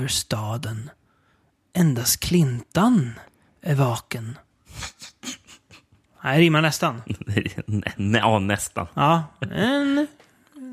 [0.00, 0.90] Över staden.
[1.76, 3.12] Endast Klintan
[3.62, 4.38] är vaken.
[6.24, 7.02] Nej, rimmar nästan.
[7.06, 7.52] Nej,
[8.20, 8.86] ja, nästan.
[8.94, 10.06] Ja, en,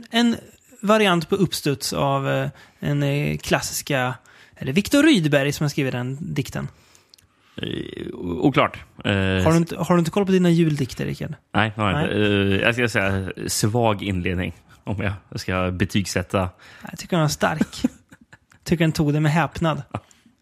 [0.10, 0.36] en
[0.82, 2.50] variant på uppstuds av eh,
[2.80, 4.14] en eh, klassiska...
[4.56, 6.68] Är det Viktor Rydberg som har skrivit den dikten?
[7.62, 8.78] Eh, Oklart.
[9.06, 11.34] Eh, Har du inte, har du inte koll på dina juldikter, Rickard?
[11.54, 12.16] Nej, det har jag inte.
[12.16, 14.54] Eh, jag ska säga svag inledning.
[14.84, 16.50] Om jag ska betygsätta.
[16.90, 17.84] Jag tycker den var stark.
[18.68, 19.84] Tycker den tog det med häpnad.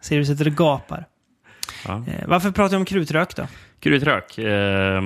[0.02, 1.06] Ser du sitter och gapar.
[1.88, 2.04] Ja.
[2.08, 3.48] Eh, varför pratar jag om krutrök då?
[3.80, 4.38] Krutrök.
[4.38, 5.02] Eh,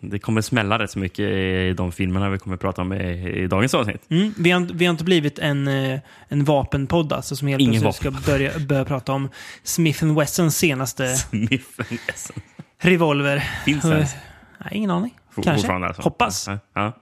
[0.00, 3.46] det kommer smälla rätt så mycket i de filmerna vi kommer prata om i, i
[3.46, 4.02] dagens avsnitt.
[4.10, 7.82] Mm, vi, har, vi har inte blivit en, eh, en vapenpodd alltså, som helt Ingen
[7.82, 9.28] plötsligt ska börja, börja prata om
[9.62, 11.86] Smith Wessons senaste Smiffen.
[11.90, 12.32] Yes.
[12.78, 13.38] revolver.
[13.64, 14.14] Finns det ens?
[14.58, 15.18] Nej, ingen aning.
[15.30, 15.72] For- Kanske.
[15.72, 16.02] alltså?
[16.02, 16.48] Hoppas.
[16.48, 16.92] Ja, ja.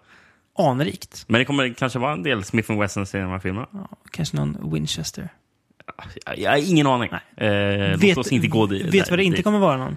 [0.59, 1.25] Anrikt.
[1.29, 3.67] Men det kommer kanske vara en del Smith Wessons i de här filmerna.
[3.73, 5.29] Ja, kanske någon Winchester.
[6.37, 7.11] Jag, har ingen aning.
[7.37, 8.87] Eh, låt oss inte gå dit.
[8.87, 9.97] vet du vad det inte kommer vara någon?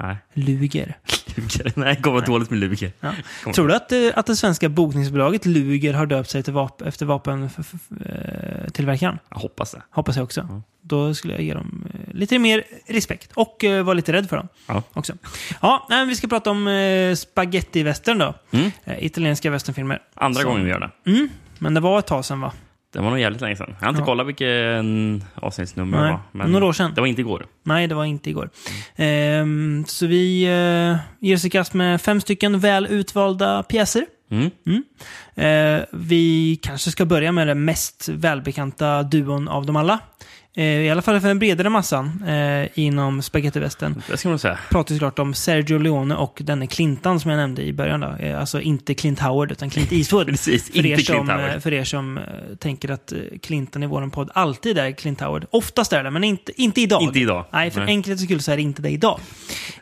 [0.00, 0.16] Nej.
[0.34, 0.96] Luger.
[1.36, 1.72] Luger.
[1.76, 2.92] Nej, det kommer vara dåligt med Luger.
[3.00, 3.12] Ja.
[3.54, 9.18] Tror du att, eh, att det svenska bokningsbolaget Luger har döpt sig vap efter vapentillverkaren?
[9.28, 9.82] Jag hoppas det.
[9.90, 10.62] Hoppas jag också.
[10.82, 14.36] Då skulle jag ge dem eh, lite mer respekt och eh, vara lite rädd för
[14.36, 14.82] dem Ja.
[14.92, 15.12] också.
[15.62, 18.34] Ja, nej, vi ska prata om eh, spaghetti-western då.
[18.50, 18.70] Mm.
[18.84, 19.98] Eh, italienska westernfilmer.
[20.14, 20.90] Andra Så- gången vi gör det.
[21.10, 22.52] Mm, men det var ett tag sedan va?
[22.92, 23.74] Det var nog jävligt länge sedan.
[23.78, 24.06] Jag har inte Ja.
[24.06, 25.98] kollat vilken avsnittsnummer
[26.32, 26.46] det var.
[26.46, 26.92] några år sedan.
[26.94, 27.46] Det var inte igår.
[27.62, 28.50] Nej, det var inte igår.
[28.96, 30.96] Ehm, så vi eh,
[31.26, 34.06] ger oss i kast med fem stycken väl utvalda pjäser.
[34.30, 34.50] Mm.
[35.34, 39.98] Eh, vi kanske ska börja med den mest välbekanta duon av dem alla.
[40.56, 44.02] Eh, I alla fall för den bredare massan eh, inom spagettivästen.
[44.10, 44.58] Det ska man säga.
[44.70, 48.00] Pratar vi såklart om Sergio Leone och denne Clintan som jag nämnde i början.
[48.00, 48.16] Då.
[48.20, 50.26] Eh, alltså inte Clint Howard, utan Clint Eastwood.
[50.28, 51.54] Precis, För er, inte som, Clint Howard.
[51.54, 52.20] eh, för er som
[52.58, 55.46] tänker att Clinton i vår podd alltid är Clint Howard.
[55.50, 57.02] Oftast är det, men inte, inte idag.
[57.02, 57.44] Inte idag.
[57.50, 57.88] Nej, för Nej.
[57.88, 59.20] enkelhetens skull så är det inte det idag.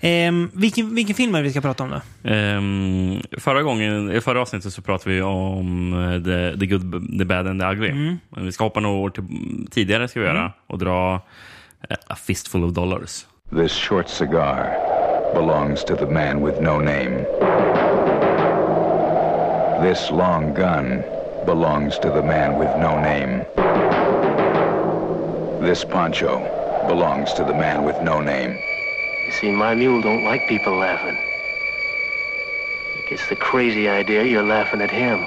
[0.01, 2.31] Ehm, vilken, vilken film är det vi ska prata om då?
[2.31, 7.47] Ehm, förra gången, i förra avsnittet så pratade vi om the, the Good, The Bad
[7.47, 7.89] and the Ugly.
[7.89, 8.19] Mm.
[8.37, 9.25] Vi ska hoppa några år till,
[9.71, 11.15] tidigare ska vi göra och dra
[11.89, 13.27] eh, A Fistful of Dollars.
[13.51, 14.77] This short cigar
[15.35, 17.25] belongs to the man with no name.
[19.83, 21.05] This long gun
[21.45, 23.45] belongs to the man with no name.
[25.61, 26.39] This poncho
[26.89, 28.59] belongs to the man with no name.
[29.27, 31.17] You see, my mule don't like people laughing.
[32.97, 35.21] He gets the crazy idea you're laughing at him.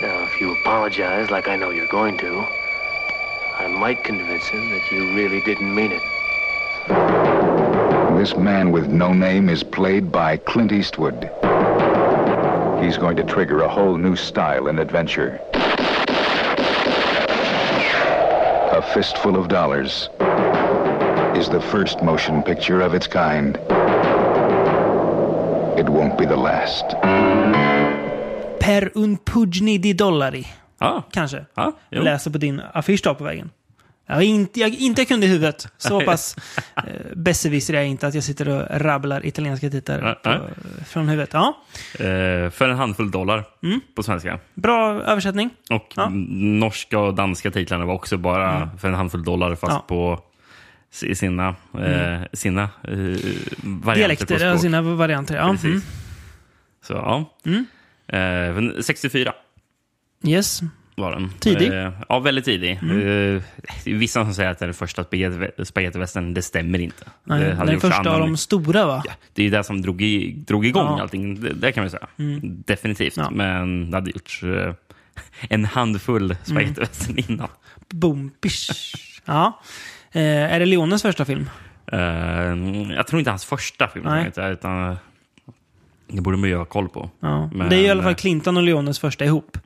[0.00, 2.44] Now, if you apologize like I know you're going to,
[3.56, 6.02] I might convince him that you really didn't mean it.
[8.18, 11.30] This man with no name is played by Clint Eastwood.
[12.82, 15.40] He's going to trigger a whole new style in adventure.
[18.72, 20.08] A Fistful of Dollars
[21.38, 23.56] is the first motion picture of its kind.
[25.78, 26.96] It won't be the last.
[28.58, 30.63] Per un pugni di dollari.
[30.78, 31.44] Ja, Kanske.
[31.90, 32.02] jo.
[32.02, 33.50] Läser på din affisch då på vägen.
[34.06, 35.68] Jag, inte, jag inte jag kunde i huvudet.
[35.76, 36.36] Så pass
[36.76, 36.82] eh,
[37.16, 40.40] besserwisser är jag inte att jag sitter och rabblar italienska titlar på,
[40.86, 41.30] från huvudet.
[41.32, 41.56] Ja,
[41.94, 43.44] Eh, för en handfull dollar
[43.94, 44.38] på svenska.
[44.54, 45.50] bra översättning.
[45.70, 46.26] Och Mm.
[46.28, 46.36] Ja.
[46.66, 49.84] norska och danska titlarna var också bara för en handfull dollar fast Ja.
[49.88, 50.20] på
[50.90, 51.48] sina,
[51.78, 52.68] eh, sina eh,
[53.62, 55.36] varianter Dialekter, och sina varianter.
[55.36, 55.48] Ja.
[55.50, 55.64] Precis.
[55.64, 55.80] Mm.
[56.86, 57.24] Så ja.
[58.18, 59.32] Eh, men 64
[60.26, 60.60] Yes.
[60.96, 61.30] var den.
[61.40, 61.66] Tidig.
[61.66, 61.86] Mm.
[61.86, 62.70] Eh, ja, väldigt tidig.
[62.72, 62.78] Eh,
[63.84, 66.34] det är vissa som säger att det är den första spagetti- spagettivästern.
[66.34, 67.04] Det stämmer inte.
[67.24, 69.02] Nej, det hade den första av annan- de stora va?
[69.06, 70.88] Ja, det är ju det som drog, i, drog igång Ja.
[70.92, 71.00] Mm.
[71.02, 71.40] allting.
[71.40, 72.06] Det, det kan vi säga.
[72.42, 73.16] Definitivt.
[73.16, 73.30] Ja.
[73.30, 74.74] Men det hade gjorts eh,
[75.50, 77.24] en handfull spagettivästern Mm.
[77.28, 77.48] innan.
[77.88, 78.70] Boom, bish.
[79.24, 79.60] Ja.
[80.12, 80.22] Eh,
[80.54, 81.50] är det Leones första film?
[81.92, 81.98] Eh,
[82.96, 84.04] jag tror inte hans första film.
[84.04, 84.32] Nej.
[84.52, 84.96] Utan,
[86.08, 87.10] det borde man ju ha koll på.
[87.20, 87.50] Ja.
[87.54, 89.58] Men, det är i alla fall eh, Clinton och Leones första ihop.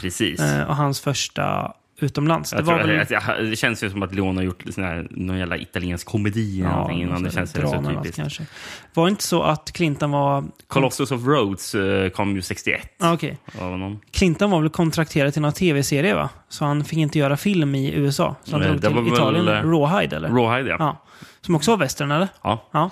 [0.00, 0.40] Precis.
[0.40, 2.50] Eh, och hans första utomlands.
[2.50, 3.06] Det väl...
[3.10, 6.62] jag- det känns ju som att Leon har gjort sån här, någon jävla italiensk komedi
[6.62, 7.22] någonting innan.
[7.22, 8.16] Det känns så typiskt.
[8.16, 8.46] kanske.
[8.94, 10.44] Var det inte så att Clinton var...
[10.68, 12.80] Colossus of Rhodes eh, kom ju 61.
[12.98, 13.38] Ah, okej.
[13.60, 14.00] Av någon.
[14.10, 16.28] Clinton var väl kontrakterad till någon tv-serie va?
[16.48, 18.34] Så han fick inte göra film i USA.
[18.44, 19.48] Så han drog till var väl, Italien.
[19.48, 20.28] eh, Rawhide eller?
[20.28, 20.76] Rawhide, ja.
[20.78, 21.02] Ja.
[21.40, 22.28] Som också var western eller?
[22.42, 22.68] ja.
[22.72, 22.90] Ja.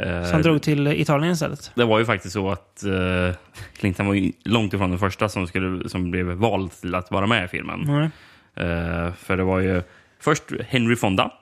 [0.00, 1.72] Eh, Så han drog till Italien istället.
[1.74, 3.34] Det var ju faktiskt så att uh,
[3.76, 7.26] Clinton var ju långt ifrån den första som, skulle, som blev vald till att vara
[7.26, 7.80] med i filmen.
[7.86, 8.10] Nej.
[8.66, 9.82] Eh, för det var ju
[10.20, 11.32] först Henry Fonda.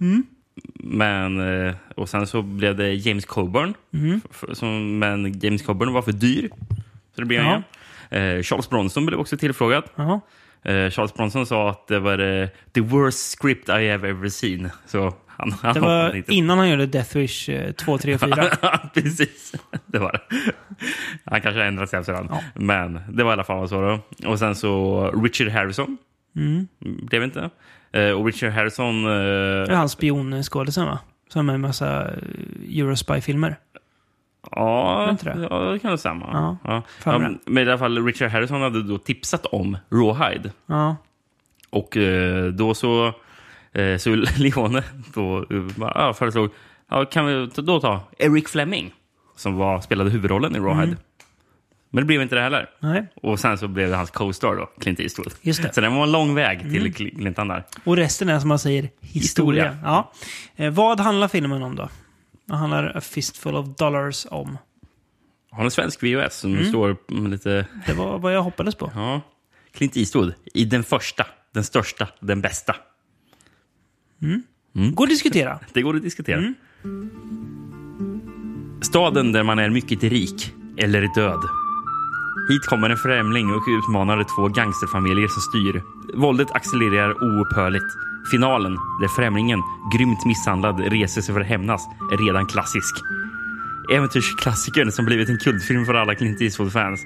[0.00, 0.24] Mm.
[0.74, 3.74] Men, eh, och sen så blev det James Coburn.
[3.94, 4.20] Mm.
[4.52, 6.50] Som, men James Coburn var för dyr.
[7.14, 7.62] Så det blev ingen.
[8.10, 9.84] Eh, Charles Bronson blev också tillfrågad.
[10.90, 14.70] Charles Bronson sa att det var the worst script I have ever seen.
[14.86, 16.34] Så han, han Det var inte.
[16.34, 18.36] innan han gjorde Death Wish eh, 2, 3 och 4.
[18.94, 19.52] Precis,
[19.86, 20.20] det var det.
[21.24, 22.30] Han kanske har ändrat sig efterhand.
[22.54, 23.80] Men det var i alla fall så.
[23.80, 24.28] Då.
[24.30, 25.98] Och sen så Richard Harrison.
[26.36, 26.68] Mm.
[26.80, 27.50] Blev inte.
[27.92, 29.04] Eh, och Richard Harrison...
[29.04, 30.98] Det är Eh, han spionskådisen va?
[31.28, 33.56] Som är en massa eh, Eurospy-filmer.
[34.50, 35.46] ja, det?
[35.50, 36.26] ja, det kan det stämma.
[36.32, 36.82] Ja, Ja.
[37.04, 40.50] Ja, men i alla fall, Richard Harrison hade då tipsat om Rawhide.
[40.66, 40.96] Ja.
[41.70, 43.12] Och eh, då så,
[43.80, 44.82] eh, så Leone
[45.14, 46.50] då, eh, bara, ja, föreslog,
[46.90, 48.94] ja, kan vi då ta Eric Fleming,
[49.36, 50.82] som var, spelade huvudrollen i Rawhide.
[50.82, 50.96] Mm.
[51.90, 52.70] Men det blev inte det heller.
[52.80, 53.06] Nej.
[53.22, 55.32] Och sen så blev det hans co-star då, Clint Eastwood.
[55.42, 55.68] Just det.
[55.68, 55.74] Mm.
[55.74, 57.64] Så det var en lång väg till Cl- Clintan där.
[57.84, 59.64] Och resten är som man säger historia.
[59.64, 59.78] Historia.
[59.84, 60.12] Ja.
[60.56, 61.88] Eh, vad handlar filmen om då?
[62.44, 64.58] Vad handlar A Fistful of Dollars om?
[65.50, 66.64] Har en svensk VHS som Mm.
[66.68, 67.66] står med lite...
[67.86, 68.92] Det var vad jag hoppades på.
[68.94, 69.20] Ja,
[69.74, 72.76] Clint Eastwood i den första, den största, den bästa.
[74.94, 75.58] Går att diskutera.
[75.72, 76.38] Det går att diskutera.
[76.38, 76.54] Mm.
[78.82, 81.40] Staden där man är mycket rik eller död.
[82.48, 85.82] Hit kommer en främling och utmanar de två gangsterfamiljer som styr.
[86.14, 87.84] Våldet accelererar oupphörligt.
[88.30, 89.62] Finalen, där främlingen,
[89.94, 91.82] grymt misshandlad, reser sig för att hämnas,
[92.12, 92.94] är redan klassisk.
[93.92, 97.00] Äventyrsklassikern som blivit en kultfilm för alla Clint Eastwood-fans.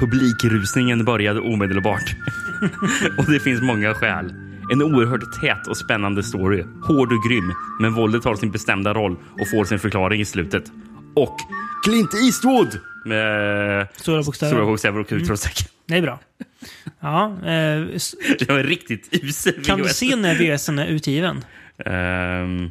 [0.00, 2.16] Publikrusningen började omedelbart.
[3.18, 4.43] och det finns många skäl.
[4.72, 6.64] En oerhört tät och spännande story.
[6.82, 10.64] Hård och grym, men våldet har sin bestämda roll och får sin förklaring i slutet.
[11.14, 11.36] Och
[11.84, 12.80] Clint Eastwood!
[13.06, 14.52] Med Stora bokstäver.
[14.52, 15.66] stora bokstäver och utropstecken.
[15.86, 16.20] Det är bra.
[17.00, 17.40] Ja, eh,
[18.38, 21.44] Det var riktigt usel kan du se när VHSen är utgiven?
[21.86, 22.70] Ehm,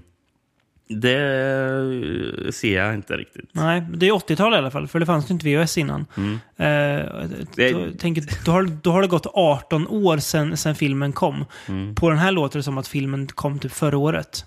[0.87, 3.49] det ser jag inte riktigt.
[3.51, 6.05] Nej, det är 80-tal i alla fall, för det fanns ju inte VHS innan.
[6.17, 6.39] Mm.
[6.57, 11.45] Eh, då, tänker, då, har, då har det gått 18 år sedan, sedan filmen kom.
[11.67, 11.95] Mm.
[11.95, 14.45] På den här låter det som att filmen kom typ förra året.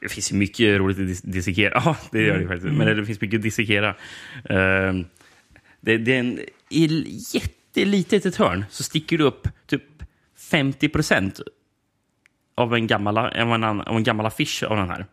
[0.00, 1.72] Det finns ju mycket roligt att dis- dissekera.
[1.84, 2.72] Ja, det gör det faktiskt.
[2.72, 3.94] Men det finns mycket att dissekera.
[4.48, 5.04] Ehm,
[5.80, 6.38] det, det är en,
[6.68, 9.82] I jättelitet hörn så sticker det upp typ
[10.50, 11.40] 50 procent
[12.54, 15.06] av en gammal, av en, av en gammal affisch av den här.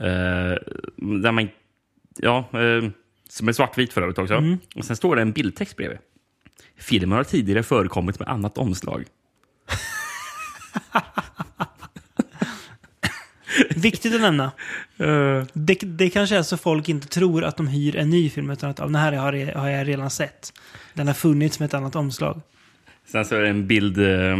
[0.00, 0.56] Eh,
[1.20, 1.48] där man,
[2.18, 2.90] ja, eh,
[3.28, 4.42] som är svartvit för övrigt också.
[4.76, 5.98] Och sen står det en bildtext bredvid.
[6.78, 9.04] Filmen har tidigare förekommit med annat omslag.
[13.76, 14.52] Viktigt att nämna.
[15.52, 18.70] Det, det kanske är så folk inte tror att de hyr en ny film, utan
[18.70, 20.52] att "Ja, den här har, jag- har jag redan sett.
[20.94, 22.40] Den har funnits med ett annat omslag.
[23.06, 23.98] Sen så är det en bild...
[23.98, 24.36] eh,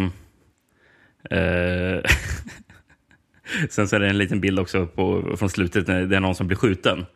[3.70, 6.34] sen så är det en liten bild också på, från slutet när det är någon
[6.34, 7.06] som blir skjuten.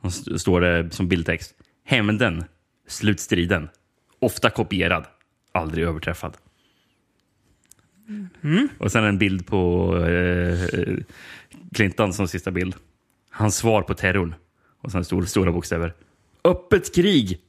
[0.00, 1.54] Och står det som bildtext.
[1.84, 2.44] Hämnden,
[2.86, 3.68] slutstriden.
[4.18, 5.04] Ofta kopierad,
[5.52, 6.36] aldrig överträffad.
[8.78, 10.58] Och sen en bild på eh,
[11.74, 12.74] Clinton som sista bild.
[13.30, 14.34] Hans svar på terrorn.
[14.80, 15.94] Och sen stor, stora bokstäver.
[16.44, 17.40] Öppet krig!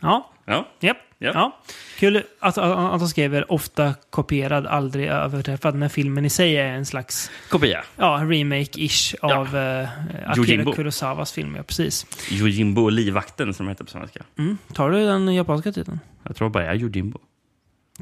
[0.00, 0.96] Ja, Ja, Japp.
[1.24, 1.30] Ja.
[1.34, 1.58] Ja.
[1.98, 6.86] Kul att, att, de skriver ofta kopierad, aldrig överträffad, när filmen i sig är en
[6.86, 7.84] slags kopia.
[7.96, 9.36] ja, remake-ish Ja.
[9.36, 9.88] av eh,
[10.26, 10.72] Akira Yojimbo.
[10.72, 11.54] Kurosawas film.
[11.56, 12.06] Ja, precis.
[12.30, 14.22] Yojimbo och livvakten som heter på svenska.
[14.38, 14.58] Mm.
[14.72, 16.00] Tar du den japanska titeln?
[16.22, 17.18] Jag tror bara jag är Yojimbo.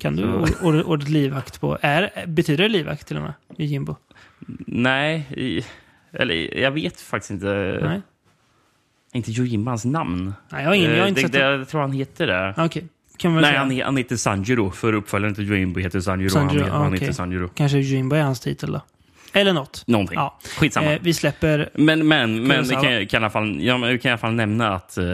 [0.00, 1.78] Kan du Så- or- ordet livvakt på...
[1.80, 3.32] Är, betyder det livvakt till och med?
[3.58, 3.96] Yojimbo?
[4.66, 5.64] Nej, i,
[6.12, 7.78] eller jag vet faktiskt inte.
[7.82, 8.02] Nej.
[9.14, 10.34] Inte hans namn.
[10.48, 10.90] Nej, jag har ingen...
[10.90, 11.38] Jag har Eh, inte det, sett det.
[11.40, 12.54] Jag tror han heter det.
[12.58, 12.84] Okej.
[13.16, 13.58] Kan man Nej, säga.
[13.60, 14.70] han, he- han heter Sanjiro.
[14.70, 16.30] För uppföljaren till Yojimbo heter Sanjiro.
[16.30, 17.00] Sanjiro, han, ah, han okej.
[17.00, 17.48] heter Sanjiro.
[17.54, 18.80] Kanske Yojimbo är hans titel då.
[19.32, 19.84] Eller något.
[19.86, 20.14] Någonting.
[20.18, 20.38] Ja.
[20.58, 20.92] Skitsamma.
[20.92, 21.70] Eh, vi släpper...
[21.74, 24.74] Men, men, men vi kan, kan, i alla fall, ja, kan i alla fall nämna
[24.74, 25.04] att eh,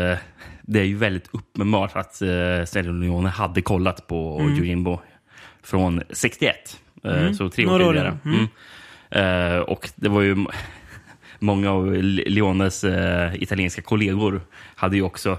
[0.62, 5.00] det är ju väldigt uppenbart att Sergio Leone hade kollat på Yojimbo
[5.62, 6.54] från 61.
[7.04, 7.34] eh, Mm.
[7.34, 8.18] Så tre år tidigare.
[8.24, 8.48] innan.
[9.10, 9.54] Mm.
[9.54, 10.36] Eh, och det var ju
[11.38, 14.40] många av Le- Leones eh, italienska kollegor
[14.74, 15.38] hade ju också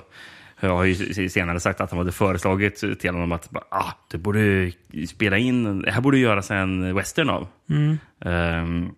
[0.60, 4.72] jag har ju senare sagt att de hade föreslagit till honom att ah, du borde
[5.08, 7.48] spela in, det här borde göras en western av.
[7.70, 7.98] Mm.
[8.20, 8.96] Um,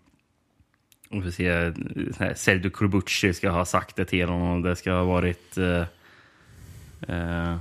[1.09, 1.73] och vi ser,
[2.19, 4.61] här, Sergio Corbucci ska ha sagt det till honom.
[4.61, 5.83] Det ska ha varit uh,
[7.09, 7.57] uh,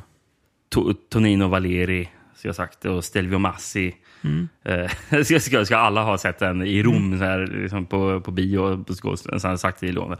[0.75, 3.95] To- Tonino Valeri ska ha sagt det och Stelvio Massi.
[4.23, 4.49] Mm.
[4.69, 8.31] Uh, ska, ska, ska alla ha sett den i Rom så här, liksom på, på
[8.31, 9.41] bio på skådespelaren.
[9.41, 10.17] Så han sagt till Låne.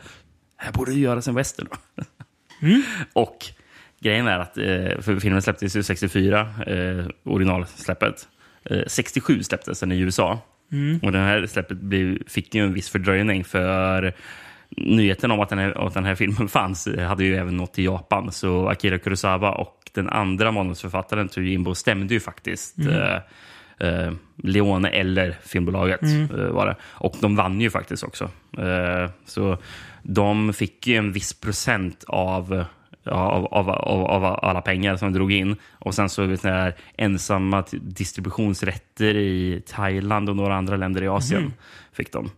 [0.57, 1.69] Här borde det göras en western.
[1.71, 2.03] då."
[3.13, 3.39] Och
[4.01, 8.29] grejen är att eh, för filmen släpptes ju 64, eh, originalsläppet.
[8.65, 10.39] Eh, 67 släpptes den i USA.
[11.03, 14.15] Och den här släppet blev, fick ju en viss fördröjning för
[14.77, 17.73] nyheten om att den, här, att den här filmen fanns eh, hade ju även nått
[17.73, 18.33] till Japan.
[18.33, 23.15] Så Akira Kurosawa och den andra manusförfattaren Tujimbo stämde ju faktiskt eh,
[23.89, 26.03] eh, Leone eller filmbolaget.
[26.03, 26.77] Eh, var det.
[26.83, 28.31] Och de vann ju faktiskt också.
[28.59, 29.59] Eh, så
[30.03, 32.65] de fick ju en viss procent av
[33.05, 35.57] av, av, av, alla pengar som de drog in.
[35.73, 41.53] Och sen så vet ni, ensamma distributionsrätter i Thailand och några andra länder i Asien
[41.93, 42.31] fick de.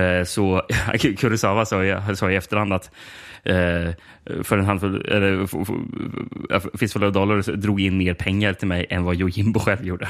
[0.00, 0.62] Eh, Så
[1.18, 2.90] Kurosawa sa i, sa i efterhand att
[3.42, 3.90] eh,
[4.42, 5.68] för en handfull, eller, f-
[6.50, 10.08] f- fistfulla dollar drog in mer pengar till mig än vad Yojimbo själv gjorde.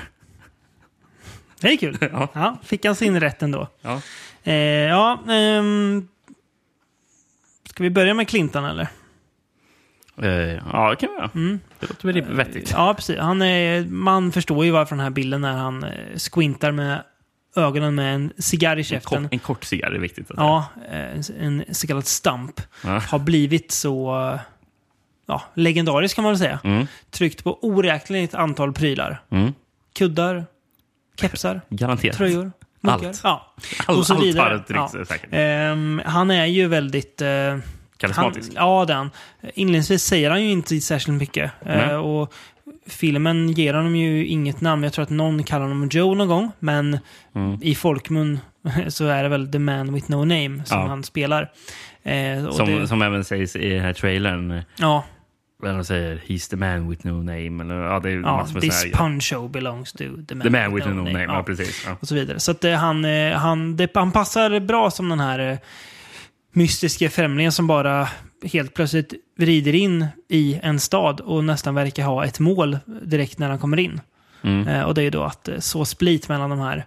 [1.61, 1.99] Det är kul.
[2.13, 2.29] Ja.
[2.33, 3.69] Ja, fick han sin rätt ändå.
[3.83, 4.01] Ja.
[4.45, 4.55] Eh,
[4.89, 6.09] ja, ehm,
[7.71, 8.89] ska vi börja med Clinton eller?
[10.23, 10.29] Eh,
[10.73, 11.59] ja, det kan vi göra.
[11.81, 12.71] Det låter väl vettigt.
[12.77, 13.19] Ja, precis.
[13.19, 15.91] Han är, man förstår ju varför den här bilden när han eh,
[16.33, 17.03] squintar med
[17.57, 19.23] ögonen med en cigarr i En käften.
[19.23, 20.31] kort, en kort cigarr är viktigt.
[20.31, 22.61] Att Ja, eh, en så kallad stamp.
[22.85, 22.99] Ja.
[23.09, 24.41] Har blivit så eh,
[25.27, 26.59] ja, legendarisk kan man väl säga.
[26.65, 26.87] Mm.
[27.11, 29.23] Tryckt på oräkneligt antal prylar.
[29.31, 29.53] Mm.
[29.99, 30.45] Kuddar,
[31.21, 32.17] kepsar, Garanterat.
[32.17, 33.09] tröjor, muggar.
[33.09, 33.21] Allt.
[33.25, 33.55] Ja.
[33.87, 34.49] All, och så allt vidare.
[34.49, 34.89] har ett Ja.
[35.09, 35.29] säkert.
[35.33, 37.23] Ehm, han är ju väldigt...
[37.23, 37.57] Eh,
[38.01, 38.53] Karismatisk.
[38.57, 39.11] Han, ja, den.
[39.55, 41.51] Inledningsvis säger han ju inte särskilt mycket.
[41.67, 42.33] Eh, och
[42.87, 44.83] filmen ger honom ju inget namn.
[44.83, 46.51] Jag tror att någon kallar honom Joe någon gång.
[46.59, 46.99] Men
[47.35, 47.59] Mm.
[47.63, 48.39] i folkmun
[48.89, 50.87] så är det väl The Man With No Name som Ja.
[50.87, 51.51] han spelar.
[52.03, 54.63] Eh, Som, det, som även sägs i den här trailern.
[54.79, 55.05] ja,
[55.63, 57.65] Vad de säger, he's the man with no name.
[57.65, 60.43] Eller, ja, det är ja, massor med this här- punch show belongs to the man,
[60.43, 61.43] The man with no name, ja, Ja.
[61.43, 61.85] precis.
[61.87, 61.97] Ja.
[62.01, 62.41] och så vidare.
[62.41, 65.59] Så att eh, han, eh, han, det, han passar bra som den här eh,
[66.53, 68.09] mystiska främlingen som bara
[68.53, 73.49] helt plötsligt rider in i en stad och nästan verkar ha ett mål direkt när
[73.49, 74.01] han kommer in.
[74.43, 74.69] Mm.
[74.69, 76.87] Eh, och det är då att eh, så split mellan de här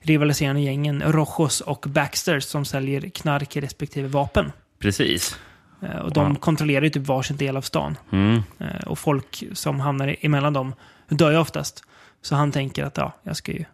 [0.00, 4.52] rivaliserande gängen Rojos och Baxters som säljer knark respektive vapen.
[4.78, 5.36] Precis.
[5.82, 6.34] Eh, och de Wow.
[6.34, 7.96] kontrollerar ju typ varsin del av stan.
[8.12, 8.42] Mm.
[8.58, 10.74] Eh, och folk som hamnar emellan dem
[11.08, 11.84] dör ju oftast.
[12.22, 13.64] Så han tänker att ja, jag ska ju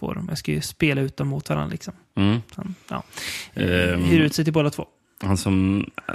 [0.00, 1.94] dem, jag ska ju spela ut dem mot varandra liksom.
[2.14, 2.38] Mm.
[2.54, 3.02] Han, ja.
[3.54, 4.02] Ehm.
[4.04, 4.86] Hyr ut sig till båda två.
[5.22, 5.86] Han som...
[6.08, 6.14] Eh,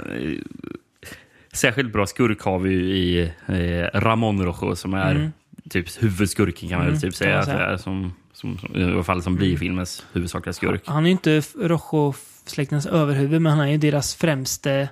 [1.52, 5.32] särskilt bra skurk har vi ju i eh, Ramon Rojo som är Mm.
[5.70, 7.42] typ huvudskurken kan man Mm, väl typ säga.
[7.44, 7.58] säga.
[7.58, 10.82] är som, som, som, I alla fall som blir filmens huvudsakliga skurk.
[10.86, 14.88] Han är ju inte Rojo-släktens överhuvud, men han är ju deras främste,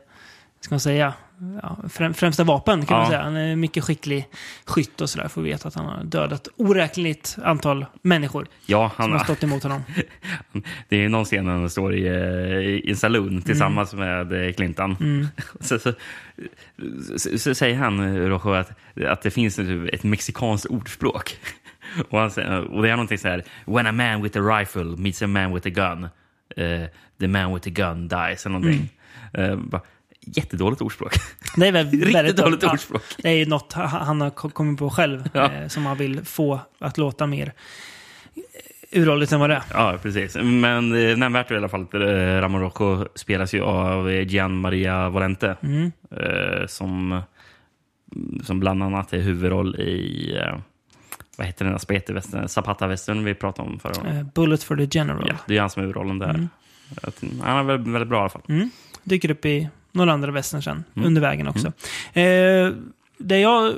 [0.60, 1.14] ska man säga,
[1.62, 3.02] ja, främ, främsta vapen kan Ja.
[3.02, 3.22] man säga.
[3.22, 4.28] Han är mycket skicklig
[4.66, 5.28] skytt och sådär.
[5.28, 9.62] Får veta att han har dödat oräkneligt antal människor Ja, som han, har stått emot
[9.62, 9.82] honom.
[10.88, 12.14] det är någon scen när han står i, eh,
[12.60, 14.96] i en saloon tillsammans med eh, Clinton.
[15.00, 15.26] Mm.
[15.60, 15.92] Så, så,
[17.16, 18.70] så, så säger han, eh, Rojo, att,
[19.06, 21.36] att det finns ett, ett mexikanskt ordspråk.
[22.10, 22.28] Och, han,
[22.66, 23.44] och det är någonting så här.
[23.64, 26.04] When a man with a rifle meets a man with a gun,
[26.56, 26.88] eh,
[27.20, 28.46] the man with a gun dies.
[28.46, 28.88] Eller någonting.
[29.34, 29.82] Eh, bara,
[30.20, 31.12] jättedåligt ordspråk.
[31.56, 33.02] Det är väl Riktigt väldigt dåligt ja, ordspråk.
[33.18, 35.52] Det är ju något ha- han har ko- kommit på själv Ja.
[35.52, 37.52] eh, som han vill få att låta mer
[38.92, 39.62] uråldrigt än vad det är.
[39.72, 40.36] Ja, precis.
[40.36, 44.56] Men eh, nämnvärt är i alla fall eh, Ramon Rojo spelas ju av eh, Gian
[44.60, 45.56] Maria Valente.
[45.62, 45.92] Mm.
[46.10, 47.22] Eh, som,
[48.44, 50.58] som bland annat är huvudroll i eh,
[51.36, 52.48] vad heter den där spagettivästern?
[52.48, 54.16] Zapata-västern vi pratade om förra gången.
[54.16, 55.24] Eh, Bullet for the General.
[55.28, 56.30] Ja, det är han som är huvudrollen där.
[56.30, 56.48] Mm.
[57.42, 58.42] Han är väldigt, väldigt bra i alla fall.
[58.48, 58.70] Mm.
[59.04, 61.06] Dyker upp i några andra västern sen, Mm.
[61.06, 61.72] under vägen också.
[62.12, 62.72] Eh,
[63.18, 63.74] det jag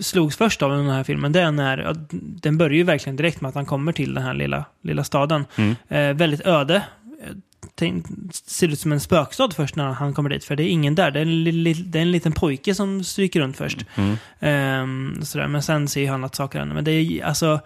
[0.00, 1.94] slogs först av i den här filmen, det är när, ja,
[2.42, 5.44] den börjar ju verkligen direkt med att han kommer till den här lilla, lilla staden.
[5.56, 5.76] Mm.
[5.88, 6.74] Eh, väldigt öde.
[6.76, 7.34] Eh,
[7.74, 10.94] Tänk, ser ut som en spökstad först när han kommer dit, för det är ingen
[10.94, 11.10] där.
[11.10, 13.78] Det är en, li, det är en liten pojke som stryker runt först.
[13.94, 14.16] Mm.
[14.40, 15.46] Ehm, sådär.
[15.48, 16.74] Men sen ser han att saker händer.
[16.74, 17.60] Men det är alltså...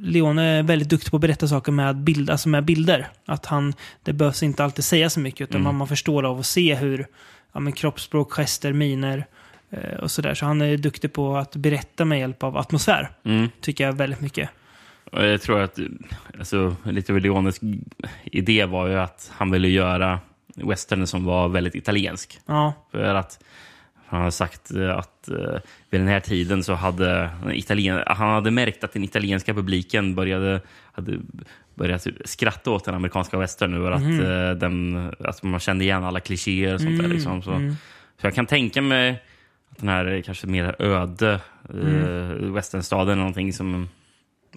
[0.00, 3.08] Leone är väldigt duktig på att berätta saker med, bild, alltså med bilder.
[3.26, 5.76] Att han, det behövs inte alltid säga så mycket, utan Mm.
[5.76, 7.06] man, förstår av att se hur
[7.52, 9.26] ja, men kroppsspråk, gester, miner
[9.70, 10.34] eh, och sådär.
[10.34, 13.48] Så han är duktig på att berätta med hjälp av atmosfär, Mm.
[13.60, 14.50] tycker jag väldigt mycket.
[15.12, 15.78] Och jag tror att
[16.38, 17.60] alltså, lite av Leones
[18.24, 20.20] idé var ju att han ville göra
[20.56, 22.40] western som var väldigt italiensk.
[22.46, 23.44] Ja, För att
[24.08, 25.60] han har sagt eh, att eh,
[25.90, 30.60] vid den här tiden så hade italien, han hade märkt att den italienska publiken började
[30.92, 31.18] hade
[31.74, 33.86] börjat skratta åt den amerikanska western nu.
[33.86, 37.08] Att, eh, den, att man kände igen alla klichéer och sånt där.
[37.08, 37.42] Liksom.
[37.42, 37.76] Så, mm.
[38.20, 39.22] så jag kan tänka mig
[39.70, 43.88] att den här kanske mer öde eh, westernstaden är någonting som...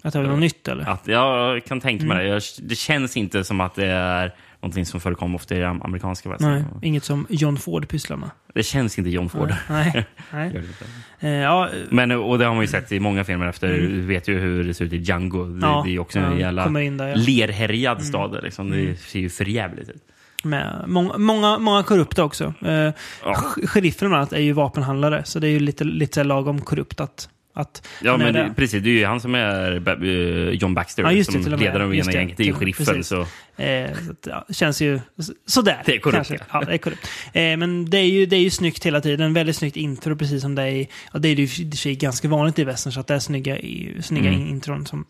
[0.02, 0.88] att det var något nytt eller?
[0.88, 2.30] Att, jag kan tänka mig det.
[2.30, 6.28] Jag, det känns inte som att det är någonting som förekommer ofta i am- amerikanska
[6.28, 6.50] western.
[6.52, 8.30] Nej, inget som John Ford pysslar med.
[8.54, 9.54] Det känns inte John Ford.
[9.70, 10.46] Nej, nej.
[10.56, 10.84] Inte.
[11.20, 13.68] Eh, ja, Men, och det har man ju sett i många filmer efter.
[13.68, 15.44] Du vet ju hur det ser ut i Django.
[15.44, 17.14] Det, ja, det är också en ja, jävla där, ja.
[17.16, 18.38] lerhärjad stad.
[18.42, 18.70] Liksom.
[18.70, 20.02] Det ser ju förjävligt ut.
[20.44, 22.54] Med många, många, många korrupta också.
[22.64, 22.92] Eh, Ja.
[23.24, 27.00] sh- Sheriffen bland annat är ju vapenhandlare, så det är ju lite, lite lagom korrupt
[27.00, 28.52] att, att Ja, men det.
[28.56, 28.82] precis.
[28.82, 29.72] Det är ju han som är
[30.04, 32.36] eh, John Baxter, Ja, det, som ledaren av ena gänget.
[32.36, 33.04] Det är ju sheriffen.
[33.04, 33.26] Så,
[33.56, 35.00] Eh, så att, ja, känns ju
[35.46, 35.82] sådär.
[35.86, 36.38] Det är korrupt, kanske.
[36.52, 36.60] ja.
[36.60, 37.08] Det är korrupt.
[37.32, 39.34] Eh, men det är, ju, det är ju snyggt hela tiden.
[39.34, 40.86] Väldigt snyggt intro, precis som det är.
[41.12, 43.14] Ja, det är ju i och för sig ganska vanligt i västern, så att det
[43.14, 43.56] är snygga,
[44.02, 44.46] snygga Mm.
[44.48, 45.04] intron som,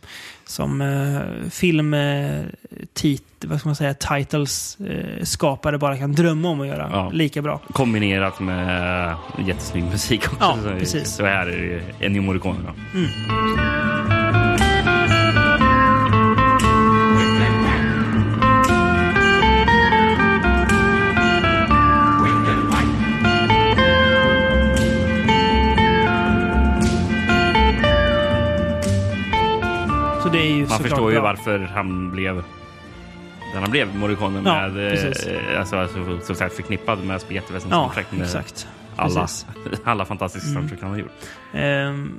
[0.45, 1.95] som eh, film...
[1.95, 2.41] Eh,
[2.93, 3.95] tit, vad ska man säga?
[3.95, 7.11] Titles eh, skapare bara kan drömma om att göra Ja.
[7.13, 7.61] lika bra.
[7.73, 9.15] kombinerat med
[9.47, 10.37] jättesnygg musik också.
[10.41, 11.15] Ja, så, precis.
[11.15, 12.59] så här är det Ennio Morricone.
[12.67, 12.73] Då.
[12.99, 14.22] Så
[30.45, 31.23] ju Man förstår ju bra.
[31.29, 32.43] varför han blev
[33.55, 37.79] den han blev, Morricone, Ja, med, eh, alltså, alltså, så sagt förknippad med Spaghettivästern Ja,
[37.95, 38.69] soundtrack exakt.
[38.97, 39.47] alla, Precis.
[39.85, 40.55] alla fantastiska Mm.
[40.63, 41.13] soundtrack han har gjort.
[41.55, 42.13] Ehm,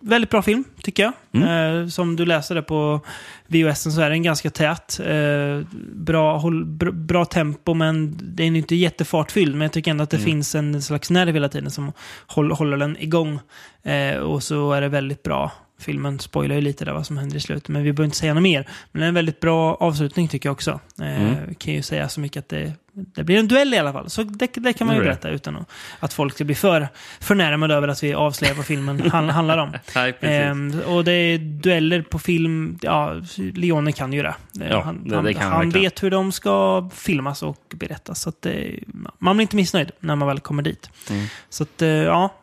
[0.00, 1.12] väldigt bra film, tycker jag.
[1.42, 1.82] Mm.
[1.82, 3.00] Eh, som du läste det på
[3.46, 5.00] VHS så är den ganska tät.
[5.00, 9.52] Eh, bra, håll, bra, bra tempo, men det är inte jättefartfylld.
[9.54, 10.24] Men jag tycker ändå att det Mm.
[10.26, 11.92] finns en slags nerv hela tiden som
[12.26, 13.38] håller, håller den igång.
[13.82, 15.50] Eh, och så är det väldigt bra.
[15.82, 18.34] Filmen spoilar ju lite där vad som händer i slutet, men vi behöver inte säga
[18.34, 18.68] något mer.
[18.92, 20.80] Men det är en väldigt bra avslutning tycker jag också.
[21.00, 21.54] Eh, Mm.
[21.54, 24.10] Kan ju säga så mycket att det, det blir en duell i alla fall.
[24.10, 25.70] Så det, det kan man ju berätta utan att,
[26.00, 26.88] att folk ska bli för
[27.20, 29.72] förnärmade över att vi avslöjar vad filmen han, handlar om.
[29.94, 30.14] Nej.
[30.20, 34.34] Ehm, och det är dueller på film, ja, Leone kan ju det.
[34.60, 38.20] Eh, Ja, han det- det han han vet hur de ska filmas och berättas.
[38.20, 38.46] Så att
[39.18, 40.90] man blir inte missnöjd när man väl kommer dit.
[41.10, 41.26] Mm.
[41.48, 42.34] Så att, eh, ja.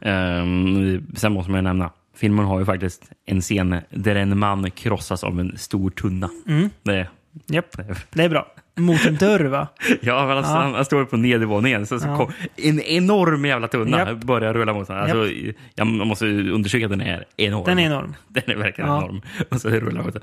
[0.00, 4.70] Ehm, sen måste man ju nämna, filmen har ju faktiskt en scen där en man
[4.70, 6.30] krossas av en stor tunna.
[6.48, 7.08] Mm, Det,
[7.46, 7.76] japp,
[8.12, 8.46] det är bra.
[8.76, 9.68] Mot en dörr va?
[10.00, 10.58] ja, men alltså, Ja.
[10.60, 12.16] Han, han står på nedervåningen, så, så Ja.
[12.16, 14.18] kom en enorm jävla tunna Japp.
[14.24, 15.02] börjar rulla mot honom.
[15.02, 15.26] Alltså,
[15.74, 17.64] jag måste undersöka att den är enorm.
[17.64, 18.14] Den är enorm.
[18.28, 18.98] Den är verkligen Ja.
[18.98, 19.20] enorm.
[19.48, 20.16] Och så rullar mot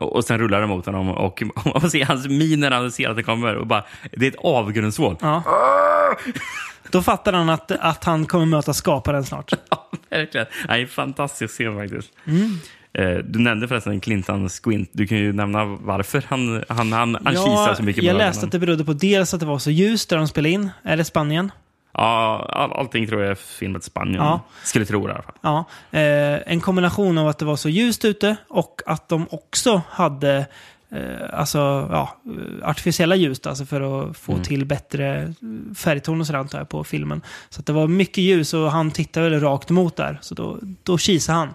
[0.00, 1.42] och, och sen rullar den mot honom och,
[1.82, 3.54] man ser hans min när han ser att det kommer.
[3.56, 5.16] Och bara, det är ett avgrundsvål.
[5.20, 5.42] Ja.
[6.90, 9.52] Då fattar han att, att han kommer möta skaparen snart.
[9.70, 10.46] Ja, verkligen.
[10.68, 12.08] Nej, fantastisk scen faktiskt.
[12.26, 12.58] Mm.
[12.92, 14.90] Eh, Du nämnde förresten Clinton Squint.
[14.92, 18.52] Du kan ju nämna varför han, han, han, han kisar så mycket jag läste att
[18.52, 21.52] det berodde på dels att det var så ljust där de spelade in, eller Spanien.
[21.92, 24.14] Ja, all, allting tror jag är filmat i Spanien.
[24.22, 24.40] Ja.
[24.64, 25.34] Skulle tro det i alla fall.
[25.40, 25.64] Ja,
[25.98, 30.46] eh, en kombination av att det var så ljust ute och att de också hade
[30.90, 31.58] eh, alltså,
[31.90, 32.16] ja,
[32.62, 34.44] artificiella ljus alltså för att få Mm.
[34.44, 35.34] till bättre
[35.76, 37.22] färgton och jag på filmen.
[37.48, 40.18] Så det var mycket ljus och han tittade väl rakt emot där.
[40.22, 41.54] Så då, då kisade han.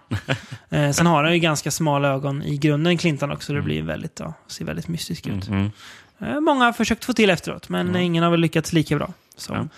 [0.70, 3.54] eh, sen har han ju ganska smala ögon i grunden, Clinton också.
[3.54, 5.48] Det blir väldigt, ja, ser väldigt mystisk ut.
[5.48, 5.72] Mm.
[6.20, 9.70] Eh, många har försökt få till efteråt, men ingen har väl lyckats lika bra som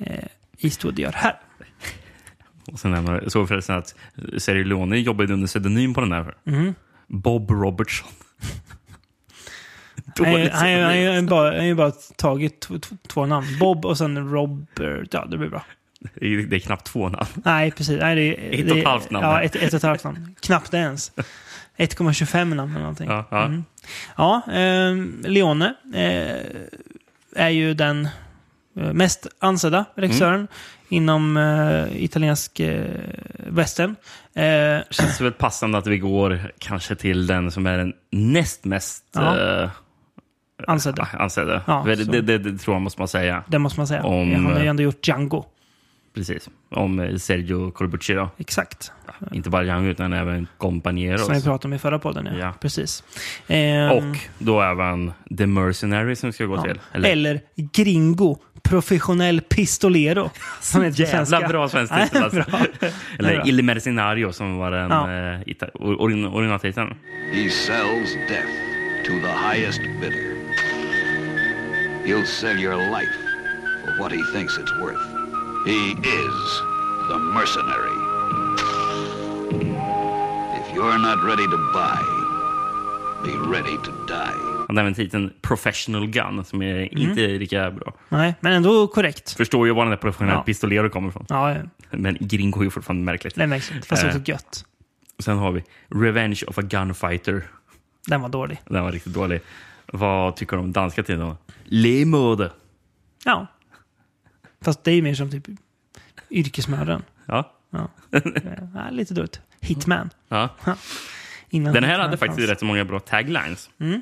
[0.00, 0.24] eh,
[0.58, 1.40] Eastwood gör här.
[2.72, 3.94] Och sen nämner jag såg förresten att
[4.38, 6.34] Sergio Leone jobbade under pseudonym på den där.
[6.44, 6.74] Mhm.
[7.06, 8.08] Bob Robertson.
[10.16, 10.94] Han har
[11.62, 12.68] ju- bara, tagit
[13.08, 13.46] två namn.
[13.60, 15.08] Bob och sen Robert.
[15.14, 15.64] Ja, det blir bra.
[16.00, 17.26] Det är- Det är knappt två namn.
[17.34, 18.00] Nej, precis.
[18.00, 19.26] Nej, det Ett och ett halvt namn.
[19.26, 20.34] Ja, ett, ett och ett halvt namn.
[20.40, 21.12] Knappt ens.
[21.76, 23.08] 1,25 namn eller någonting.
[23.08, 23.44] Ja, ja.
[23.44, 23.64] Mm.
[24.16, 28.10] Ja, ehm, Leone eh, är ju den eh,
[28.92, 30.48] mest ansedda regissören Mm.
[31.02, 32.84] inom eh, italiensk eh,
[33.46, 33.96] western.
[34.34, 39.04] Eh, Känns väl passande att vi går kanske till den som är den näst mest
[39.14, 39.62] Ja.
[39.62, 39.70] eh,
[40.66, 41.08] ansedda.
[41.12, 41.62] ansedda.
[41.66, 43.44] Ja, det, det, det, det tror jag måste man säga.
[43.48, 44.02] Det måste man säga.
[44.04, 45.44] Om, Han har ju eh, ändå gjort Django.
[46.14, 46.48] Precis.
[46.70, 48.30] Om eh, Sergio Corbucci då.
[48.38, 48.92] Exakt.
[49.32, 51.24] Inte bara Young utan även Companeros.
[51.26, 52.26] Som vi pratade om i förra podden.
[52.26, 52.38] Ja.
[52.38, 52.52] Ja.
[52.60, 53.04] Precis.
[53.48, 56.62] Ehm, Och då även The Mercenary som ska gå ja.
[56.62, 56.80] till.
[57.04, 57.40] Eller...
[57.72, 58.36] Gringo.
[58.62, 60.30] Professionell pistolero.
[60.60, 61.48] Som heter Jävla svenska.
[61.48, 62.22] bra svensk titel.
[62.22, 62.38] Alltså.
[63.18, 63.44] Eller bra.
[63.46, 65.10] Il Mercenario som var den Ja.
[65.12, 66.94] eh, ita- orin- originaltiteln.
[67.32, 68.48] He sells death
[69.06, 70.34] to the highest bidder.
[72.06, 73.14] He'll sell your life
[73.84, 75.04] for what he thinks it's worth.
[75.66, 76.62] He is
[77.10, 78.07] the mercenary.
[79.50, 82.02] If you're not ready to buy,
[83.24, 84.38] be ready to die.
[84.68, 86.88] Han har även titeln Professional Gun som är Mm.
[87.10, 87.94] inte lika bra.
[88.08, 89.32] Nej, men ändå korrekt.
[89.32, 90.42] Förstår ju var den där professionell Ja.
[90.42, 91.26] pistolero kommer ifrån.
[91.28, 91.56] Ja,
[91.90, 93.34] Men Gringo är ju fortfarande märkligt.
[93.34, 93.88] det märks inte.
[93.88, 94.08] Fast Eh.
[94.08, 94.64] också gött.
[95.18, 97.44] Sen har vi Revenge of a Gunfighter.
[98.06, 98.62] Den var dålig.
[98.66, 99.40] Den var riktigt dålig.
[99.92, 101.34] Vad tycker du om danska titeln?
[101.64, 102.50] Le Mode.
[103.24, 103.46] Ja.
[104.64, 105.44] Fast det är ju mer som typ
[106.30, 107.02] yrkesmördaren.
[107.26, 107.52] Ja.
[107.70, 107.88] Ja.
[108.74, 109.40] Ja, lite dåligt.
[109.60, 110.10] Hitman.
[110.28, 110.48] ja.
[111.50, 112.50] Innan Den här Hitman hade faktiskt fanns.
[112.50, 113.70] rätt så många bra taglines.
[113.80, 114.00] Mm.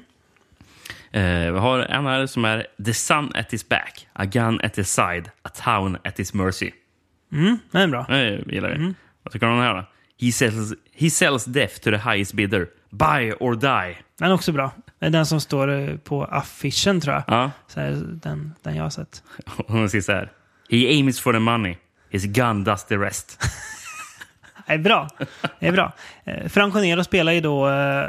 [1.11, 4.79] Eh, vi har en här som är The sun at his back, a gun at
[4.79, 6.71] his side, a town at his mercy.
[7.33, 8.07] Mm, det är bra.
[8.09, 8.95] Jag gillar det.
[9.23, 9.85] Vad tycker du om den här då?
[10.27, 12.69] He sells, he sells death to the highest bidder.
[12.91, 13.97] Buy or die.
[14.19, 14.73] Den är också bra.
[14.99, 17.25] Det är den som står eh, på affischen tror jag.
[17.27, 17.51] Ja.
[17.67, 19.23] Så här, den, den jag har sett.
[19.67, 20.33] Hon säger så här.
[20.71, 21.77] He aims for the money.
[22.11, 23.39] His gun does the rest.
[24.67, 25.09] Det är bra.
[25.61, 25.93] Det är bra.
[26.25, 27.69] Eh, Franco Nero spelar ju då...
[27.69, 28.05] eh,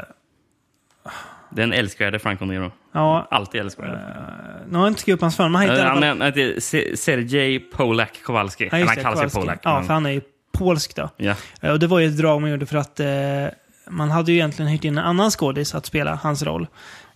[1.50, 2.72] Den älskvärde Franco Nero.
[2.92, 3.98] Ja, Alltid älskvärd.
[4.68, 5.54] nu har jag inte skrivit upp hans förnamn.
[5.54, 8.68] Han heter alla Han heter Se- Sergej Polak Kowalski.
[8.72, 9.40] Ja, han kallar sig Kowalski.
[9.40, 9.60] Polak.
[9.62, 10.20] Ja, men- för han är ju
[10.52, 11.10] polsk då.
[11.16, 11.34] ja.
[11.60, 13.06] Eh, Och det var ju ett drag man gjorde för att eh,
[13.90, 16.66] man hade ju egentligen hyrt in en annan skådis att spela hans roll.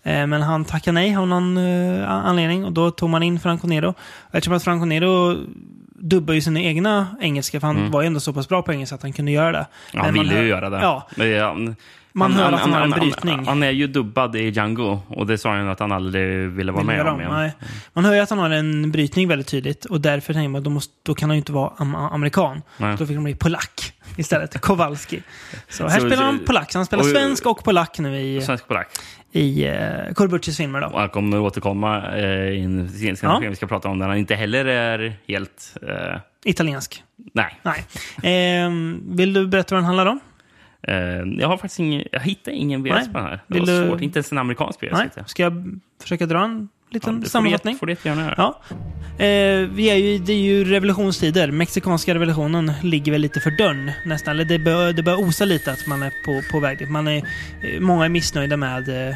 [0.02, 3.66] Eh, men han tackade nej av någon eh, anledning och då tog man in Franco
[3.66, 3.94] Nero.
[4.32, 5.36] Eftersom att Franco Nero
[6.02, 8.94] dubbar ju sina egna engelska, för han var ju ändå så pass bra på engelska
[8.94, 9.58] att han kunde göra det.
[9.58, 9.66] Mm.
[9.92, 10.80] Ja, han man ville ju göra det.
[10.80, 11.76] Ja, ja, han-
[12.14, 13.46] Man hör att han har en han- brytning.
[13.46, 16.80] Han, är ju dubbad i Django och det sa han att han aldrig ville vara
[16.84, 17.18] vill med om.
[17.18, 17.52] Nej.
[17.92, 20.70] Man hör ju att han har en brytning väldigt tydligt och därför tänker man då,
[20.70, 22.62] måste, då kan han ju inte vara am amerikan.
[22.76, 22.96] Nej.
[22.98, 24.60] Då fick han bli polack istället.
[24.60, 25.22] Kowalski.
[25.68, 26.72] Så här Så- spelar han polack.
[26.72, 28.88] Så han spelar och- svensk och polack nu i, Svensk polack.
[29.32, 30.80] I uh, Corbuccis filmer.
[30.80, 30.86] Då.
[30.86, 33.38] Och han kommer återkomma eh, i en sen Ja.
[33.40, 35.76] film vi ska prata om där han inte heller är helt...
[35.88, 37.02] Eh, Italiensk.
[37.32, 37.58] nej.
[37.62, 37.84] Nej.
[38.22, 40.20] Ehm, vill du berätta vad den handlar om?
[40.82, 40.94] Eh,
[41.40, 42.04] jag har faktiskt ingen...
[42.12, 43.40] Jag hittar ingen VS på den här.
[43.46, 44.00] Det Vill var du- svårt.
[44.00, 44.88] Inte ens en amerikansk VS.
[44.92, 45.02] Nej.
[45.04, 45.28] hittade.
[45.28, 47.74] Ska jag försöka dra en liten Ja, det sammanfattning?
[47.74, 48.34] du- får du jättegärna göra.
[48.36, 48.60] Ja.
[49.24, 51.50] Eh, vi är ju, det är ju revolutionstider.
[51.50, 54.30] Mexikanska revolutionen ligger väl lite för dörren nästan.
[54.34, 56.90] Eller det bör, det bör osa lite att man är på, på väg dit.
[56.90, 59.14] Man är, eh, många är missnöjda med eh,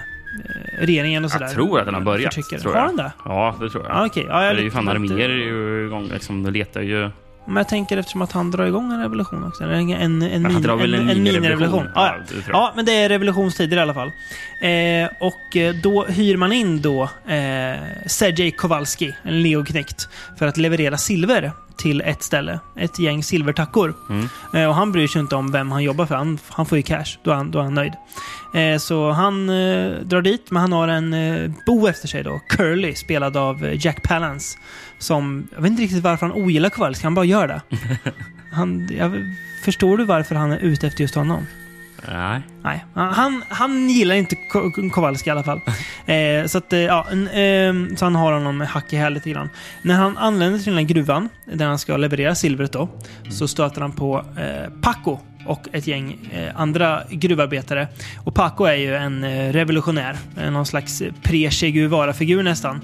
[0.80, 1.46] regeringen och sådär.
[1.46, 2.34] Jag tror att den har börjat.
[2.34, 2.60] Förtryckare.
[2.60, 2.88] Tror har jag.
[2.88, 3.12] den det?
[3.24, 3.92] Ja, det tror jag.
[3.96, 4.24] Ja, okej.
[4.28, 6.08] Ja, jag det är ju fan arméer igång.
[6.12, 7.10] Liksom, de letar ju...
[7.46, 9.64] Men jag tänker eftersom att han drar igång en revolution också.
[9.64, 11.42] Eller en, en, en, han min, drar väl en en minirevolution?
[11.42, 11.88] minirevolution.
[11.94, 14.12] Ja, Ja, ja, men det är revolutionstider i alla fall.
[14.60, 20.56] Eh, och eh, då hyr man in då eh, Sergej Kowalski, en leoknekt, för att
[20.56, 22.60] leverera silver till ett ställe.
[22.76, 23.94] Ett gäng silvertackor.
[24.10, 24.28] Mm.
[24.54, 26.14] Eh, och han bryr sig inte om vem han jobbar för.
[26.14, 27.18] Han, han får ju cash.
[27.22, 27.92] Då är han, då är han nöjd.
[28.54, 31.14] Eh, så han eh, drar dit, men han har en
[31.66, 32.40] bo efter sig då.
[32.48, 34.58] Curly, spelad av Jack Palance.
[34.98, 37.60] Som, jag vet inte riktigt varför han ogillar Kowalski, han bara gör det.
[38.52, 39.12] Han, jag,
[39.64, 41.46] förstår du varför han är ute efter just honom?
[42.12, 42.40] Nej.
[42.64, 45.60] Nej, han, han gillar inte Ko- Kowalski i alla fall.
[46.06, 49.30] Eh, så, att, eh, ja, en, eh, så han har honom hack i häl lite
[49.30, 49.48] grann.
[49.82, 52.88] När han anländer till den här gruvan, där han ska leverera silvret då,
[53.30, 57.88] så stöter han på eh, Paco och ett gäng eh, andra gruvarbetare.
[58.24, 60.16] Och Paco är ju en eh, revolutionär,
[60.50, 62.80] någon slags pre-Che Guevara-figur nästan.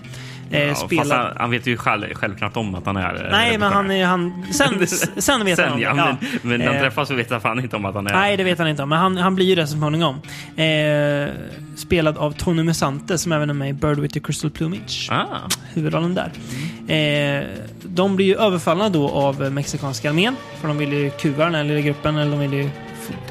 [0.52, 1.16] Eh, Ja, fast spelar...
[1.16, 3.24] han, han vet ju själv, självklart om att han är...
[3.24, 4.04] eh, Nej, men han är...
[4.06, 4.86] Han, sen,
[5.22, 5.84] sen vet han om Sen, det.
[5.84, 6.16] ja, Ja.
[6.20, 8.12] men, men när de Eh, träffas så vet han fan inte om att han är...
[8.12, 8.88] Nej, det vet han inte om.
[8.88, 10.14] Men han, han blir ju det så småningom.
[10.56, 11.32] Eh,
[11.76, 15.08] spelad av Tony Musante som även är med i Bird with the Crystal Plumage.
[15.10, 15.24] Ah,
[15.74, 16.32] Huvudrollen där.
[16.94, 17.44] Eh,
[17.82, 20.36] de blir ju överfallna då av mexikanska armén.
[20.60, 22.16] För de vill ju kuva den här lilla gruppen.
[22.16, 22.70] Eller de vill ju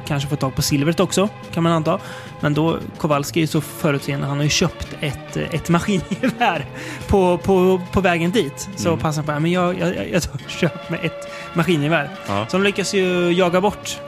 [0.07, 1.99] kanske få tag på silvret också, kan man anta.
[2.39, 4.27] Men då, Kowalski är så förutseende.
[4.27, 6.65] Han har ju köpt ett, ett maskingevär
[7.07, 8.69] på, på, på vägen dit.
[8.75, 8.99] Så Mm.
[8.99, 12.09] passar han på, men jag, jag, jag, jag köper mig ett maskingevär.
[12.27, 12.45] ja.
[12.49, 13.99] Så de lyckas ju jaga bort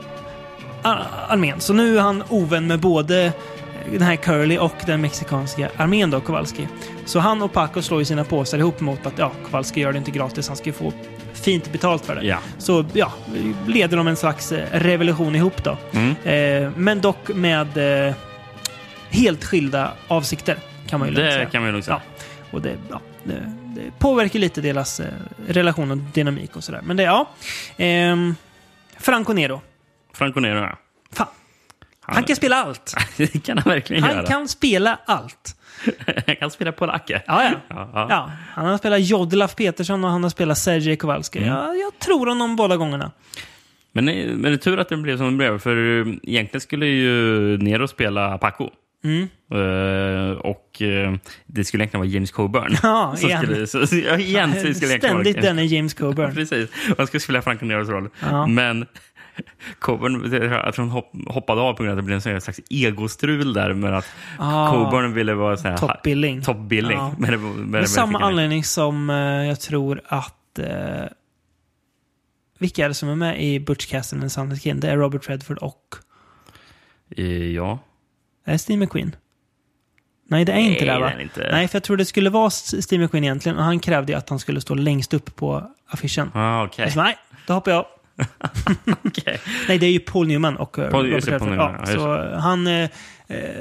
[0.82, 1.60] ar- armén.
[1.60, 3.32] Så nu är han ovän med både
[3.92, 6.68] den här Curly och den mexikanska armén då, Kowalski.
[7.04, 9.98] Så han och Paco slår ju sina påsar ihop mot att ja, Kowalski gör det
[9.98, 10.92] inte gratis, han ska ju få
[11.34, 12.26] fint betalt för det.
[12.26, 12.38] Ja.
[12.58, 13.12] Så ja,
[13.66, 15.78] leder de en slags eh, revolution ihop då.
[15.92, 16.14] Mm.
[16.24, 18.14] Eh, men dock med eh,
[19.10, 22.02] helt skilda avsikter, kan man ju lugnt Det kan man ju nog säga.
[22.18, 22.24] Ja.
[22.50, 25.06] Och det, ja, det, det påverkar lite deras eh,
[25.48, 26.80] relation och dynamik och sådär.
[26.84, 27.28] Men det, ja.
[27.76, 28.34] Ehm,
[28.96, 29.60] Franco Nero.
[30.12, 30.78] Franco Nero, ja.
[31.12, 31.26] Fan.
[32.00, 32.94] Han kan spela allt.
[33.16, 34.26] det kan han verkligen Han göra.
[34.26, 35.56] kan spela allt.
[36.26, 37.22] han kan spela polacker.
[37.26, 37.50] Ja, ja.
[37.68, 38.06] Ja, ja.
[38.10, 38.30] ja.
[38.54, 41.38] Han har spelat Jodlaf Petersson och han har spelat Sergej Kowalski.
[41.38, 41.50] Mm.
[41.50, 43.10] Ja, jag tror honom båda gångerna.
[43.92, 46.86] Men, men det är tur att det blev som det blev, för eh, egentligen skulle
[46.86, 48.70] ju Nero spela Paco.
[49.04, 49.28] Mm.
[49.50, 51.14] Eh, och eh,
[51.46, 52.76] det skulle egentligen vara James Coburn.
[52.82, 53.42] Ja, igen.
[53.42, 56.34] skulle, så, så, ja, igen så skulle egentligen vara Ständigt denne James Coburn.
[56.34, 56.70] Precis.
[56.90, 58.08] Och han skulle spela Franco Neros roll.
[58.20, 58.46] Ja.
[58.46, 58.86] Men
[59.78, 63.72] Coburn, han hopp, hoppade av på grund av att det blev en slags egostrul där
[63.72, 64.06] med att
[64.38, 64.70] Ah.
[64.70, 66.42] Coburn ville vara så här, Top billing.
[66.42, 66.98] top billing.
[66.98, 67.14] Ja.
[67.18, 70.58] Men det, men Med samma anledning som eh, jag tror att...
[70.58, 71.04] Eh,
[72.58, 74.76] vilka är det som är med i Butch Cassidy and Sundance Kid?
[74.76, 75.94] Det är Robert Redford och...
[77.16, 77.78] Eh, Ja.
[78.44, 79.16] Är det Steve McQueen?
[80.28, 81.10] Nej, det är inte Nej, det va?
[81.10, 81.48] är inte.
[81.52, 83.58] Nej, för jag tror det skulle vara Steve McQueen egentligen.
[83.58, 86.30] Och han krävde ju att han skulle stå längst upp på affischen.
[86.34, 87.16] Ah, sa, nej,
[87.46, 87.86] då hoppar jag.
[89.04, 89.40] Okej.
[89.68, 91.54] Nej, det är ju Paul Newman och eh, Paul- Robert Redford.
[91.56, 92.66] Ja, ja, så han...
[92.66, 92.88] Eh,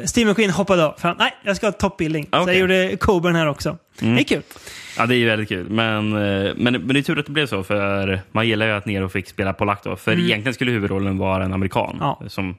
[0.05, 0.93] Steve McQueen hoppade av.
[0.97, 2.27] För han, nej, jag ska ha toppbildning.
[2.31, 2.53] Så Okej.
[2.53, 3.77] jag gjorde Coburn här också.
[4.01, 4.15] Mm.
[4.15, 4.41] Det är kul.
[4.97, 5.69] Ja, det är ju väldigt kul.
[5.69, 8.71] Men, eh, men, men det är tur att det blev så, för man gillar ju
[8.71, 9.95] att Nero fick spela polack då.
[9.95, 11.89] För egentligen skulle huvudrollen vara en amerikan.
[11.89, 11.99] Mm.
[12.01, 12.21] Ja.
[12.27, 12.55] Som,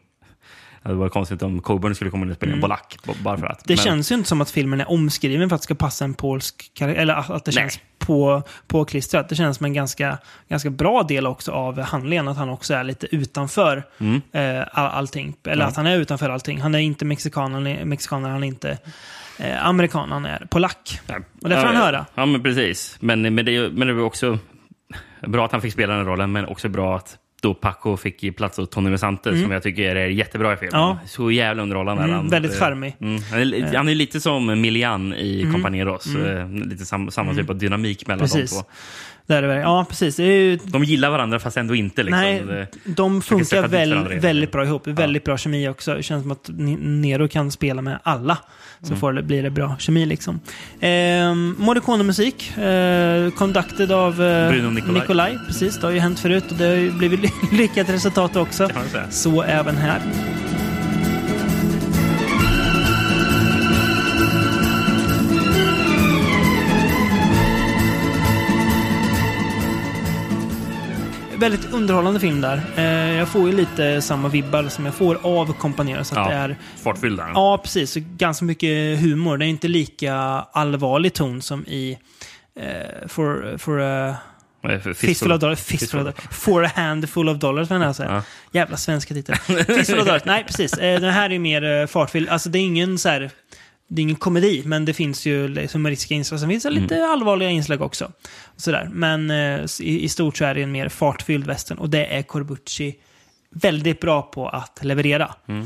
[0.84, 3.64] det var konstigt om Coburn skulle komma in och spela en polack, bara för att.
[3.64, 6.04] Det men, känns ju inte som att filmen är omskriven för att det ska passa
[6.04, 7.02] en polsk karaktär.
[7.02, 7.54] Eller att det Nej.
[7.54, 9.28] känns på, påklistrat.
[9.28, 10.18] Det känns som en ganska,
[10.48, 12.28] ganska bra del också av handlingen.
[12.28, 13.76] Att han också är lite utanför
[14.32, 15.34] eh, all, allting.
[15.44, 15.68] Eller Mm.
[15.68, 16.60] Att han är utanför allting.
[16.60, 18.78] Han är inte mexikan, han är, mexikan han är inte
[19.38, 21.00] eh, amerikan, han är polack.
[21.06, 22.06] Ja, Och det får han ja, höra.
[22.14, 22.96] Ja, men precis.
[23.00, 24.38] Men, men, det, är- men det var också
[25.26, 27.16] bra att han fick spela den rollen, men också bra att
[27.48, 30.80] då Paco fick plats åt Tony Vesante, som jag tycker är jättebra i filmen.
[30.80, 30.88] Mm.
[30.88, 30.98] Ja.
[31.06, 32.02] Så jävla underhållande.
[32.02, 32.28] Mm, han.
[32.28, 32.96] väldigt Eh, charmig.
[33.00, 33.22] Mm.
[33.30, 35.52] Han, är, li- han är lite som Milian i Mm.
[35.52, 36.06] Companeros.
[36.16, 38.50] Eh, Lite sam, samma typ av dynamik mellan Precis.
[38.50, 38.68] de två.
[39.26, 40.16] Där är det, ja, precis.
[40.16, 42.02] Det är ju, De gillar varandra fast ändå inte.
[42.02, 42.20] Liksom.
[42.20, 44.86] nej, Det- de funkar väl, väldigt bra ihop.
[44.86, 45.94] Väldigt bra kemi också.
[45.94, 48.38] Det känns som att Nero kan spela med alla.
[48.80, 49.00] Så Mm.
[49.00, 50.40] får det, blir det bra kemi liksom.
[50.80, 52.56] Eh, Morricone-musik.
[52.58, 55.38] Eh, conducted av eh, Bruno Nicolai.
[55.46, 58.68] Precis, det har ju hänt förut och det har ju blivit ly- lyckat resultat också.
[59.10, 60.00] Så även här.
[71.44, 72.62] Väldigt underhållande film där.
[72.76, 76.04] Eh, jag får ju lite samma vibbar som jag får av Companero.
[76.04, 77.30] Så att Ja, det är, Fartfyllda.
[77.34, 77.94] ja, precis.
[77.94, 79.38] Ganska mycket humor.
[79.38, 80.14] Det är inte lika
[80.52, 81.98] allvarlig ton som i
[82.60, 83.80] eh, For, for
[84.80, 85.60] för Fistful of dollars.
[85.60, 86.20] Fistful of dollars.
[86.30, 88.12] For a handful of dollars, vad säga.
[88.12, 88.22] Ja.
[88.60, 89.34] Jävla svenska titel.
[89.66, 90.22] Fistful of dollars.
[90.24, 90.72] Nej, precis.
[90.72, 92.28] Eh, Den här är mer eh, fartfylld.
[92.28, 93.30] Alltså det är ingen så här...
[93.88, 96.40] Det är ingen komedi, men det finns ju liksom humoristiska inslag.
[96.40, 97.10] Sen finns det lite Mm.
[97.10, 98.12] allvarliga inslag också.
[98.56, 98.88] Sådär.
[98.92, 101.78] Men eh, i, i stort så är det en mer fartfylld västern.
[101.78, 102.94] Och det är Corbucci
[103.56, 105.34] väldigt bra på att leverera.
[105.46, 105.64] Mm.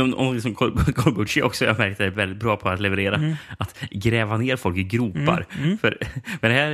[0.00, 3.14] Eh, om liksom Cor- Corbucci också, jag märkte, är väldigt bra på att leverera.
[3.16, 3.34] Mm.
[3.58, 5.46] Att gräva ner folk i gropar.
[5.80, 5.98] För,
[6.40, 6.72] men här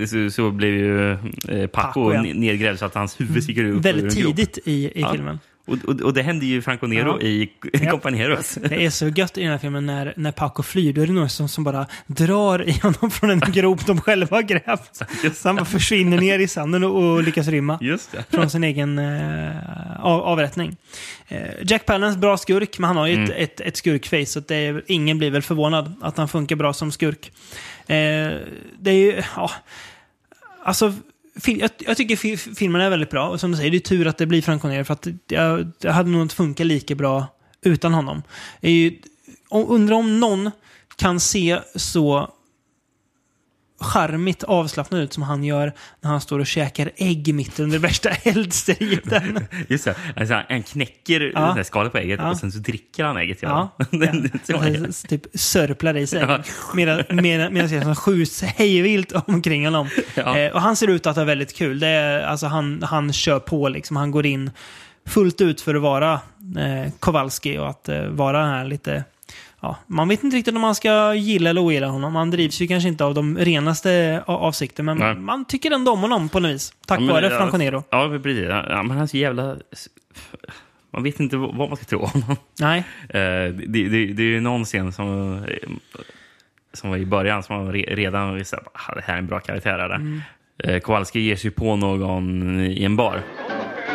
[0.00, 1.16] eh, så, så blev ju eh,
[1.48, 2.20] Paco, Paco, ja.
[2.22, 5.38] ne- nedgrävd så att hans huvud sticker upp ur väldigt tidigt i, i Ja.
[5.64, 7.26] Och, och, och det hände ju Franco Nero Ja.
[7.26, 7.90] i Ja.
[7.90, 8.54] Companeros.
[8.68, 10.92] Det är så gött i den här filmen när, när Paco flyr.
[10.92, 14.42] Då är det någon som, som bara drar i honom från en grop de själva
[14.42, 15.00] grävt.
[15.34, 17.78] Så han bara försvinner ner i sanden och, och lyckas rymma
[18.30, 19.50] från sin egen eh,
[20.00, 20.76] av, avrättning.
[21.28, 23.30] Eh, Jack Palance, bra skurk, men han har ju Mm.
[23.30, 24.26] ett, ett, ett skurkface.
[24.26, 27.32] Så det är, ingen blir väl förvånad att han funkar bra som skurk.
[27.86, 27.96] Eh,
[28.78, 29.50] det är ju, ja...
[30.64, 30.92] Alltså,
[31.46, 33.28] jag, jag tycker fi, filmen är väldigt bra.
[33.28, 35.72] Och som du säger, det är tur att det blir Frank Nero, för att jag,
[35.78, 37.26] det hade nog inte funkat lika bra
[37.62, 38.22] utan honom.
[38.60, 38.94] Jag
[39.50, 40.50] undrar om någon
[40.96, 42.34] kan se så
[43.82, 48.10] charmigt avslappnad ut som han gör när han står och käkar ägg mitt under värsta
[48.22, 49.46] eldstriden.
[49.68, 49.94] Just det.
[50.16, 51.64] Alltså, han knäcker Ja.
[51.64, 52.30] skalet på ägget Ja.
[52.30, 53.38] och sen så dricker han ägget.
[53.42, 53.98] Ja, Ja.
[54.46, 54.58] ja.
[55.08, 56.20] Typ sörplar i sig.
[56.20, 56.38] Ja.
[56.74, 59.88] Medan, medan, medan jag skjuts hejvilt omkring honom.
[60.14, 60.38] Ja.
[60.38, 61.80] Eh, och han ser ut att ha väldigt kul.
[61.80, 63.96] Det är, alltså han, han kör på liksom.
[63.96, 64.50] Han går in
[65.06, 66.12] fullt ut för att vara
[66.58, 69.04] eh, Kowalski och att eh, vara den här lite...
[69.64, 72.14] Ja, man vet inte riktigt om man ska gilla eller ogilla honom.
[72.16, 75.14] Han drivs ju kanske inte av de renaste avsikter, men Nej.
[75.14, 76.74] man tycker ändå om honom på något vis.
[76.86, 77.84] Tack Ja, men- vare ja, Franco Nero.
[77.90, 78.46] Ja, precis.
[78.48, 79.56] Ja, men han är så jävla...
[80.92, 82.36] Man vet inte vad man ska tro om honom.
[82.60, 83.18] Nej, Eh,
[83.54, 85.40] det, det, det är ju någon scen som,
[86.72, 89.26] som var i början som man re, redan visste att ah, det här är en
[89.26, 89.94] bra karaktär.
[89.94, 90.20] Mm.
[90.64, 93.22] Eh, Kowalski ger sig på någon i en bar.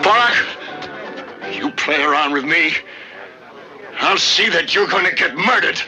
[0.04, 0.38] Pollock,
[1.62, 2.70] you play around with me,
[4.00, 5.80] I'll see that you're gonna get murdered.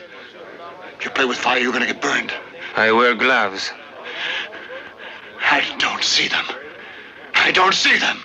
[0.97, 2.33] If you play with fire, you're gonna get burned.
[2.75, 3.71] I wear gloves.
[5.41, 6.45] I don't see them.
[7.35, 8.23] I don't see them.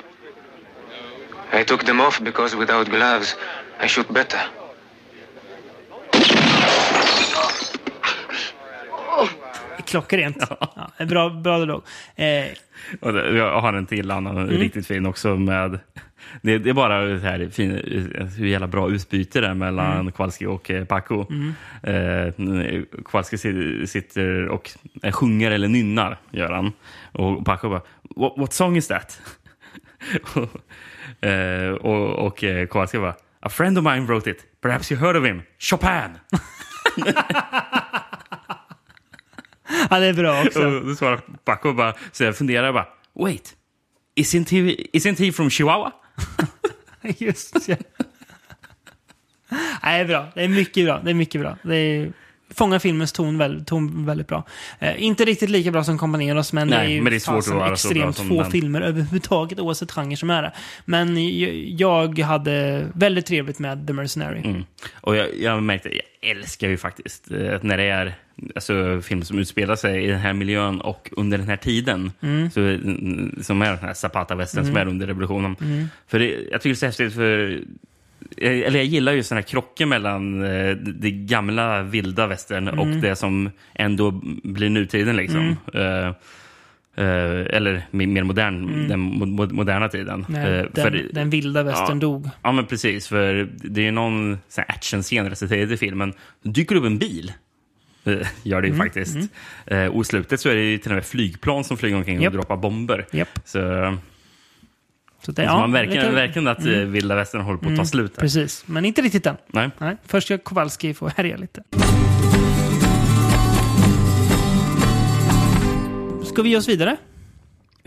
[1.53, 3.37] I took them off because without gloves,
[3.79, 4.43] I shoot better.
[9.87, 10.37] Klockrent.
[10.61, 11.83] Ja, en bra, bra dialog.
[12.17, 12.47] Eh,
[13.37, 14.49] jag har en till annan Mm.
[14.49, 15.37] riktigt fin också.
[15.37, 15.79] med
[16.43, 17.71] det, det är bara det här fin,
[18.39, 20.13] hur jävla bra utbyte det är mellan Mm.
[20.13, 21.27] Kowalski och eh, Paco.
[21.83, 22.33] Eh,
[23.05, 24.71] Kowalski si- sitter och
[25.03, 26.73] eh, sjunger eller nynnar, gör han.
[27.13, 27.83] Och Paco bara,
[28.17, 29.21] what, what song is that?
[31.21, 34.45] eh, och, och eh, Kowalski bara, a friend of mine wrote it.
[34.63, 35.43] Perhaps you heard of him.
[35.59, 36.19] Chopin!
[39.91, 40.67] ja, det är bra också.
[40.67, 43.55] Och då svarar Paco bara, så jag funderar bara, wait,
[44.17, 44.59] isn't he,
[44.93, 45.93] isn't he from Chihuahua?
[47.19, 47.77] Just ja.
[49.83, 50.27] Nej, det är bra.
[50.35, 51.01] Det är mycket bra.
[51.05, 51.57] Det är mycket bra.
[51.63, 52.13] Det är
[52.51, 54.45] fångar filmens ton, väl, ton väldigt bra.
[54.79, 57.21] Eh, inte riktigt lika bra som Companeros, men Nej, det är ju men det är
[57.21, 58.51] svårt att vara extremt få den.
[58.51, 60.53] filmer överhuvudtaget, oavsett genre som är det.
[60.85, 61.17] Men
[61.77, 64.41] jag hade väldigt trevligt med The Mercenary.
[64.45, 64.65] Mm.
[64.95, 68.15] Och jag, jag märkte, jag älskar ju faktiskt eh, att när det är
[68.55, 72.13] alltså, film som utspelar sig i den här miljön och under den här tiden,
[72.55, 75.57] så, mm, som är den här Zapata-västern som är under revolutionen.
[76.07, 77.61] För det, jag tycker det är så häftigt, för
[78.37, 83.17] eller jag gillar ju sådana här krockar mellan eh, det gamla vilda västern och det
[83.17, 84.11] som ändå
[84.43, 85.17] blir nutiden.
[85.17, 85.57] Liksom.
[85.75, 86.07] Eh,
[86.97, 90.27] eh, eller mer modern, den mo- mo- moderna tiden.
[90.29, 92.01] När Eh, den, för- den vilda västern Ja.
[92.01, 92.29] dog.
[92.43, 93.09] Ja, men precis.
[93.09, 96.13] För det är någon sån här actionscen resultatet i filmen.
[96.43, 97.33] Då dyker upp en bil.
[98.05, 99.17] Eh, Gör det ju Mm, faktiskt.
[99.67, 102.23] Eh, och i slutet så är det ju till och med flygplan som flyger omkring
[102.23, 102.27] Japp.
[102.33, 103.07] och droppar bomber.
[103.13, 103.39] Japp.
[103.45, 103.59] Så,
[105.27, 106.93] Så det, så ja, man verkar, det kan- verkligen att mm.
[106.93, 108.13] vilda västern håller på att ta slut.
[108.17, 108.21] Här.
[108.21, 109.37] Precis, men inte riktigt än.
[109.47, 109.71] Nej.
[109.79, 111.63] Nej, först ska Kowalski få härja lite.
[116.25, 116.97] Ska vi ge oss vidare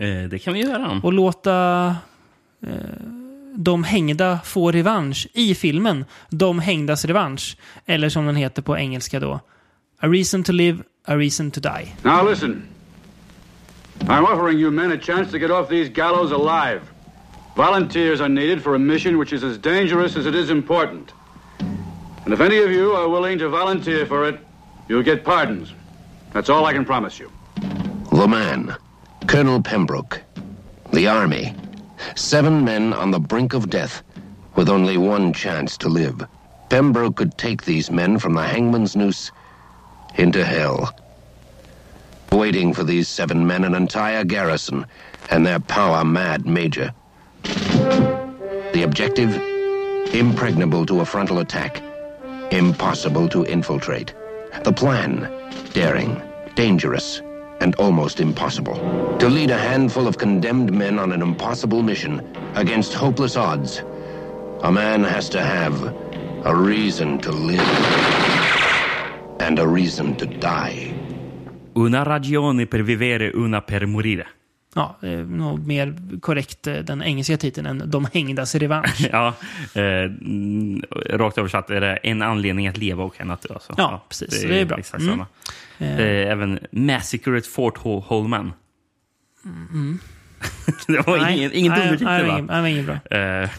[0.00, 1.00] Eh, det kan vi göra.
[1.02, 1.86] och låta
[2.62, 2.70] eh,
[3.54, 6.04] de hängda få revansch i filmen.
[6.30, 7.56] De hängdas revansch.
[7.86, 9.40] Eller som den heter på engelska då.
[10.00, 11.94] A reason to live, a reason to die.
[12.02, 12.62] Now listen.
[14.00, 16.80] I'm offering you men a chance to get off these gallows alive.
[17.58, 21.12] Volunteers are needed for a mission which is as dangerous as it is important.
[21.58, 24.38] And if any of you are willing to volunteer for it,
[24.86, 25.72] you'll get pardons.
[26.32, 27.32] That's all I can promise you.
[28.12, 28.76] The man,
[29.26, 30.22] Colonel Pembroke.
[30.92, 31.52] The army.
[32.14, 34.04] Seven men on the brink of death,
[34.54, 36.24] with only one chance to live.
[36.68, 39.32] Pembroke could take these men from the hangman's noose
[40.14, 40.94] into hell.
[42.30, 44.86] Waiting for these seven men an entire garrison
[45.28, 46.94] and their power mad major.
[47.44, 49.34] The objective?
[50.14, 51.82] Impregnable to a frontal attack.
[52.50, 54.14] Impossible to infiltrate.
[54.64, 55.30] The plan?
[55.72, 56.22] Daring,
[56.54, 57.20] dangerous,
[57.60, 58.76] and almost impossible.
[59.18, 62.22] To lead a handful of condemned men on an impossible mission
[62.54, 63.82] against hopeless odds,
[64.62, 65.94] a man has to have
[66.44, 67.60] a reason to live
[69.40, 70.94] and a reason to die.
[71.76, 74.37] Una ragione per vivere, una per morire.
[74.74, 79.08] Ja, det är nog mer korrekt eh, den engelska titeln än De hängdas revansch.
[79.12, 79.34] Ja,
[79.74, 83.54] eh, mm, rakt översatt är det en anledning att leva och en att dö.
[83.60, 83.74] Så.
[83.76, 84.42] Ja, precis.
[84.42, 84.78] Det är bra.
[84.78, 85.12] Exakt Mm.
[85.12, 85.26] samma.
[85.78, 88.52] Eh, även Massacre at Fort Ho- Holman.
[90.86, 92.32] det var ingen, ingen nej, undertitel, nej, va?
[92.32, 93.18] ingen- nej, ingen bra.
[93.18, 93.50] Eh,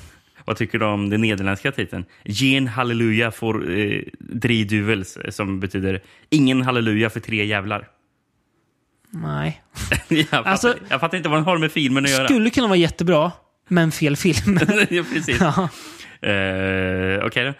[0.45, 2.05] vad tycker du om den nederländska titeln?
[2.23, 7.87] Gen halleluja för eh, drie duvels, som betyder ingen halleluja för tre jävlar.
[9.09, 9.61] Nej.
[10.07, 12.27] jag, fattar, Alltså- jag fattar inte vad den har med filmen att göra.
[12.27, 13.31] Skulle kunna vara jättebra,
[13.67, 14.59] men fel film.
[14.89, 15.39] ja, precis.
[15.39, 15.69] ja.
[16.29, 17.53] Eh, Okej då.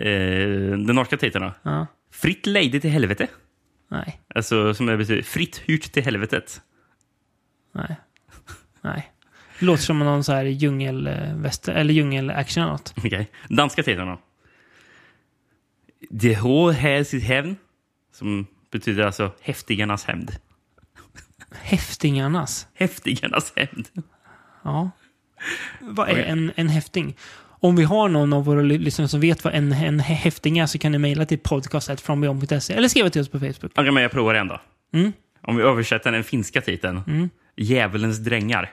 [0.00, 1.52] Eh, den norska titeln då?
[1.62, 1.86] ja.
[2.12, 3.26] Fritt lejde till helvete.
[3.90, 4.20] Nej.
[4.34, 6.60] Alltså som det betyder fritt hyrt till helvetet.
[7.74, 7.96] Nej.
[8.82, 9.12] Nej.
[9.58, 12.94] Låter som någon så här djungelväster eller djungelaction eller något.
[12.96, 13.30] Okej.
[13.48, 14.20] Danska titeln då?
[16.10, 17.56] Det har här sitt hävn.
[18.12, 20.32] Som betyder alltså häftigarnas hämnd.
[21.62, 22.66] Häftingarnas.
[22.74, 23.88] Häftigarnas hämnd.
[24.64, 24.90] Ja.
[25.80, 27.16] Vad är en, en häfting?
[27.60, 30.66] Om vi har någon av våra ly- lyssnare som vet vad en, en häfting är
[30.66, 33.72] så kan ni mejla till podcast.frombion.se eller skriva till oss på Facebook.
[33.74, 34.60] Okej, men jag provar igen då.
[34.92, 35.12] Mm.
[35.42, 37.30] Om vi översätter den finska titeln.
[37.56, 38.72] Djävulens drängar.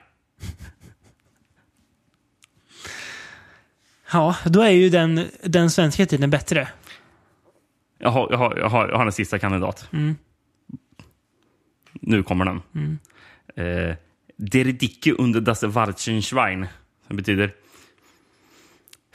[4.12, 6.68] Ja, då är ju den, den svenska titeln bättre.
[8.00, 9.90] Jag har, jag har, jag har, jag har en sista kandidat.
[12.06, 12.62] Nu kommer den.
[13.56, 13.96] Eh,
[14.38, 16.68] Der Dicke under das Warzenschwein.
[17.08, 17.52] Som betyder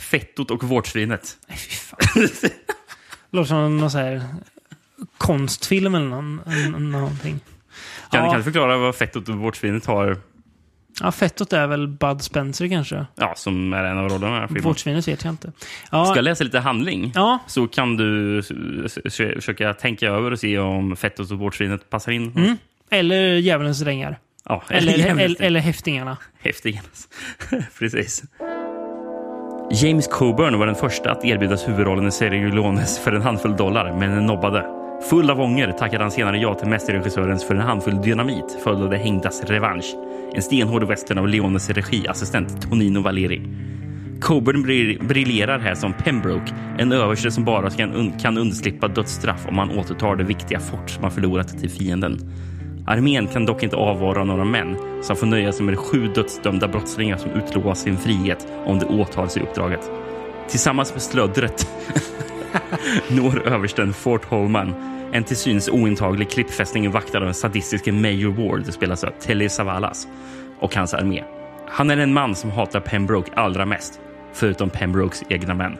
[0.00, 1.36] Fettot och vårtsvinet.
[1.48, 1.98] Nej, fy fan.
[3.30, 4.22] Låter som någon så här
[5.18, 6.40] konstfilm eller någon,
[6.90, 7.40] någonting.
[8.10, 10.16] Kan, ja, kan du förklara vad Fettot och vårtsvinet har?
[11.00, 13.06] ja, fettot är väl Bud Spencer kanske.
[13.14, 14.62] Ja, som är en av rollerna i den här filmen.
[14.62, 15.52] Vårtsvinet vet jag inte.
[15.90, 17.12] Ja, Ska jag läsa lite handling?
[17.14, 17.38] Ja.
[17.46, 18.42] Så kan du
[19.34, 22.32] försöka tänka över och se om Fettot och vårtsvinet passar in.
[22.36, 22.56] Mm.
[22.90, 24.18] Eller Djävulens drängar.
[24.44, 25.24] Ja, Eller, jävligt.
[25.40, 26.16] eller, eller Häftingarna.
[26.42, 27.08] Häftiganes.
[27.78, 28.22] Precis.
[29.70, 33.96] James Coburn var den första att erbjudas huvudrollen i Sergio Leones för en handfull dollar,
[33.98, 34.66] men nobbade.
[35.10, 38.90] Full av ånger tackade han senare ja till mästerregissörens för en handfull dynamit följd av
[38.90, 39.94] Det hängdas revansch.
[40.34, 43.42] En stenhård western av Leones regiassistent Tonino Valeri.
[44.20, 49.46] Coburn bri- briljerar här som Pembroke, en överste som bara kan, un- kan undslippa dödsstraff
[49.48, 52.32] om man återtar det viktiga fort som man förlorat till fienden.
[52.88, 57.16] Armén kan dock inte avvara några män som får nöja sig med sju dödsdömda brottslingar
[57.16, 59.90] som utlovas sin frihet om de åtar sig uppdraget.
[60.48, 61.68] Tillsammans med slöddret
[63.08, 64.74] når översten Fort Holman.
[65.12, 70.08] En till synes ointaglig klippfästning vaktad av den sadistiske Major Ward, spelas av Telly Savalas,
[70.60, 71.24] och hans armé.
[71.68, 74.00] Han är en man som hatar Pembroke allra mest,
[74.32, 75.78] förutom Pembrokes egna män.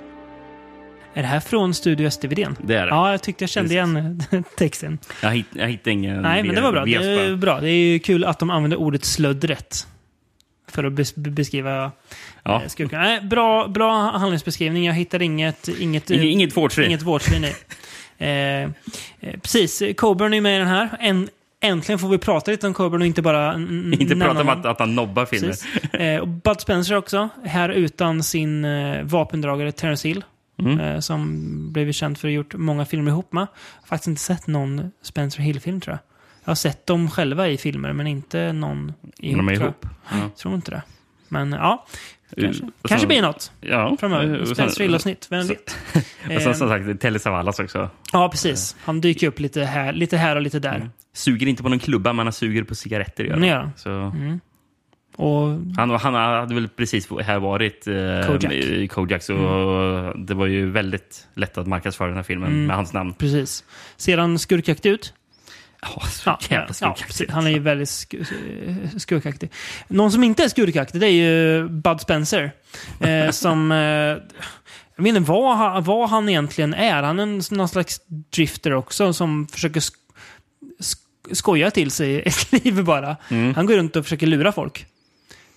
[1.15, 2.57] Är det här från Studio SD-VDn?
[2.63, 2.89] Det är det.
[2.89, 4.23] Ja, jag tyckte jag kände igen
[4.57, 4.99] texten.
[5.23, 6.23] Jag, hitt, jag hittade ingen...
[6.23, 6.85] Nej, men det var bra.
[6.85, 7.61] Det är bra.
[7.61, 9.87] Det är kul att de använder ordet slöddret.
[10.69, 11.93] För att bes beskriva Ja.
[12.43, 12.63] ja.
[12.69, 13.03] skurkarna.
[13.03, 14.87] Nej, bra, bra handlingsbeskrivning.
[14.87, 15.69] Jag hittar inget...
[15.69, 16.87] Inget, Inget- inget vårdsvin.
[16.87, 17.53] Inget vårdsvin i.
[18.19, 18.71] eh, eh,
[19.43, 19.83] precis.
[19.97, 20.89] Coburn är med i den här.
[21.01, 21.29] En,
[21.61, 24.79] äntligen får vi prata lite om Coburn och inte bara Inte prata om att, att
[24.79, 25.55] han nobbar filmer.
[26.03, 27.29] Eh, och Bud Spencer också.
[27.45, 30.25] Här utan sin eh, vapendragare Terence Hill.
[30.59, 30.81] Mm.
[30.81, 33.41] Eh, som blev ju känd för att ha gjort många filmer ihop med.
[33.43, 33.49] Jag
[33.83, 35.99] har faktiskt inte sett någon Spencer Hill-film tror jag.
[36.45, 39.37] Jag har sett dem själva i filmer, men inte någon ihop.
[39.39, 39.87] De är tror ihop.
[40.11, 40.19] Jag.
[40.21, 40.31] Ja.
[40.43, 40.83] tror inte det.
[41.29, 41.87] Men ja,
[42.41, 43.97] kanske, och kanske så- blir något Ja.
[44.01, 44.45] framöver.
[44.45, 45.77] Sen- Spencer Hill-avsnitt, vem så- vet?
[45.95, 46.03] Och
[46.43, 47.91] sen Eh, som sagt, Telly Savalas också.
[48.13, 48.77] ja, precis.
[48.85, 50.91] Han dyker upp lite här, lite här och lite där.
[51.13, 53.25] Suger inte på någon klubba, men han suger på cigaretter.
[53.25, 54.41] Gör Det gör han.
[55.21, 58.53] Och han, han hade väl precis här varit eh, Kojak.
[58.53, 59.33] i Kojak, så
[60.17, 62.67] det var ju väldigt lätt att marknadsföra den här filmen Mm.
[62.67, 63.13] med hans namn.
[63.15, 63.65] precis.
[63.97, 65.13] Ser han skurkaktig ut?
[65.83, 66.97] Ja, så Ja, ja,
[67.29, 68.15] han är ju väldigt sk
[68.99, 69.51] skurkaktig.
[69.89, 72.53] Någon som inte är skurkaktig, det är ju Bud Spencer.
[73.01, 73.73] Eh, som...
[73.73, 73.79] Eh,
[74.97, 77.03] jag vet inte vad, han- vad han egentligen är.
[77.03, 78.01] Han är en, någon slags
[78.33, 79.95] drifter också som försöker sk
[80.81, 80.99] sk
[81.33, 83.17] skoja till sig ett liv bara.
[83.31, 83.55] Mm.
[83.55, 84.87] Han går runt och försöker lura folk.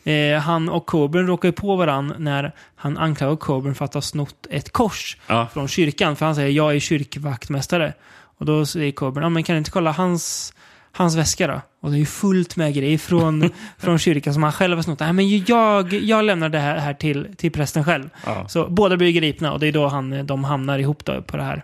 [0.04, 4.02] Eh, han och Coburn råkar ju på varandra när han anklagar Coburn för att ha
[4.02, 5.48] snott ett kors Ja.
[5.54, 6.16] från kyrkan.
[6.16, 7.94] För han säger jag är kyrkvaktmästare.
[8.38, 10.54] Och då säger Coburn, ja men kan du inte kolla hans,
[10.92, 11.62] hans väska då?
[11.82, 15.00] Och det är ju fullt med grejer från, från kyrkan som han själv har snott.
[15.00, 18.10] Nej men jag, jag lämnar det här, här till, till prästen själv.
[18.26, 18.48] Ja.
[18.48, 21.44] Så båda blir gripna och det är då han, de hamnar ihop då på det
[21.44, 21.64] här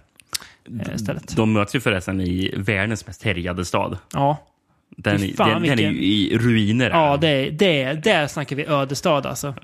[0.90, 1.36] eh, stället.
[1.36, 3.98] De möts ju förresten i världens mest härjade stad.
[4.14, 4.38] Ja,
[4.90, 6.90] Den, Fy fan, den, den är ju vilken- i ruiner.
[6.90, 9.56] ja det, det, där snackar vi ödestad alltså.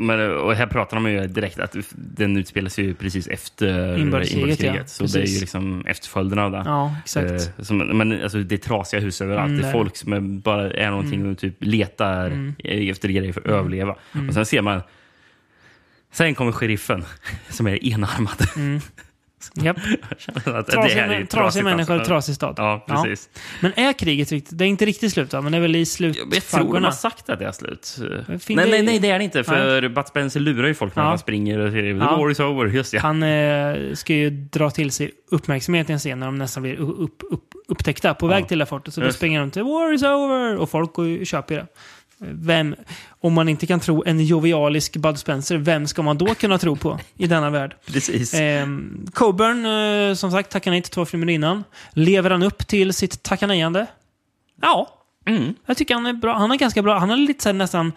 [0.00, 4.60] Men, och här pratar de ju direkt att den utspelar sig ju precis efter Inbördeskriget,
[4.62, 4.74] ja.
[4.86, 5.40] Så det är ju Precis.
[5.40, 6.62] liksom efterföljderna av det.
[6.64, 7.30] Ja, exakt.
[7.58, 9.48] Eh, som, men alltså, det är trasiga hus överallt.
[9.48, 12.54] Mm, det är är folk som bara är någonting och typ letar Mm.
[12.90, 13.96] efter grejer för att överleva.
[14.28, 14.80] Och sen ser man...
[16.12, 17.04] Sen kommer sheriffen
[17.48, 18.82] som är enarmad.
[19.54, 22.08] Det Trasiga, trasigt, människor, alltså.
[22.08, 22.54] trasig stad.
[22.58, 23.28] Ja, precis.
[23.60, 24.58] Men är kriget riktigt?
[24.58, 25.40] Det är inte riktigt slut va?
[25.40, 26.86] Men det är väl i Jag tror de slutfaggorna?
[26.86, 27.96] har sagt att det är slut.
[27.98, 29.44] Nej, det- nej, nej, det är det inte.
[29.44, 31.08] För Bud Spencer lurar ju folk när Ja.
[31.08, 32.16] han springer och säger the Ja.
[32.16, 32.66] war is over.
[32.66, 33.00] Just ja.
[33.00, 36.76] Han eh, ska ju dra till sig uppmärksamhet i en scen när de nästan blir
[36.80, 38.94] upp, upp, upptäckta på väg till det fortet.
[38.94, 40.56] Så då springer de till War is over!
[40.56, 41.66] Och folk går ju, köper det.
[42.24, 42.74] Vem,
[43.20, 46.76] om man inte kan tro en jovialisk Bud Spencer, vem ska man då kunna tro
[46.76, 47.76] på i denna värld?
[47.86, 48.34] Precis.
[48.34, 48.66] Eh,
[49.12, 49.66] Coburn,
[50.10, 51.64] eh, som sagt, tackar nej till två filmer innan.
[51.92, 53.86] Lever han upp till sitt tackanejande?
[54.60, 55.54] Ja, Mm.
[55.66, 56.38] jag tycker han är bra.
[56.38, 56.98] Han är ganska bra.
[56.98, 57.92] Han har lite så här, nästan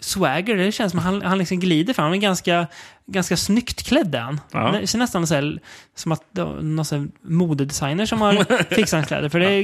[0.00, 0.56] swagger.
[0.56, 2.04] Det känns som att han, han liksom glider fram.
[2.04, 2.66] Han är ganska,
[3.06, 4.40] ganska snyggt klädd han.
[4.52, 4.70] Ja.
[4.80, 5.58] Det ser nästan så här,
[5.94, 6.22] som att
[6.60, 8.32] någon så här modedesigner som har
[8.74, 9.28] fixat hans kläder.
[9.28, 9.62] För det är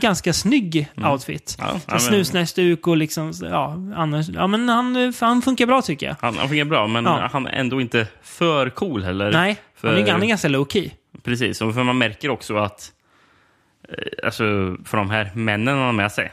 [0.00, 1.56] ganska snygg outfit.
[1.60, 1.70] Mm.
[1.74, 4.28] Ja, Ja, Snusnäsduk och liksom, ja, annars.
[4.28, 6.16] Ja, men han, han funkar bra tycker jag.
[6.20, 7.28] Han, han fungerar bra, men Ja.
[7.32, 9.32] han är ändå inte för cool heller.
[9.32, 10.90] Nej, för, han är, han är ganska low key.
[11.22, 12.92] Precis, och för man märker också att
[13.88, 14.44] eh, alltså,
[14.84, 16.32] för de här männen han har med sig,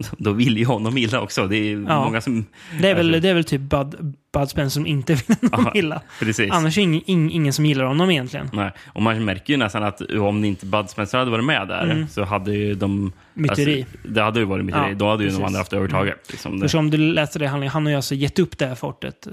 [0.18, 1.46] då vill ju honom illa också.
[1.46, 1.86] Det är Mm.
[1.88, 2.04] Ja.
[2.04, 2.46] många som...
[2.80, 5.70] Det är väl, alltså, det är väl typ Bud, Bud Spencer som inte vill honom
[5.74, 6.00] Ja, illa.
[6.20, 6.50] Precis.
[6.52, 8.50] Annars är ing, ing, ingen som gillar honom egentligen.
[8.52, 8.70] Nej.
[8.92, 12.24] Och man märker ju nästan att om inte Bud Spencer hade varit med där så
[12.24, 12.90] hade ju de...
[13.00, 13.12] Mm.
[13.34, 13.80] Myteri.
[13.82, 14.88] Alltså, det hade ju varit myteri.
[14.88, 15.38] Ja, Då hade ju precis.
[15.40, 16.16] de andra haft övertaget.
[16.30, 16.68] Liksom För det.
[16.68, 19.32] som du läste det, han, han har ju alltså gett upp det här fortet eh,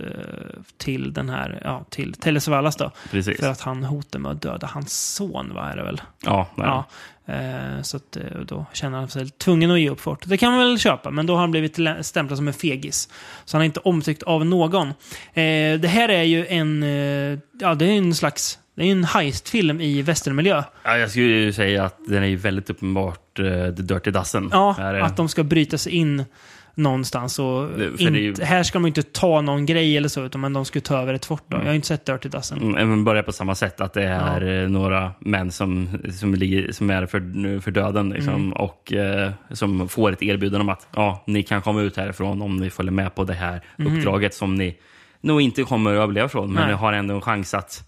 [0.77, 2.91] till den här, ja, till Telesvalas då.
[3.11, 3.39] Precis.
[3.39, 6.01] För att han hotar med att döda hans son, vad är det väl?
[6.25, 6.67] Ja, nej.
[6.67, 6.85] Ja.
[7.29, 10.29] Eh, så att, eh, då känner han sig tvungen att ge upp fortet.
[10.29, 13.09] Det kan man väl köpa, men då har han blivit stämplad som en fegis.
[13.45, 14.87] Så han är inte omtyckt av någon.
[14.87, 14.93] Eh,
[15.79, 19.81] det här är ju en, eh, ja det är en slags, det är en heistfilm
[19.81, 20.63] i västernmiljö.
[20.83, 24.49] Ja, jag skulle ju säga att den är ju väldigt uppenbart The Dirty Dozen.
[24.51, 26.25] Ja, att de ska bryta sig in
[26.77, 27.39] någonstans.
[27.39, 30.53] Och Det- inte, ju- Här ska ju inte ta någon grej eller så, utan men
[30.53, 31.43] de ska ta över ett fort.
[31.47, 31.55] Då.
[31.55, 31.65] Mm.
[31.65, 32.57] Jag har inte sett Dirty Dozen.
[32.61, 36.71] Mm, Även börjar på samma sätt, att det är eh, några män som, som, ligger,
[36.71, 38.53] som är för, för döden liksom, Mm.
[38.53, 42.57] och eh, som får ett erbjudande om att ja, ni kan komma ut härifrån om
[42.57, 44.77] ni följer med på det här uppdraget som ni
[45.21, 46.67] nog inte kommer att överleva från, men Mm.
[46.69, 47.83] Ni har ändå en chans att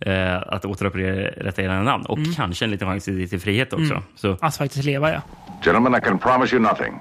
[0.00, 2.32] eh, att återupprätta era namn och Mm.
[2.34, 4.02] kanske en liten chans till, till frihet också.
[4.16, 5.20] Så, Att faktiskt leva, ja.
[5.64, 6.94] Gentlemen, I can promise you nothing.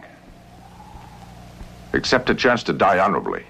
[1.95, 3.41] Except a chance to die honorably.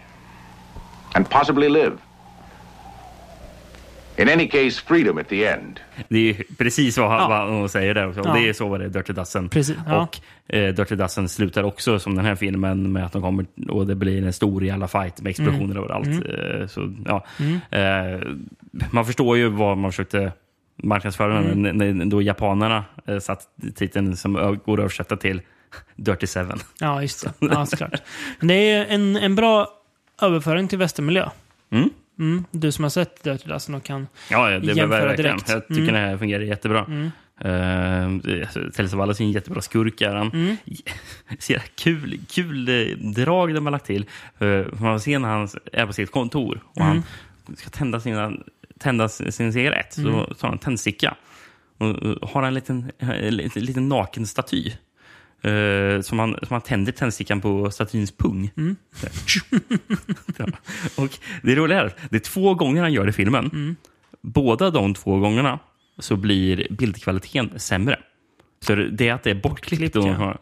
[1.14, 1.98] And possibly live.
[4.18, 5.80] In any case, freedom at the end.
[6.10, 7.28] Det är precis vad, Ja.
[7.30, 8.22] vad hon säger där också.
[8.26, 8.34] Ja.
[8.34, 9.50] Det är så var det i Dirty Dozen.
[9.50, 10.02] Precis, ja.
[10.02, 10.20] Och
[10.56, 13.96] eh, Dirty Dozen slutar också som den här filmen med att de kommer och det
[13.96, 15.78] blir en stor jävla fight med explosioner Mm.
[15.78, 16.08] överallt.
[16.08, 17.26] Eh, så, ja.
[17.78, 18.20] eh,
[18.92, 20.32] man förstår ju vad man försökte
[20.84, 21.62] marknadsföra Mm.
[21.78, 23.42] när, när då japanerna eh, satt
[23.76, 24.34] titeln som
[24.66, 25.42] går att översätta till
[25.96, 26.60] Dirty Seven.
[26.80, 27.34] Ja, just det.
[27.52, 28.02] Ja, såklart.
[28.40, 29.70] Men det är en, en bra
[30.22, 31.30] överföring till västermiljö.
[31.72, 31.90] Mm.
[32.20, 32.46] Mm.
[32.52, 34.08] Du som har sett Dirty Dozen och kan...
[34.32, 35.38] Ja, ja, det Jämföra verkligen.
[35.38, 35.50] direkt.
[35.50, 35.94] Jag tycker Mm.
[35.94, 36.86] det här fungerar jättebra.
[36.86, 37.12] Mm.
[37.46, 38.20] Uh,
[38.76, 40.02] Telly Savalas är en jättebra skurk.
[40.02, 40.30] Mm.
[41.48, 44.06] Jävla kul, kul eh, drag de har lagt till.
[44.42, 47.04] Uh, man ser när han är på sitt kontor och Mm.
[47.48, 48.32] han ska tända, sina,
[48.80, 49.98] tända sin cigarett.
[49.98, 50.14] Mm.
[50.14, 51.16] Så tar han en tändsticka
[51.78, 54.72] och, har en liten, en liten, liten naken staty.
[55.46, 58.52] Uh, som, han, som han tänder tändstickan på statyns pung.
[58.58, 58.76] Mm.
[60.96, 61.10] Och
[61.42, 63.46] det roliga är att det är två gånger han gör det i filmen.
[63.54, 63.76] Mm.
[64.22, 65.60] Båda de två gångerna
[66.00, 68.00] så blir bildkvaliteten sämre.
[68.60, 69.96] Så det är att det är bortklippt.
[69.96, 70.38] Ja.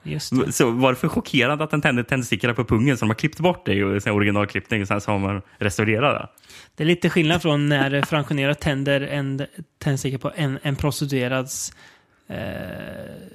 [0.52, 3.74] Så varför chockerande att den tände tändstickorna på pungen så de har klippt bort det
[3.74, 6.28] i originalklippning och sen så har man restaurerat det.
[6.76, 9.46] Det är lite skillnad från när Frank tänder en
[9.84, 11.74] tändsticka på en, en prostituerads
[12.30, 12.38] eh,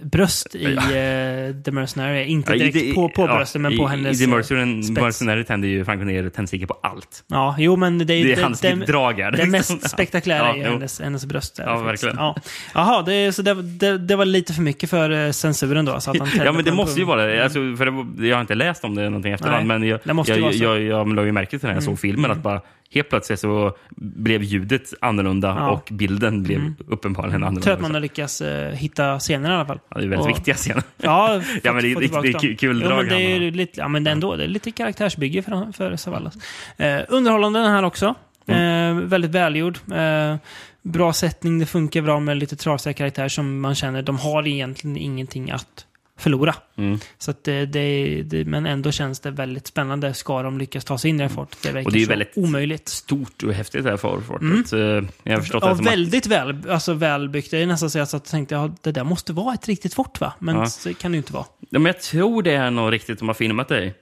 [0.03, 2.25] bröst i eh, The Mercenary.
[2.25, 4.31] Inte Ja, i direkt det- på, på ja, bröstet, men i, på hennes I The
[4.31, 4.93] eh, Mercenary.
[5.03, 7.25] Mercenary tänder ju Frank ner tändstickor på allt.
[7.27, 9.31] Ja, jo men det är, Det är hans drag här.
[9.31, 11.61] Det mest spektakulära Ja, är hennes, hennes bröst.
[11.67, 12.17] Ja, verkligen.
[12.17, 12.37] Ja.
[12.75, 16.01] Jaha, det, är- så det, det, det var lite för mycket för eh, censuren då?
[16.01, 17.45] Så att han Ja, men det måste ju vara det.
[17.45, 20.01] Alltså, för det var, jag har inte läst om det någonting efterhand, Nej, men jag,
[20.05, 22.61] det jag, jag, jag, jag ju märke till när jag såg filmen att bara
[22.95, 25.71] helt plötsligt så blev ljudet annorlunda Ja.
[25.71, 27.63] och bilden blev uppenbarligen annorlunda.
[27.65, 29.81] Tur att man har lyckats eh, hitta scener i alla fall.
[29.89, 30.83] Ja, det är väldigt Och- viktiga scener.
[30.97, 33.81] Ja, Ja, men det det det är kul- jo, drag men det är ju lite,
[33.81, 36.35] ja, men det är ändå, det är lite karaktärsbygge för, för Savalas.
[36.77, 38.15] Eh, underhållande den här också.
[38.47, 38.99] Mm.
[38.99, 39.79] Eh, väldigt välgjord.
[39.93, 40.37] Eh,
[40.83, 44.97] bra sättning, det funkar bra med lite trasiga karaktärer som man känner, de har egentligen
[44.97, 45.87] ingenting att
[46.19, 46.55] förlora.
[46.77, 46.99] Mm.
[47.19, 50.15] Så att det, det, det, men ändå känns det väldigt spännande.
[50.15, 51.59] Ska de lyckas ta sig in i det här fortet?
[51.63, 52.89] Det verkar Och det är så väldigt omöjligt.
[52.89, 54.73] Stort och häftigt det här fortet.
[54.73, 55.09] Mm.
[55.23, 57.51] Jag har förstått Ja, det som att väldigt väl, alltså välbyggt.
[57.51, 60.21] Det är nästan så att jag tänkte ja, det där måste vara ett riktigt fort
[60.21, 60.33] va?
[60.39, 60.67] Men Ja.
[60.85, 61.45] det kan det ju inte vara.
[61.71, 63.87] Ja, men jag tror det är något riktigt de har filmat det i.
[63.87, 63.93] Eh,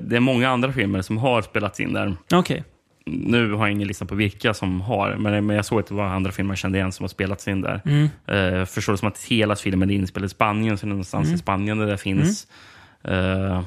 [0.00, 2.16] Det är många andra filmer som har spelats in där.
[2.32, 2.64] Okej.
[3.10, 5.94] Nu har jag ingen lista på vilka som har, men men jag såg att det
[5.94, 7.80] var andra filmer jag kände igen som har spelats in där.
[7.84, 8.08] Mm.
[8.32, 11.26] Uh, förstår det som att hela filmen är inspelad i Spanien, så det är någonstans
[11.26, 11.34] Mm.
[11.34, 12.46] i Spanien det där finns.
[13.04, 13.62] Eh,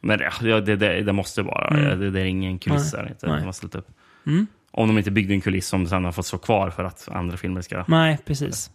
[0.00, 1.68] men ja, det, det, det måste vara.
[1.68, 2.00] Mm.
[2.00, 3.08] Det, det är ingen kuliss där.
[3.08, 3.52] Inte, Nej.
[3.60, 3.88] de upp.
[4.26, 4.46] Mm.
[4.70, 7.36] Om de inte byggde en kuliss som sen har fått stå kvar för att andra
[7.36, 7.84] filmer ska...
[7.88, 8.70] Nej, precis.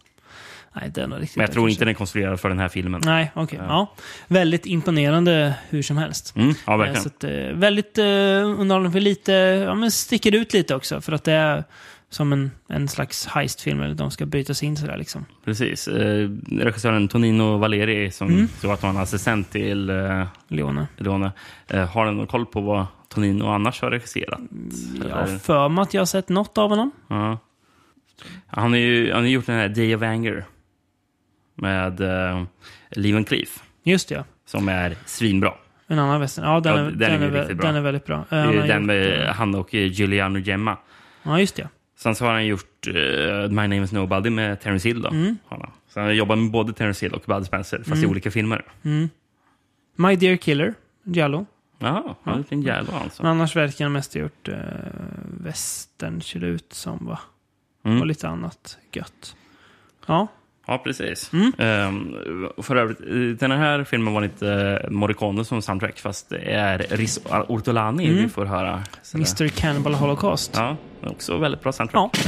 [0.74, 3.02] Nej, är nog riktigt Men jag tror inte den är konstruerad för den här filmen.
[3.04, 3.60] Nej, okej.
[3.68, 3.94] Ja.
[4.28, 6.36] Väldigt imponerande hur som helst.
[6.36, 7.02] Mm, ja, Eh, verkligen.
[7.02, 9.32] Så att, eh, väldigt uh, underhållande för lite,
[9.66, 11.00] ja men sticker ut lite också.
[11.00, 11.64] För att det är
[12.10, 15.24] som en, en slags heistfilm, eller de ska bryta sig in sådär liksom.
[15.44, 15.88] Precis.
[15.88, 18.48] Eh, regissören Tonino Valeri, som Mm.
[18.60, 20.86] så att han assistent till eh, Leone.
[20.96, 21.32] Leone,
[21.68, 24.40] eh, har någon koll på vad Tonino annars har regisserat?
[25.08, 26.90] Jag har för mig att jag har sett något av honom.
[27.08, 27.38] Ja.
[28.46, 30.44] Han har ju han har gjort den här Day of Anger
[31.54, 32.42] med eh,
[32.90, 34.24] Lee Van Cleef, Just det, ja.
[34.46, 35.54] som är svinbra.
[35.86, 36.44] En annan västern.
[36.44, 38.24] Ja, den, Ja, är, den den, är är, den är väldigt bra.
[38.28, 40.76] Det är den med eh, han och eh, Giuliano Gemma.
[41.22, 41.68] Ja, just det.
[41.96, 42.94] Sen så har han gjort eh,
[43.48, 45.02] My Name Is Nobody med Terence Hill.
[45.02, 45.08] Då.
[45.08, 45.36] Mm.
[45.88, 48.64] Så han jobbat med både Terence Hill och Bud Spencer, fast i olika filmer.
[49.96, 50.74] My Dear Killer,
[51.04, 51.46] Giallo.
[51.78, 53.22] Jaha, han har gjort en jävla alltså.
[53.22, 54.56] Men annars verkar han mest ha gjort uh,
[55.40, 57.18] västern, ser det ut som va?
[57.84, 58.00] Mm.
[58.00, 59.36] Och lite annat gött.
[60.06, 60.28] Ja,
[60.66, 61.30] Ja, precis.
[61.32, 62.14] Mm.
[62.56, 67.20] Och för övrigt, den här filmen var inte Morricone som soundtrack, fast det är Riz
[67.48, 68.16] Ortolani Mm.
[68.22, 68.82] vi får höra.
[69.02, 70.50] Så det- Mr Cannibal Holocaust.
[70.54, 72.10] Ja, också väldigt bra soundtrack.
[72.16, 72.20] Ja.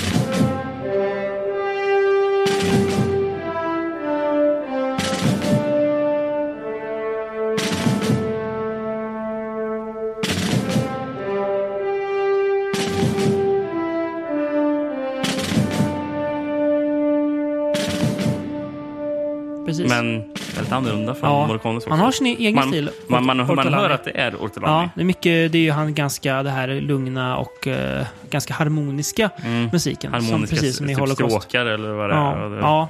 [20.71, 21.91] Väldigt annorlunda från ja, Morricones också.
[21.91, 22.91] han har sin egen man, stil.
[23.09, 24.83] Man, man, man, hör att det är Ortolani.
[24.83, 28.55] Ja, det är mycket, det är ju han ganska det här lugna och eh, ganska
[28.55, 29.31] harmoniska
[29.73, 30.14] musiken.
[30.14, 30.25] Mm.
[30.25, 31.43] Harmoniska som, precis som i typ Holocaust.
[31.43, 32.59] stråkar eller vad det Ja, är.
[32.59, 32.89] Ja.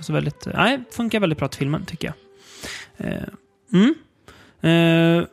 [0.00, 2.12] Så väldigt, nej, funkar väldigt bra till filmen tycker
[2.96, 3.08] jag.
[3.08, 3.22] Eh,
[3.72, 3.94] mm.
[5.20, 5.26] eh,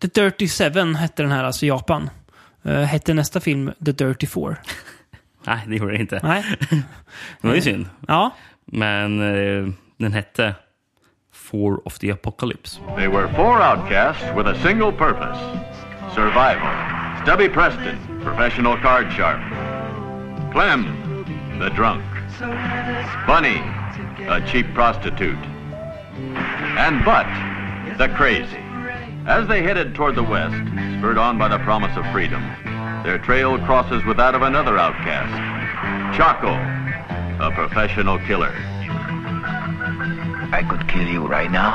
[0.00, 2.10] The Dirty Seven hette den här, alltså i Japan.
[2.62, 4.56] Eh, hette nästa film The Dirty Four?
[5.46, 6.20] Nej, det gjorde det inte.
[6.22, 6.44] Nej.
[7.40, 7.86] Det var ju synd.
[8.08, 8.30] Ja,
[8.64, 10.54] Men eh, den hette
[11.50, 12.78] Four of the Apocalypse.
[12.94, 15.36] They were four outcasts with a single purpose
[16.14, 16.70] survival.
[17.24, 19.40] Stubby Preston, professional card sharp.
[20.52, 20.84] Clem,
[21.58, 22.04] the drunk.
[23.26, 23.58] Bunny,
[24.28, 25.44] a cheap prostitute.
[26.78, 27.26] And Butt,
[27.98, 28.62] the crazy.
[29.26, 30.54] As they headed toward the west,
[30.98, 32.42] spurred on by the promise of freedom,
[33.02, 36.54] their trail crosses with that of another outcast, Chaco,
[37.44, 38.54] a professional killer.
[40.52, 41.72] I could kill you right now,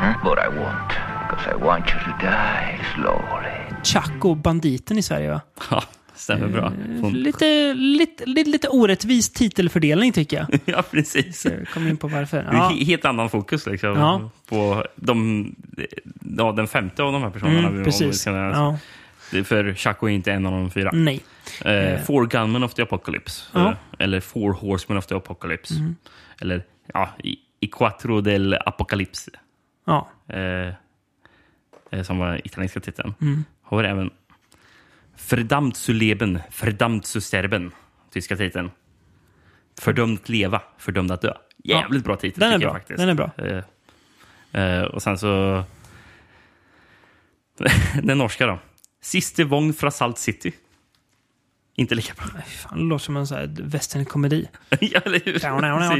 [0.00, 0.12] hmm?
[0.24, 0.88] but I won't,
[1.28, 3.82] because I want you to die slowly.
[3.84, 5.40] Chaco, banditen i Sverige va?
[5.70, 5.82] Ja,
[6.14, 6.72] stämmer bra.
[7.00, 10.60] Hon, Lite, lite, lite, lite orättvis titelfördelning tycker jag.
[10.64, 11.44] ja, precis.
[11.44, 12.48] Jag kommer in på varför.
[12.52, 12.70] Ja.
[12.72, 14.30] he- helt annan fokus liksom, Ja.
[14.48, 15.54] på de,
[16.38, 17.68] ja, den femte av de här personerna.
[17.68, 18.26] Mm, precis.
[18.26, 18.78] Ja.
[19.44, 20.90] För Chaco är inte en av de fyra.
[20.92, 21.20] Nej.
[21.64, 23.42] Eh, Four Gunmen of the Apocalypse.
[23.52, 23.68] Ja.
[23.70, 25.74] Eh, Eller Four Horsemen of the Apocalypse.
[26.40, 26.62] Eller
[26.94, 27.08] ja,
[27.64, 29.30] I, Quattro del Apocalypse.
[29.84, 30.08] Ja.
[30.28, 30.74] Eh,
[31.90, 33.14] eh, som var italienska titeln.
[33.20, 33.44] Mm.
[33.62, 34.10] Har även
[35.30, 37.72] Verdammt zu leben, verdammt zu sterben.
[38.10, 38.70] Tyska titeln.
[39.78, 41.34] Fördömd att leva, fördömd att dö.
[41.64, 42.66] Jävligt bra titel Den är bra.
[42.66, 42.98] jag faktiskt.
[42.98, 43.30] Den är bra.
[43.36, 43.64] Eh,
[44.62, 45.64] eh, och sen så...
[48.02, 48.58] den norska då.
[49.00, 50.52] Siste vång fra Salt City.
[51.76, 52.26] Inte lika bra.
[52.46, 54.48] Fan, det låter som en sån här westernkomedi.
[54.80, 55.38] ja, eller hur?
[55.78, 55.98] Precis.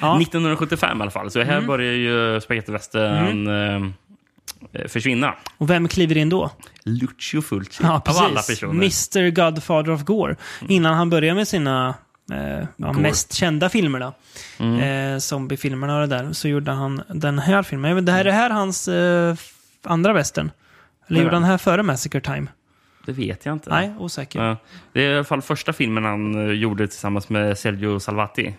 [0.00, 0.20] Ja.
[0.20, 1.30] 1975 i alla fall.
[1.30, 1.66] Så här Mm.
[1.66, 3.46] börjar ju spagettivästern
[4.72, 5.34] eh, försvinna.
[5.58, 6.50] Och vem kliver in då?
[6.84, 7.82] Lucio Fulci.
[7.82, 8.60] Ja, av alla precis.
[8.60, 8.72] personer.
[8.74, 10.36] Mr Godfather of Gore.
[10.68, 11.94] Innan han började med sina
[12.32, 14.00] eh, ja, mest kända filmer.
[14.00, 14.14] Då.
[14.64, 16.32] Eh, Zombiefilmerna och det där.
[16.32, 18.04] Så gjorde han den här filmen.
[18.04, 19.34] Det här är det här hans eh,
[19.82, 20.50] andra västern.
[21.08, 22.46] Eller gjorde han här före Massacre Time?
[23.06, 23.70] Det vet jag inte.
[23.70, 24.40] Nej, osäker.
[24.40, 24.56] Ja, Ja.
[24.92, 28.54] Det är i alla fall första filmen han eh, gjorde tillsammans med Sergio Salvati.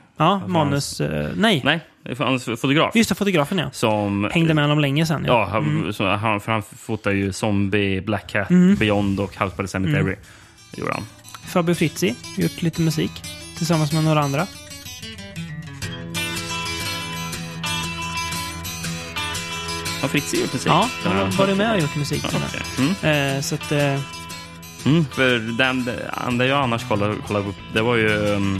[0.47, 1.01] manus...
[1.01, 1.61] Eh, nej.
[1.65, 1.79] Nej,
[2.17, 2.95] hans fotograf.
[2.95, 3.71] Just det, fotografen ja.
[3.71, 5.25] Som, Hängde med honom länge sen.
[5.27, 8.75] Ja, han, så, han, för han fotar ju Zombie, Black Cat, Mm.
[8.75, 10.15] Beyond och House by the Cemetery.
[10.71, 11.03] Det gjorde han.
[11.45, 13.11] Fabio Frizzi, gjort lite musik.
[13.57, 14.47] Tillsammans med några andra.
[20.01, 20.67] Har Fritzl gjort musik?
[20.71, 22.39] Ja, han har varit med och gjort musik Ja,
[22.77, 22.87] den.
[23.03, 23.35] Mm.
[23.35, 23.71] Eh, så att...
[23.71, 23.99] Eh,
[24.85, 25.85] Mm, för den,
[26.37, 28.59] den jag annars kollade, kollade upp, det var ju um,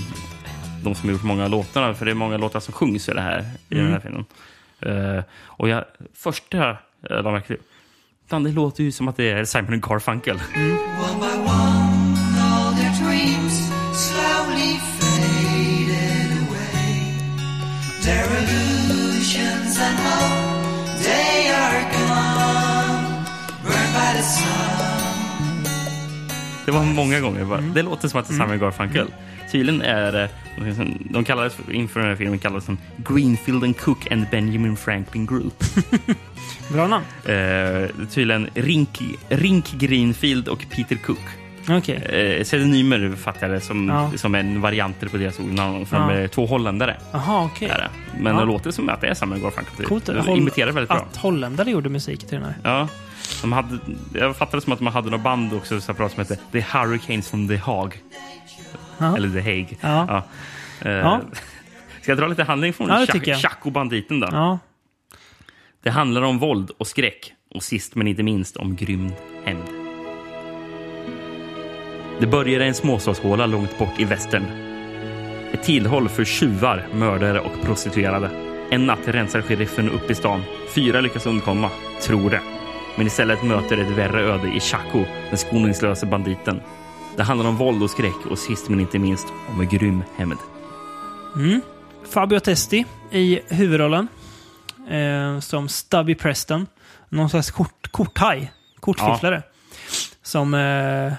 [0.84, 1.93] de som gjort många låtarna.
[1.93, 3.86] För det är många låtar som sjungs i, det här, i Mm.
[3.86, 4.26] den här filmen.
[4.80, 5.84] Eh, och jag,
[6.15, 6.78] första uh,
[7.23, 7.41] de
[8.30, 10.39] fan, det låter ju som att det är Simon Garfunkel.
[10.55, 10.78] Mm.
[26.66, 27.45] Det var många gånger.
[27.45, 27.59] Bara.
[27.59, 27.74] Mm.
[27.74, 29.07] Det låter som att det är Simon Garfunkel.
[29.51, 30.30] Tydligen är det,
[31.09, 35.63] de kallades inför den här filmen kallades som Greenfield and Cook and Benjamin Franklin Group.
[36.70, 37.05] bra namn.
[37.26, 41.45] Eh, tydligen Rink, Rink Greenfield och Peter Cook.
[41.70, 41.95] Okej.
[41.95, 43.16] Eh, pseudonymer
[43.49, 44.11] det som, Ja.
[44.18, 45.36] som en varianter på deras.
[45.89, 46.28] För Ja.
[46.28, 46.97] två holländare.
[47.11, 47.70] Jaha, okej.
[47.70, 47.89] Är det.
[48.20, 48.39] Men Ja.
[48.39, 49.76] det låter som att det är Simon Garfunkel.
[49.78, 49.86] typ.
[49.88, 50.05] Coolt.
[50.05, 50.97] De Håll- imiterar väldigt bra.
[50.97, 52.55] Att holländare gjorde musik till den här.
[52.63, 52.88] Ja.
[53.41, 53.78] De hade,
[54.13, 57.47] jag fattade som att de hade något band också separat som hette The Hurricanes from
[57.47, 57.97] The Hague.
[58.97, 59.18] Ja.
[59.18, 59.78] Eller The Hague.
[59.82, 60.24] Ja.
[60.89, 61.18] Eh.
[62.01, 63.05] Ska jag dra lite handling från Ja.
[63.36, 64.28] Chaco-banditen då?
[64.32, 64.59] Ja.
[65.84, 69.11] Det handlar om våld och skräck och sist men inte minst om grym
[69.45, 69.84] hämnd.
[72.20, 74.45] Det börjar i en småstadshåla långt bort i västern.
[75.53, 78.30] Ett tillhåll för tjuvar, mördare och prostituerade.
[78.70, 80.43] En natt rensar sheriffen upp i stan.
[80.76, 81.70] Fyra lyckas undkomma,
[82.01, 82.41] tror det.
[82.95, 86.61] Men istället möter ett värre öde i Chaco, den skoningslöse banditen.
[87.18, 90.39] Det handlar om våld och skräck och sist men inte minst om en grym hämnd.
[92.09, 94.07] Fabio Testi i huvudrollen.
[94.89, 96.68] Eh, som Stubby Preston.
[97.09, 98.51] Någon slags kort, korthaj.
[98.80, 99.43] Kortfifflare.
[100.24, 101.13] Som eh,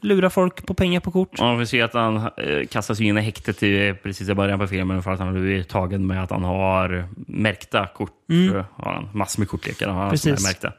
[0.00, 1.30] ja, lurar folk på pengar på kort.
[1.38, 4.66] Ja, vi ser att han eh, kastas in i häktet i, precis i början på
[4.66, 8.12] filmen för att han har blivit tagen med att han har märkta kort.
[8.30, 8.64] Mm.
[8.76, 10.44] Har han, massor med kortlekar har han är Precis.
[10.44, 10.72] märkta.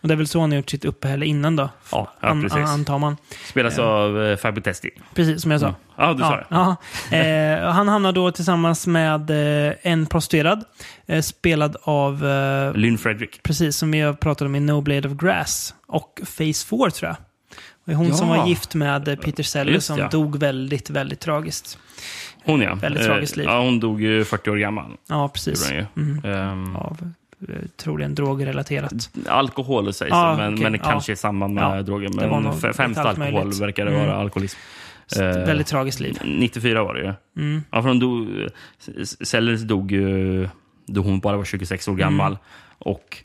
[0.00, 1.68] Och det är väl så han har gjort sitt uppehälle innan då.
[1.92, 2.58] Ja, ja, An- precis.
[2.68, 3.16] antar man.
[3.50, 4.90] Spelas av eh, Fabio Testi.
[5.14, 5.74] Precis som jag sa.
[5.96, 6.46] Ja, du sa det.
[6.48, 6.76] Ja.
[7.16, 9.30] Eh, han hamnar då tillsammans med
[9.68, 10.64] eh, en prostituerad.
[11.06, 13.42] Eh, spelad av, eh, Lynn Frederick.
[13.42, 15.74] precis som vi har pratat om i No Blade of Grass.
[15.86, 17.16] Och Phase 4 tror jag.
[17.84, 18.14] Det är hon Ja.
[18.14, 20.08] som var gift med eh, Peter Sellers Just som ja.
[20.08, 21.78] dog väldigt, väldigt tragiskt.
[22.44, 22.74] Hon ja.
[22.74, 23.46] Väldigt Eh, tragiskt liv.
[23.46, 24.90] Ja, hon dog ju 40 år gammal.
[25.08, 25.72] Ja, precis.
[25.72, 25.86] Ju.
[26.24, 26.98] Ehm, Av
[27.48, 28.92] eh, troligen drogrelaterat.
[29.28, 32.08] Alkohol sägs Ja, det, men, okej, men kanske i samband med Ja, droger.
[32.08, 33.60] Men främst alkohol möjligt.
[33.60, 34.06] verkar det Mm.
[34.06, 34.58] vara alkoholism.
[35.06, 36.18] Så ett Eh, väldigt tragiskt liv.
[36.24, 37.12] 94 var det ju.
[37.44, 37.62] Mm.
[37.70, 38.28] Ja, för hon dog,
[39.02, 40.48] S- Sellers dog ju
[40.86, 42.26] då hon bara var 26 år gammal.
[42.32, 42.38] Mm.
[42.78, 43.23] Och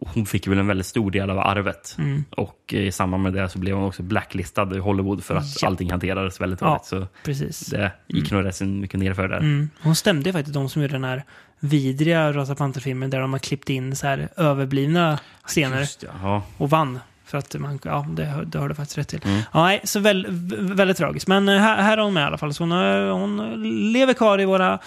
[0.00, 1.94] hon fick väl en väldigt stor del av arvet.
[1.98, 2.24] Mm.
[2.30, 5.68] Och i samband med det så blev hon också blacklistad i Hollywood för att Ja.
[5.68, 6.84] allting hanterades väldigt Ja, dåligt.
[6.84, 7.60] Så precis.
[7.66, 9.36] det gick nog rätt mycket nerför där.
[9.38, 9.70] Mm.
[9.82, 11.24] Hon stämde faktiskt de som gjorde den här
[11.60, 16.42] vidriga Rosa Panther-filmen där de har klippt in så här överblivna scener Just ja.
[16.56, 16.98] och vann.
[17.24, 19.20] För att man, ja, det, det har du faktiskt rätt till.
[19.24, 19.40] Mm.
[19.52, 21.26] Ja, nej, så väl, vä- väldigt tragiskt.
[21.28, 22.54] Men eh, här, här är hon med i alla fall.
[22.54, 24.78] Så hon, har- hon lever kvar i våra eh,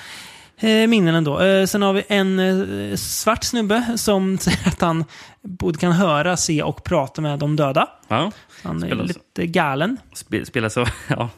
[0.68, 1.39] minnen ändå.
[1.39, 5.05] Eh, sen har vi en eh, svart snubbe som säger att han
[5.41, 7.89] både kan höra, se och prata med de döda.
[8.07, 8.32] Ja.
[8.64, 9.07] Han är Spelar så.
[9.07, 9.97] lite galen.
[10.16, 11.30] Spe- Spelar så, ja,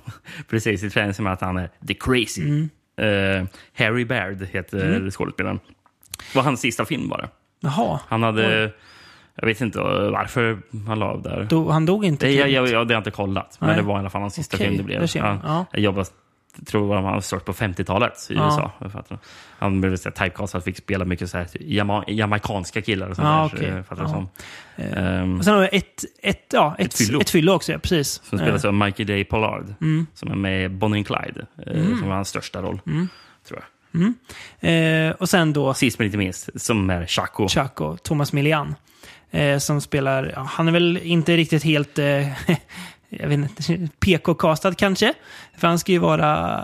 [0.49, 0.83] precis.
[0.83, 2.41] I träning som att han är the crazy.
[2.41, 2.69] Mm.
[2.97, 3.47] Eh,
[3.85, 5.59] Harry Baird heter skådespelaren.
[6.33, 7.29] Det var hans sista film bara.
[7.59, 7.99] Jaha.
[8.07, 8.73] Han hade, Oj.
[9.35, 11.47] jag vet inte varför han la av där.
[11.49, 13.77] Då, han dog inte Det, jag, jag, jag, det har jag inte kollat, men Nej.
[13.77, 15.07] det var i alla fall hans sista Okej, film det blev.
[15.07, 15.39] ser man.
[15.43, 15.65] Ja.
[15.71, 16.05] Jag jobbade,
[16.65, 18.45] tror han stört på 50-talet i Ja.
[18.45, 19.19] USA.
[19.59, 23.49] Han blev här typecastad, fick spela mycket så här, jama, jamaicanska killar och sånt Ja,
[23.53, 23.57] där.
[23.57, 23.69] okej.
[23.77, 24.07] eh, fattar Ja.
[24.09, 24.29] som.
[24.75, 27.21] Eh, Och sen har vi ett, ett, ja, ett, Ett fyllo.
[27.21, 28.21] Ett fyllo också, ja, precis.
[28.23, 30.07] som spelas Eh, av Michael Day Pollard, Mm.
[30.13, 31.97] som är med i Bonnie and Clyde, Mm.
[31.99, 33.07] som var hans största roll, Mm.
[33.47, 33.67] tror jag.
[34.01, 34.13] Mm.
[35.09, 37.47] Eh, och sen då Sist men inte minst, som är Chaco.
[37.47, 38.75] Chaco, Thomas Milian.
[39.31, 42.27] Eh, som spelar, han är väl inte riktigt helt, eh,
[43.19, 45.13] jag vet inte, PK-castad kanske.
[45.57, 46.61] För han ska ju vara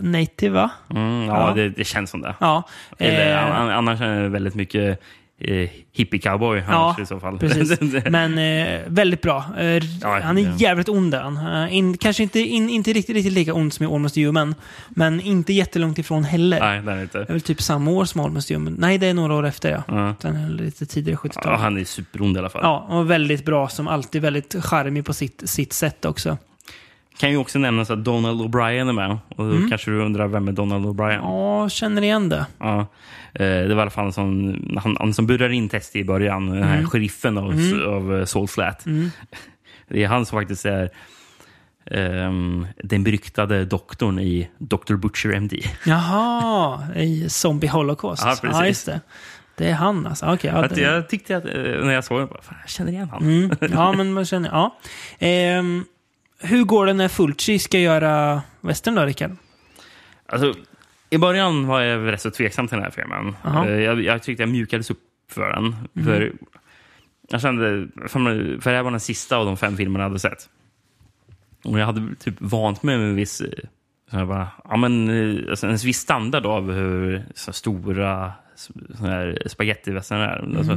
[0.00, 0.70] native va?
[0.90, 1.54] Mm, ja, Ja.
[1.54, 2.34] Det, det känns som det.
[2.40, 2.62] Ja.
[2.98, 5.00] Eller, Eh, an- annars är det väldigt mycket
[5.44, 7.38] eh, hippie-cowboy annars i så fall.
[7.38, 7.80] precis.
[8.10, 9.44] Men eh, väldigt bra.
[9.58, 10.52] Eh, Ja, han är ja.
[10.56, 11.36] jävligt ond han.
[11.64, 14.54] Eh, in, kanske inte, in, inte riktigt, riktigt lika ond som i Almost Human.
[14.88, 16.60] Men inte jättelångt ifrån heller.
[16.60, 17.18] Nej, det är inte.
[17.18, 18.76] Det är väl typ samma år som Almost Human.
[18.78, 19.82] Nej, det är några år efter ja.
[19.86, 20.14] Ja.
[20.20, 21.42] Den är lite tidigare 70-tal.
[21.46, 22.60] Ja, han är superond i alla fall.
[22.64, 24.22] Ja, och väldigt bra som alltid.
[24.22, 26.38] Väldigt charmig på sitt, sitt sätt också.
[27.18, 29.10] Kan ju också nämnas att Donald O'Brien är med.
[29.10, 29.68] Och då Mm.
[29.70, 31.18] kanske du undrar vem är Donald O'Brien?
[31.22, 32.46] Ja, känner igen det.
[32.58, 32.78] Ja.
[33.34, 36.04] Eh, Det var i alla fall en sån, han, han som burar in Testy i
[36.04, 36.90] början, den här Mm.
[36.90, 37.88] sheriffen av, Mm.
[37.88, 38.86] av eh, Salt Flat.
[38.86, 39.10] Mm.
[39.88, 40.90] Det är han som faktiskt är
[41.90, 44.94] ehm, den beryktade doktorn i Dr.
[44.94, 45.56] Butcher MD.
[45.86, 48.22] Jaha, i Zombie Holocaust.
[48.26, 48.66] Ja, precis.
[48.66, 49.00] just det.
[49.56, 50.26] Det är han alltså.
[50.26, 52.28] Okej, ja, Att jag tyckte att, eh, när jag såg den,
[52.60, 53.22] jag känner igen han.
[53.22, 53.50] Mm.
[53.72, 54.48] Ja, men man känner...
[54.50, 54.76] Ja.
[55.18, 55.84] Ehm,
[56.42, 59.30] hur går det när Fulci ska göra western då, Rickard?
[60.26, 60.54] Alltså,
[61.10, 63.36] I början var jag rätt så tveksam till den här filmen.
[63.44, 63.68] Jaha.
[63.68, 66.04] Eh, Jag, jag tyckte jag mjukades upp för den.
[66.04, 66.32] För
[67.28, 70.20] jag kände, för, för det här var den sista av de fem filmerna jag hade
[70.20, 70.48] sett.
[71.64, 73.48] Och jag hade typ vant mig med en viss, eh,
[74.10, 78.32] så här bara, ja, men, eh, alltså en viss standard av hur så stora
[79.46, 80.42] spagettivästar är.
[80.42, 80.56] Mhm.
[80.56, 80.72] Alltså,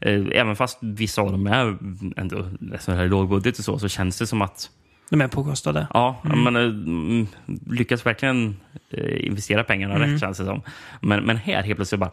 [0.00, 1.76] eh, även fast vissa av dem är
[2.16, 2.48] ändå
[2.80, 4.70] så här lågbudget och så, så känns det som att
[5.12, 5.86] De är påkostade.
[5.94, 6.42] Ja, Mm.
[6.44, 7.26] men mm,
[7.66, 8.56] lyckas verkligen
[8.90, 10.10] eh, investera pengarna Mm.
[10.10, 10.62] rätt känns det som.
[11.00, 12.10] Men, men här helt plötsligt bara...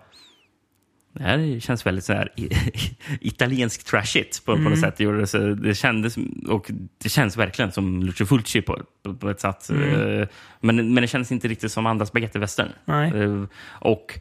[1.14, 2.30] Det här känns väldigt så här
[3.22, 4.72] italiensk trashigt på, på Mm.
[4.72, 4.97] något sätt.
[4.97, 6.16] Det, så, det kändes
[6.47, 6.72] och
[7.04, 9.70] det känns verkligen som Lucio Fulci på, på, på ett sätt.
[9.70, 10.20] Mm.
[10.22, 10.28] Eh,
[10.60, 12.70] Men, men det känns inte riktigt som andra spagettivästern.
[12.88, 13.43] Eh,
[13.80, 14.20] Och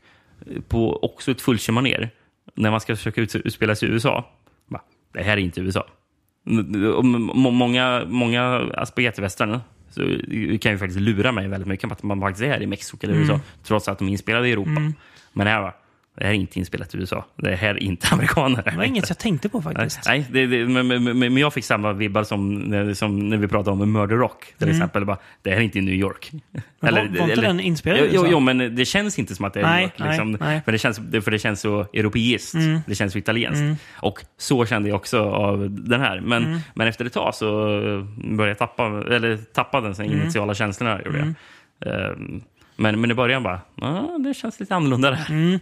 [0.68, 2.11] på också ett Fulci-manér.
[2.55, 4.31] När man ska försöka ut- utspela sig i USA.
[4.66, 5.87] Bara, det här är inte USA.
[6.45, 9.59] Många, många spagettivästern
[9.91, 10.01] så
[10.61, 13.14] kan ju faktiskt lura mig väldigt mycket på att man faktiskt är i Mexiko eller
[13.14, 13.30] Mm.
[13.30, 13.41] USA.
[13.64, 14.70] Trots att de är inspelade i Europa.
[14.70, 14.95] Mm.
[15.32, 15.74] Men här, va,
[16.19, 17.25] det här är inte inspelat i USA.
[17.37, 18.62] Det här är inte amerikaner.
[18.71, 20.01] Det var inget jag tänkte på faktiskt.
[20.07, 23.49] Nej, det, det, men, men, men jag fick samma vibbar som när, som när vi
[23.49, 24.45] pratade om Murder Rock.
[24.59, 24.77] Till Mm.
[24.77, 25.05] exempel.
[25.05, 26.31] Bara, det här är inte i New York.
[26.81, 27.01] var- var
[27.31, 28.29] inte den inspelad i jo, jo, USA?
[28.33, 30.09] jo, men det känns inte som att det är Nej, New York.
[30.11, 30.31] Liksom.
[30.31, 30.62] nej, nej.
[30.64, 32.55] För, det känns, för det känns så europeiskt.
[32.55, 32.81] Mm.
[32.87, 33.61] Det känns så italienskt.
[33.61, 33.77] Mm.
[33.95, 36.21] Och så kände jag också av den här.
[36.21, 36.59] Men, Mm.
[36.75, 37.49] men efter ett tag så
[38.25, 40.12] började jag tappa, eller tappa den Mm.
[40.21, 41.01] initiala känslorna.
[41.05, 41.35] Gjorde jag.
[42.11, 42.41] Ehm,
[42.79, 45.26] men, men i början bara, ah, det känns lite annorlunda där.
[45.29, 45.61] Mm.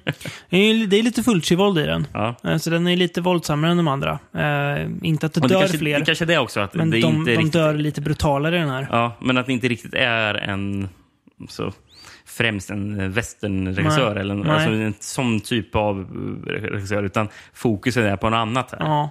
[0.51, 2.07] Det är det lite Fulci-våld i den.
[2.13, 2.35] Ja.
[2.45, 4.19] Eh, Så den är lite våldsammare än de andra.
[4.35, 5.99] Eh, inte att det det dör kanske- fler.
[5.99, 8.57] det kanske är det också, att men det de, inte de riktigt- dör lite brutalare
[8.57, 8.87] i den här.
[8.91, 10.89] Ja, men att det inte riktigt är en
[11.49, 11.73] så
[12.27, 14.21] främst en westernregissör Nej.
[14.21, 16.01] eller en, alltså en sån typ av
[16.47, 18.79] eh, regissör, utan fokuset är på något annat här.
[18.81, 19.11] Ja.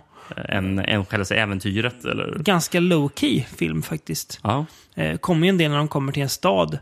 [0.49, 2.05] Än, än själva äventyret.
[2.05, 2.35] Eller?
[2.39, 4.39] Ganska low-key film faktiskt.
[4.43, 4.65] Ja.
[4.95, 6.79] Eh, kommer ju en del när de kommer till en stad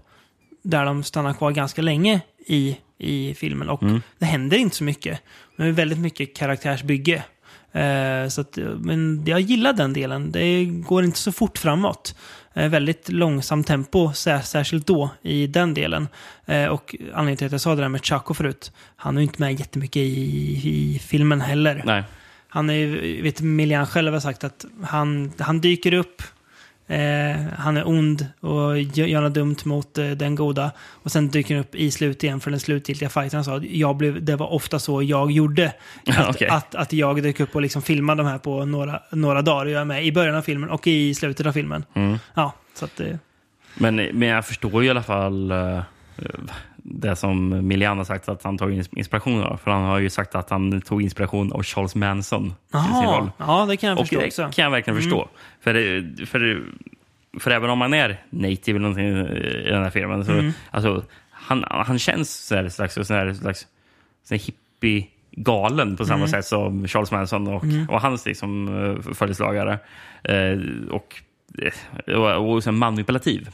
[0.64, 3.70] där de stannar kvar ganska länge i, i filmen.
[3.70, 4.02] Och Mm.
[4.20, 5.20] det händer inte så mycket.
[5.56, 7.24] Men det är väldigt mycket karaktärsbygge.
[7.72, 10.32] Eh, så att, men jag gillar den delen.
[10.32, 12.16] Det går inte så fort framåt.
[12.54, 16.08] Eh, väldigt långsamt tempo, sär, särskilt då, i den delen.
[16.46, 19.28] Eh, och anledningen till att jag sa det där med Chaco förut, han är ju
[19.28, 20.62] inte med jättemycket i,
[20.96, 21.82] i filmen heller.
[21.86, 22.04] Nej.
[22.48, 26.24] Han är ju, vet Milian själv har sagt att han, han dyker upp
[26.88, 30.72] Eh, han är ond och gör något dumt mot eh, den goda.
[30.80, 33.38] Och sen dyker han upp i slut igen för den slutgiltiga fighten.
[33.38, 35.74] Han sa att jag blev, det var ofta så jag gjorde.
[36.08, 36.48] Att, Okej.
[36.48, 39.66] att, att jag dök upp och liksom filmade de här på några, några dagar.
[39.66, 41.86] Jag är med i början av filmen och i slutet av filmen.
[41.94, 42.18] Mm.
[42.34, 43.20] Ja, så att det...
[43.76, 45.80] Men, men jag förstår ju i alla fall eh,
[46.86, 49.58] det som Milian har sagt att han tog ins- inspiration av.
[49.58, 52.54] För han har ju sagt att han tog inspiration av Charles Manson.
[52.72, 54.42] Jaha, ja det kan jag Och förstå det också.
[54.42, 54.52] Mm.
[54.52, 55.28] kan jag verkligen förstå.
[55.62, 55.74] För,
[56.26, 56.64] för,
[57.40, 59.08] för även om man är native eller någonting
[59.66, 60.52] i den här filmen, så, Mm.
[60.72, 63.68] alltså, han, han känns så här, slags, så här, slags
[64.24, 66.28] så här hippie galen på samma Mm.
[66.28, 67.90] sätt som Charles Manson och, Mm.
[67.90, 68.68] och hans liksom,
[69.08, 69.80] eh, följeslagare.
[70.24, 70.60] Eh,
[70.92, 71.22] och,
[72.08, 73.50] eh, och, och så manipulativ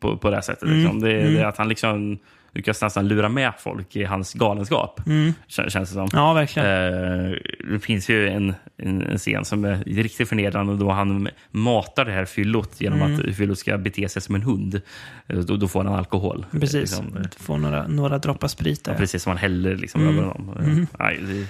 [0.00, 0.62] på, på det här sättet.
[0.62, 0.78] Mm.
[0.78, 1.00] Liksom.
[1.00, 1.34] Det, Mm.
[1.34, 2.18] det är att han liksom
[2.54, 5.06] lyckas nästan lura med folk i hans galenskap.
[5.06, 5.32] Mm.
[5.48, 6.08] Kän- Känns det som.
[6.12, 6.68] Ja, verkligen.
[6.68, 7.32] Eh,
[7.70, 12.12] det finns ju en, en, en scen som är riktigt förnedrande då han matar det
[12.12, 13.14] här fyllot genom Mm.
[13.30, 14.80] att fyllot ska bete sig som en hund.
[15.26, 16.46] Eh, Då, då får han alkohol.
[16.50, 16.74] Precis.
[16.74, 18.92] Liksom, eh, Får några, några droppar sprit där.
[18.92, 20.14] ja, precis som han häller liksom Mm.
[20.18, 20.56] över honom.
[20.58, 20.86] Eh, Mm.
[20.98, 21.46] nej, det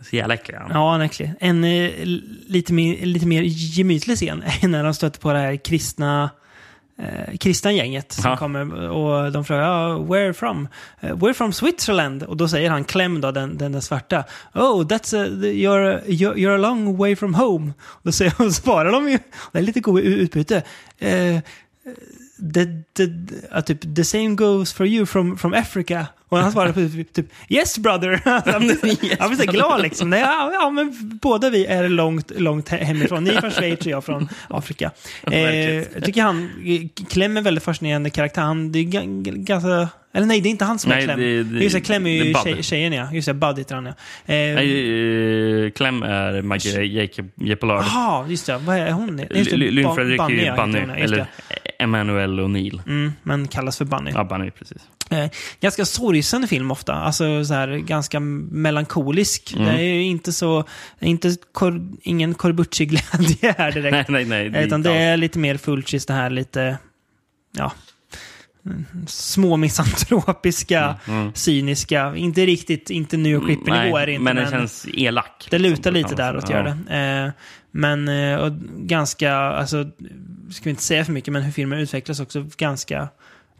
[0.00, 0.56] så jävla äcklig.
[0.56, 0.70] han.
[0.72, 1.32] Ja, han är äcklig.
[1.40, 1.90] En eh,
[2.48, 6.30] lite, mer, lite mer gemytlig scen är när de stöter på det här kristna
[6.98, 8.36] eh, kristna gänget som Ja.
[8.36, 10.68] kommer och de frågar ja, “Where from?”
[11.00, 14.24] Eh, “We're from Switzerland” och då säger han Clem då, den, den där svarta
[14.54, 17.72] “Oh, that's a, you're, you're, you're a long way from home”
[18.02, 19.18] Då säger, och svarar de ju,
[19.52, 20.62] det är lite god utbyte
[20.98, 21.40] eh,
[22.54, 23.04] the, the,
[23.56, 26.08] uh, typ, the same goes for you from, from Africa.
[26.34, 28.20] Och han svarar på typ, yes brother.
[28.24, 28.44] han
[29.18, 30.12] han blir så glad liksom.
[30.12, 33.24] Ja, ja, men båda vi är långt, långt he- hemifrån.
[33.24, 34.90] Ni är från Schweiz och jag från Afrika.
[35.32, 36.50] Eh, jag tycker han,
[37.08, 38.42] Clem är väldigt fascinerande karaktär.
[38.42, 41.20] Han, det är ganska, eller nej, det är inte han som är Nej, Clem.
[41.20, 43.12] det- det- Just det, Clem är är ju tjej, tjejen ja.
[43.12, 43.90] Just det, Bud heter han ja.
[44.34, 47.84] Eh, Nej, Clem är Maggie Jacob Jeppelard.
[47.84, 48.58] Jaha, just det.
[48.58, 49.16] Vad är hon?
[49.16, 51.26] Det, Lynn Fredrik är ju Bunny, eller
[51.78, 52.80] Emanuel O'Neill.
[52.86, 54.10] Mm, men kallas för Bunny.
[54.14, 54.82] Ja, Bunny, precis.
[55.10, 56.92] Eh, ganska sorgsen film ofta.
[56.94, 59.54] Alltså så här, ganska melankolisk.
[59.56, 59.66] Mm.
[59.66, 60.64] Det är ju inte så...
[60.98, 64.08] är Inte kor, ingen Corbucci-glädje här direkt.
[64.08, 64.50] Nej, nej, nej.
[64.50, 66.78] det är Utan det är lite mer Fulcis, det här lite...
[67.56, 67.72] Ja.
[68.66, 71.32] Mm, Små misantropiska, Mm, mm.
[71.34, 72.16] cyniska.
[72.16, 74.24] Inte riktigt, inte New York Rippy-nivå är det inte.
[74.24, 75.46] men den känns elak.
[75.50, 76.76] Det lutar liksom, lite på däråt, gör sätt.
[76.88, 77.24] det.
[77.24, 77.30] Eh,
[77.70, 79.84] men eh, och ganska, alltså,
[80.50, 83.08] ska vi inte säga för mycket, men hur filmen utvecklas också ganska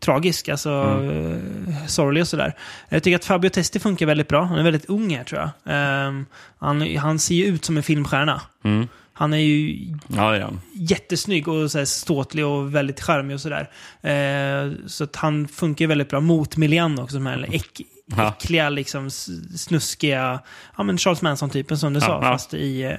[0.00, 1.66] tragisk, alltså Mm.
[1.68, 2.56] eh, sorglig och sådär.
[2.88, 4.42] Jag tycker att Fabio Testi funkar väldigt bra.
[4.44, 5.50] Han är väldigt ung här tror jag.
[5.74, 6.26] Ehm,
[6.58, 8.40] han, han ser ju ut som en filmstjärna.
[8.62, 8.70] Ja.
[8.70, 8.88] Mm.
[9.16, 10.60] Han är ju Ja, han.
[10.74, 13.70] jättesnygg och så här ståtlig och väldigt charmig och sådär.
[14.02, 17.80] Eh, så att han funkar väldigt bra mot Milian också, de här äck,
[18.16, 18.28] Ja.
[18.28, 19.10] äckliga, liksom
[19.56, 20.40] snuskiga,
[20.76, 22.22] ja men Charles Manson-typen som du Ja, sa, ja.
[22.22, 22.92] fast i, eh,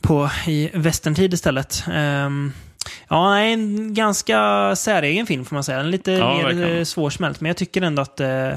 [0.00, 1.84] på, i västerntid istället.
[1.92, 2.52] Ehm,
[3.08, 5.80] ja, en ganska säregen film får man säga.
[5.80, 6.78] En lite Ja, mer verkligen.
[6.78, 8.50] eh, svårsmält, men jag tycker ändå att eh,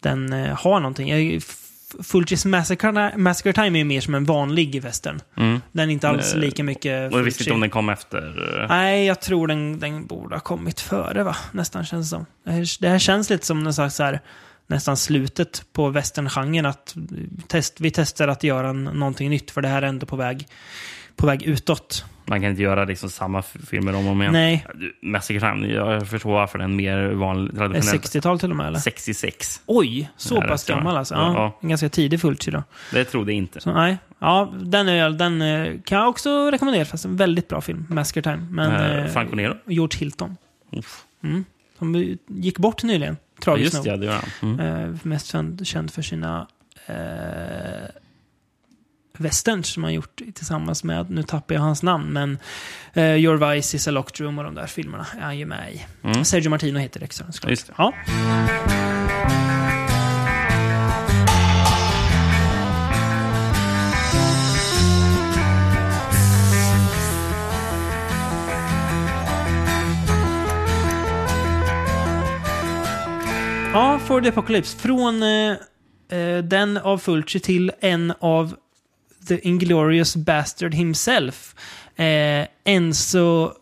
[0.00, 1.08] den eh, har någonting.
[1.08, 1.42] Jag,
[2.00, 5.20] F- Fulcis Massacre, Massacre Time är mer som en vanlig western.
[5.36, 5.60] Mm.
[5.72, 8.58] Den är inte alls Eh, lika mycket Och jag visste inte om den kom efter.
[8.62, 11.36] eh, Nej, jag tror den, den borde ha kommit före, va?
[11.52, 12.26] Nästan känns det som.
[12.44, 14.20] Det här, det här känns lite som någon slags så här,
[14.66, 16.66] nästan slutet på westerngenren.
[16.66, 16.94] Att
[17.48, 20.48] test, vi testar att göra någonting nytt, för det här är ändå på väg,
[21.16, 22.04] på väg utåt.
[22.30, 24.32] Man kan inte göra liksom samma filmer om och om igen.
[24.32, 24.66] Nej.
[25.02, 28.00] Massacre Time, jag förstår varför den är mer vanlig, Är det traditionell.
[28.00, 28.78] 60-tal till och med, eller?
[28.78, 29.62] 66.
[29.66, 31.14] Oj, så Ja, det pass gammal alltså.
[31.14, 31.58] Ja, Ja.
[31.62, 32.62] En ganska tidig Fulci då.
[32.92, 33.60] Det trodde jag inte.
[33.60, 33.98] Så, nej.
[34.18, 37.86] Ja, den, är, den eh, kan jag också rekommendera, fast en väldigt bra film.
[37.88, 38.46] Massacre Time.
[38.50, 39.54] Men, Eh, eh, Franco Nero?
[39.66, 40.36] George Hilton.
[40.72, 41.04] Uff.
[41.24, 41.44] Mm.
[41.78, 43.16] Som gick bort nyligen.
[43.36, 44.06] Ja, Tragiskt just det, ja, nog.
[44.06, 44.58] det han.
[44.60, 44.84] Mm.
[44.90, 46.46] Eh, mest känd, känd för sina
[46.86, 46.94] eh,
[49.20, 52.38] westerns som han gjort tillsammans med, nu tappar jag hans namn, men
[52.92, 55.74] eh, Your Vice is a Locked Room och de där filmerna är han ju med
[55.74, 55.86] i.
[56.04, 56.24] Mm.
[56.24, 57.50] Sergio Martino heter regissören såklart.
[57.50, 57.74] Just det.
[57.78, 57.94] Ja.
[73.72, 74.78] Ja, For the Apocalypse.
[74.78, 75.50] Från eh,
[76.18, 78.56] eh, den av Fulci till en av
[79.28, 81.54] The Inglorious Bastard himself.
[81.96, 83.52] Eh, Enzo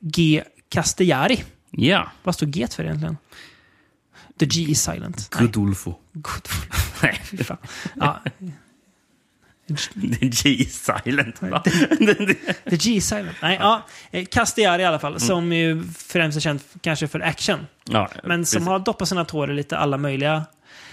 [0.00, 0.42] G.
[0.68, 1.44] Castellari.
[1.70, 2.10] Ja.
[2.22, 3.16] Vad står G för egentligen?
[4.38, 5.30] The G is silent.
[5.30, 5.94] Godolfo.
[6.12, 6.48] God.
[7.02, 7.56] Nej, Fy fan.
[7.96, 8.22] Ja,
[9.66, 11.42] är G silent.
[11.42, 11.60] va?
[12.70, 13.36] The G is silent.
[13.42, 13.86] Nej, ja.
[14.10, 15.20] eh, Castellari i alla fall, Mm.
[15.20, 17.66] som ju främst är känd kanske för action.
[17.84, 18.68] ja, Men som precis.
[18.68, 20.44] har doppat sina tår i lite alla möjliga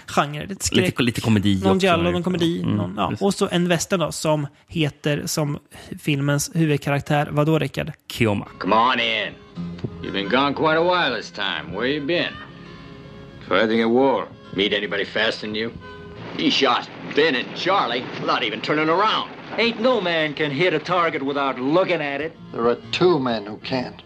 [0.06, 0.46] genre.
[0.46, 0.86] Lite skräck.
[0.86, 1.86] Lite, lite komedi Någon också.
[1.86, 2.62] giallo, någon komedi.
[2.62, 3.12] Mm, någon, ja.
[3.20, 5.58] Och så en western då, som heter som
[6.00, 7.28] filmens huvudkaraktär.
[7.30, 7.92] Vadå, Rickard?
[8.08, 8.48] Kioma.
[8.58, 9.34] Come on in.
[10.02, 11.76] You've been gone quite a while this time.
[11.76, 12.32] Where you been?
[13.48, 14.26] Fighting a war.
[14.56, 15.70] Meet anybody faster than you?
[16.38, 19.30] He shot Ben and Charlie without even turning around.
[19.58, 22.32] Ain't no man can hit a target without looking at it.
[22.52, 24.02] There are two men who can't.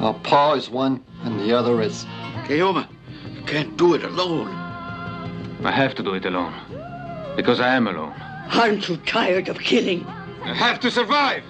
[0.00, 2.06] Now, Paul is one, and the other is.
[2.46, 2.86] Keoma,
[3.34, 4.48] you can't do it alone.
[5.64, 6.52] I have to do it alone.
[7.36, 8.12] Because I am alone.
[8.50, 10.04] Aren't you tired of killing?
[10.44, 11.42] I have to survive!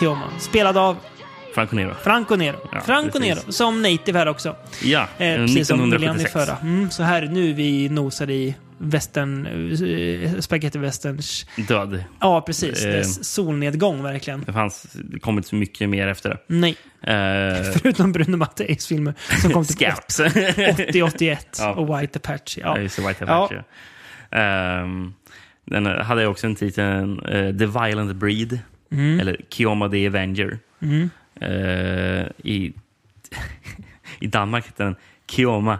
[0.00, 0.30] Kioma.
[0.38, 0.96] Spelad av
[1.54, 1.94] Franco Nero.
[2.02, 2.56] Franco Nero.
[2.72, 3.18] Ja, Franco.
[3.18, 4.56] Nero, som native här också.
[4.82, 6.32] Ja, Eh, precis som William i 1976.
[6.32, 6.56] förra.
[6.62, 11.46] Mm, så här, nu vi nosar i western, uh, spaghetti westerns.
[11.68, 12.04] Död.
[12.20, 12.84] Ja, precis.
[12.84, 12.98] Eh.
[12.98, 14.40] Är solnedgång verkligen.
[14.46, 16.38] Det fanns det kom inte så mycket mer efter det.
[16.46, 16.76] Nej.
[17.02, 20.20] Eh, Förutom Bruno Matteis filmer som kom Scouts.
[20.20, 21.72] 80-81 Ja.
[21.74, 22.60] och White Apache.
[22.60, 22.78] Ja, Ja.
[22.78, 23.24] just White.
[23.24, 23.64] Apache.
[24.30, 24.38] Ja.
[24.38, 25.14] Ehm,
[25.64, 28.58] den hade också en titel, eh, The Violent Breed.
[28.90, 29.20] Mm.
[29.20, 30.58] Eller Kioma the Avenger.
[30.82, 31.10] Mm.
[31.40, 32.72] Eh, i,
[34.20, 34.96] I Danmark heter den
[35.30, 35.78] Kioma.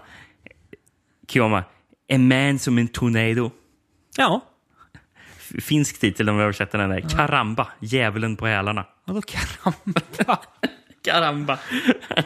[1.29, 1.65] Kioma.
[2.09, 3.51] En man som en tornado.
[4.17, 4.41] Ja.
[5.61, 7.01] Finsk titel om vi översätter den där.
[7.01, 8.85] Karamba, djävulen på hälarna.
[9.05, 10.01] Vadå karamba?
[11.05, 11.59] Karamba.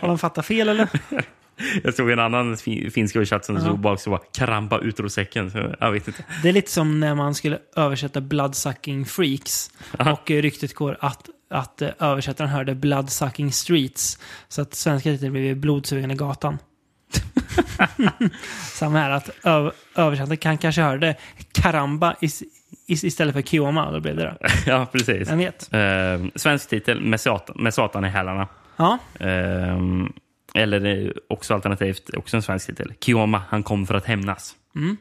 [0.01, 0.89] Har de fattat fel eller?
[1.85, 3.72] Jag såg en annan fi- finsk översättning som Ja.
[3.72, 5.51] stod bak så var karamba ut ur säcken.
[5.51, 6.24] Så jag vet inte.
[6.43, 9.70] Det är lite som när man skulle översätta Bloodsucking Freaks.
[9.99, 14.18] Och eh, ryktet går att, att eh, översättaren hörde Bloodsucking Streets.
[14.49, 16.59] Så att svenska titeln blev Blodsugande gatan.
[18.73, 21.17] Samma här, att ö- översättaren kan kanske hörde
[21.53, 22.43] Karamba is,
[22.87, 23.91] is, istället för Kioma.
[23.91, 24.37] Då blev det det.
[24.67, 25.29] Ja, precis.
[25.29, 25.73] Jag vet.
[25.73, 28.49] Eh, svensk titel, med satan, med satan i hälarna.
[28.77, 28.99] Ja.
[29.21, 30.13] Ehm,
[30.55, 32.93] eller eh, också alternativt, också en svensk titel.
[33.01, 34.55] Kioma, han kom för att hämnas.
[34.77, 34.97] Mm.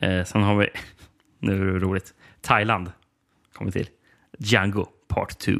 [0.00, 0.68] Eh, sen har vi,
[1.40, 2.92] nu är det roligt, Thailand
[3.52, 3.88] kommer till.
[4.38, 5.52] Django Part 2.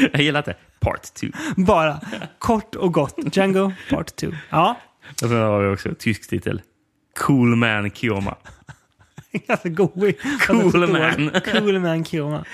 [0.12, 0.54] Jag gillar det.
[0.80, 1.26] Part 2.
[1.56, 2.00] Bara
[2.38, 3.36] kort och gott.
[3.36, 4.26] Django Part 2.
[4.50, 4.76] Ja.
[5.12, 6.62] Och sen har vi också tysk titel.
[7.18, 8.34] Cool Man Kioma.
[9.46, 10.18] Ganska goig.
[10.46, 11.30] Cool man.
[11.52, 12.44] Cool man Kioma.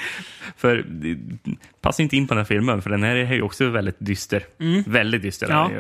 [0.57, 0.85] För
[1.81, 4.43] passar inte in på den här filmen, för den här är ju också väldigt dyster.
[4.61, 4.83] Mm.
[4.87, 5.51] Väldigt dyster.
[5.51, 5.71] Ja.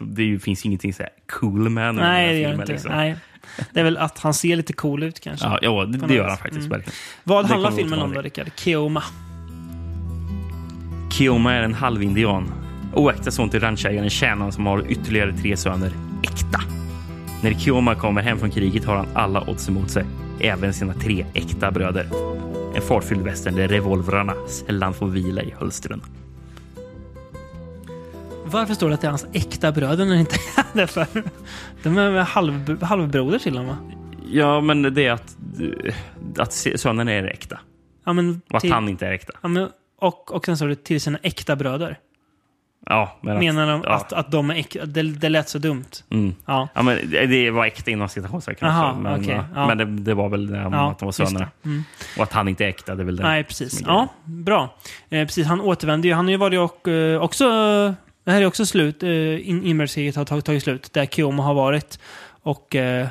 [0.00, 2.72] Det ju- finns ingenting så här cool man den Nej, här det gör filmen, inte.
[2.72, 2.90] liksom.
[2.92, 3.16] Nej.
[3.72, 5.46] Det är väl att han ser lite cool ut kanske.
[5.46, 6.66] Ja, ja det, det gör han faktiskt.
[6.66, 6.82] Mm.
[7.24, 8.50] Vad handlar filmen om då, Rickard?
[8.56, 9.02] Kioma.
[11.12, 12.52] Kioma är en halvindian.
[12.94, 15.92] Oäkta son till ranchägaren Shannon som har ytterligare tre söner.
[16.22, 16.60] Äkta.
[17.42, 20.04] När Kioma kommer hem från kriget har han alla odds emot sig.
[20.40, 22.08] Även sina tre äkta bröder.
[22.74, 26.02] En fartfylld västern där revolvrarna sällan får vila i hölstren.
[28.44, 31.06] Varför står det att det är hans äkta bröder när det inte är det för?
[31.82, 33.76] De är halv, halvbroder till honom va?
[34.30, 35.36] Ja, men det är att,
[36.38, 37.58] att sönen är äkta.
[38.04, 39.32] Ja, men Och att han inte är äkta.
[39.42, 39.68] ja, men,
[40.02, 41.98] och, och sen står det till sina äkta bröder.
[42.86, 43.94] Ja, men Menar de ja.
[43.94, 44.86] att, att de är äkta?
[44.86, 45.84] Det, det lät så dumt.
[46.10, 46.34] Mm.
[46.46, 46.68] Ja.
[46.74, 48.68] Ja, men det var äkta inom citationstecken.
[49.02, 49.66] Men, okej, ja.
[49.66, 51.48] men det, det var väl det, Ja, att de var sönerna.
[51.64, 51.84] Mm.
[52.16, 53.22] Och att han inte är äkta, det är väl det.
[53.22, 53.82] Nej, precis.
[53.86, 54.76] Ja, bra.
[55.10, 56.14] Eh, precis, han återvänder ju.
[56.14, 57.44] Han har ju varit och eh, också...
[58.24, 59.02] Det här är också slut.
[59.02, 60.92] Eh, in, inbördeskriget har tagit, tagit slut.
[60.92, 61.98] Där Kioma har varit
[62.42, 63.08] och eh,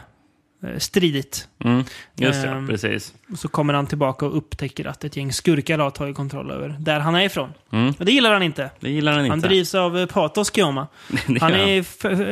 [0.63, 1.47] eh, stridit.
[1.63, 1.83] Mm,
[2.15, 3.13] just det, Ehm, precis.
[3.31, 6.75] Och så kommer han tillbaka och upptäcker att ett gäng skurkar har tagit kontroll över
[6.79, 7.49] där han är ifrån.
[7.71, 7.93] Mm.
[7.99, 8.69] Och det gillar han inte.
[8.79, 9.31] Det gillar han inte.
[9.31, 10.87] Han drivs av eh, patos Kioma.
[11.41, 11.77] Han är,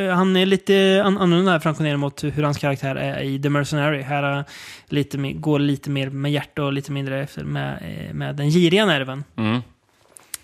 [0.07, 4.01] eh, han är lite an- annorlunda Nero, mot hur hans karaktär är i The Mercenary.
[4.01, 4.43] Här är
[4.85, 7.81] lite går lite mer med hjärta och lite mindre efter med,
[8.13, 9.23] med den giriga nerven.
[9.35, 9.61] Mm.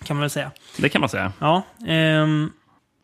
[0.04, 0.52] Kan man väl säga.
[0.78, 1.32] Det kan man säga.
[1.40, 1.64] Ja.
[1.88, 2.52] Um,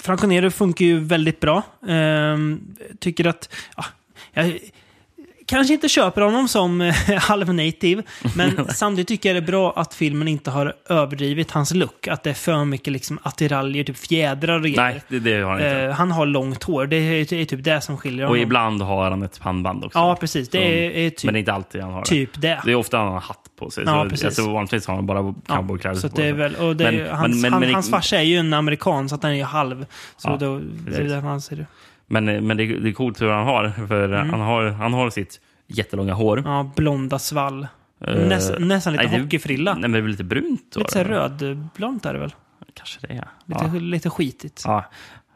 [0.02, 1.62] Franco Nero funkar ju väldigt bra.
[1.88, 3.50] Ehm, tycker att...
[3.78, 3.86] Ja,
[4.34, 4.60] jag
[5.46, 8.04] kanske inte köper honom som eh, halv native,
[8.36, 12.08] men samtidigt tycker jag det är bra att filmen inte har överdrivit hans look.
[12.08, 14.78] Att det är för mycket liksom attiraljer, typ fjädrar och grejer.
[14.78, 15.82] Nej, det, det har han inte.
[15.82, 16.86] Eh, han har långt hår.
[16.88, 18.44] Det är, det är typ det som skiljer och honom.
[18.44, 20.00] ibland har han ett pannband också.
[20.00, 20.50] Ja, precis.
[20.50, 22.06] Det är, är typ, men det är inte alltid han har det.
[22.10, 22.62] typ det.
[22.66, 23.84] Det är ofta han har hatt på sig.
[23.88, 24.26] Ja, så, precis.
[24.26, 26.32] Alltså, vanligtvis har han bara cowboykläder Så på det är sig.
[26.34, 29.10] väl, och det är, hans, men- men- han, men- hans farsa är ju en amerikan,
[29.10, 29.86] så att han är ju halv.
[30.18, 31.12] Så Ja, då är det precis.
[31.12, 31.66] där man ser det.
[32.12, 33.88] Men, men det, det är coolt hur han har.
[33.88, 34.30] För Mm.
[34.30, 36.42] han, har, han har sitt jättelånga hår.
[36.46, 37.68] Ja, blonda svall.
[38.08, 39.74] Eh, Näs, nästan lite nej, hockeyfrilla.
[39.74, 40.76] Nej, men det är väl lite brunt?
[40.76, 42.34] Lite rödblont är det väl?
[42.74, 43.28] Kanske det är.
[43.46, 43.80] Lite, Ja.
[43.80, 44.64] lite skitigt.
[44.66, 44.86] Ja.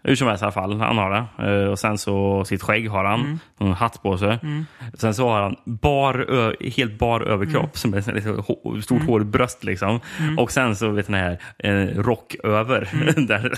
[0.08, 1.52] Hur som helst i alla fall, han har det.
[1.64, 3.20] Eh, Och sen så sitt skägg har han.
[3.20, 3.40] Mm.
[3.58, 4.40] Och en hatt på sig.
[4.44, 4.66] Mm.
[4.94, 7.70] Sen så har han bar, helt bar överkropp Mm.
[7.74, 9.08] som är hå- stort Mm.
[9.08, 9.64] hårigt bröst.
[9.64, 10.00] Liksom.
[10.20, 10.40] Mm.
[10.40, 12.90] Och sen så vet ni här, eh, rock över.
[12.94, 13.26] Mm.
[13.28, 13.54] Där.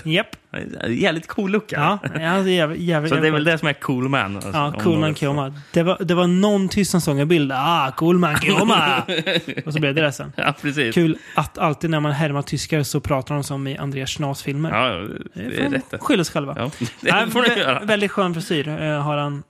[0.88, 1.64] Jävligt cool look.
[1.72, 4.34] Ja, jävligt, jävligt, så det är väl det som är cool man.
[4.36, 5.14] alltså, Ja, Cool Man.
[5.14, 5.52] Kioma.
[5.72, 7.52] Det var, det var någon Tysklandssångarbild.
[7.52, 9.02] Ah, Cool Man Kioma!
[9.66, 10.32] och så blev det det sen.
[10.36, 10.94] Ja, precis.
[10.94, 14.70] Kul att alltid när man härmar tyskar så pratar de som i Andreas Schnaas-filmer.
[14.70, 15.94] Ja, det är rätt.
[16.00, 16.70] Skylla oss själva.
[17.00, 17.80] Ja, det får vä- göra.
[17.84, 19.42] Väldigt skön frisyr eh, har han.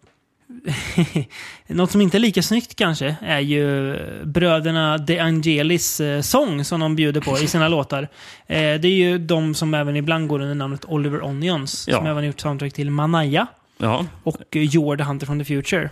[1.66, 6.80] Något som inte är lika snyggt kanske är ju bröderna De Angelis eh, sång som
[6.80, 8.02] de bjuder på i sina låtar.
[8.46, 11.88] Eh, det är ju de som även ibland går under namnet Oliver Onions.
[11.88, 11.96] Ja.
[11.96, 13.46] Som även gjort soundtrack till Manaya
[13.78, 14.06] Ja.
[14.24, 15.90] och eh, You're the Hunter from the Future.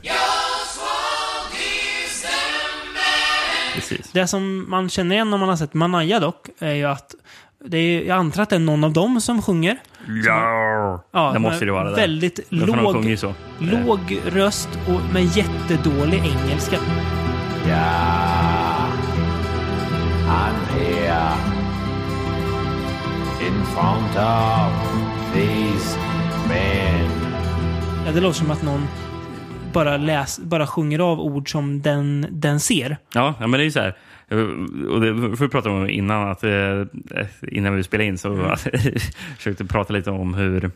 [3.74, 4.10] Precis.
[4.12, 7.14] Det som man känner igen om man har sett Manaya dock, är ju att
[7.68, 9.76] det är, jag antar att det är någon av dem som sjunger.
[10.24, 11.90] Ja, Ja, det måste det vara.
[11.90, 11.96] Det.
[11.96, 13.34] Väldigt låg, så.
[13.58, 16.76] låg röst och med jättedålig engelska.
[17.66, 18.92] Yeah,
[20.28, 21.32] I'm here
[23.46, 24.72] in front of
[25.34, 25.98] these
[26.48, 27.10] men.
[28.06, 28.86] Ja, det låter som att någon
[29.72, 32.98] bara, läs, bara sjunger av ord som den, den ser.
[33.14, 33.96] Ja, ja, men det är ju så här.
[34.30, 34.38] Eh,
[34.90, 36.82] Och det för pratade om innan, att, eh,
[37.48, 38.56] innan vi spelade in så Mm.
[39.36, 40.70] försökte prata lite om hur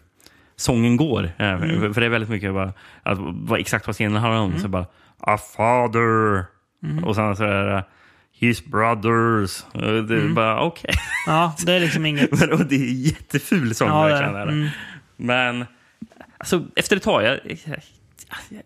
[0.56, 1.24] sången går.
[1.38, 1.94] Eh, Mm.
[1.94, 2.72] För det är väldigt mycket bara,
[3.02, 4.50] att, vad, exakt vad scenen handlar om.
[4.50, 4.60] Mm.
[4.62, 4.86] Så bara,
[5.20, 6.44] a father.
[6.82, 7.04] Mm.
[7.04, 7.84] Och sen så är det
[8.32, 9.64] his brothers.
[9.72, 10.34] Och Det är Mm.
[10.34, 10.94] bara okej.
[11.26, 12.30] Ja, det är liksom inget...
[12.40, 14.32] Men, och det är jätteful sång Ja, verkligen.
[14.34, 14.40] det.
[14.40, 14.52] är det.
[14.52, 14.68] Mm.
[15.16, 15.66] Men
[16.38, 18.62] alltså, efter ett tag, jag, jag,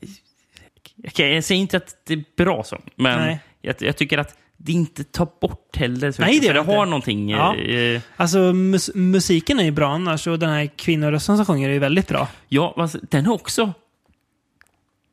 [1.16, 5.04] jag, jag, säger inte att det är bra sång, men jag tycker att det inte
[5.04, 6.12] tar bort heller.
[6.12, 7.30] Så Nej, det det har någonting.
[7.30, 7.56] Ja.
[7.56, 11.72] eh, Alltså mus musiken är ju bra annars och den här kvinnorösten som sjunger är
[11.72, 12.28] ju väldigt bra.
[12.48, 13.72] ja, alltså, den är också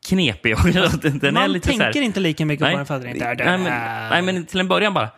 [0.08, 0.56] knepig.
[1.02, 2.72] den, den Man är lite så här- tänker inte lika mycket Nej.
[2.72, 5.08] på den för att den inte är Nej, men, nej, men till en början bara.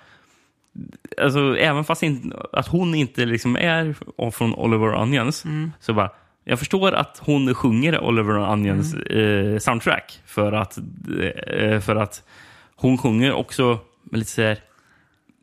[1.23, 3.95] Alltså, även fast inte, att hon inte liksom är
[4.31, 5.73] från Oliver Onions, Mm.
[5.81, 6.11] så bara,
[6.45, 9.53] jag förstår att hon sjunger Oliver Onions Mm.
[9.55, 10.21] eh, soundtrack.
[10.27, 12.23] För att, eh, för att
[12.77, 13.79] hon sjunger också
[14.15, 14.59] med lite så här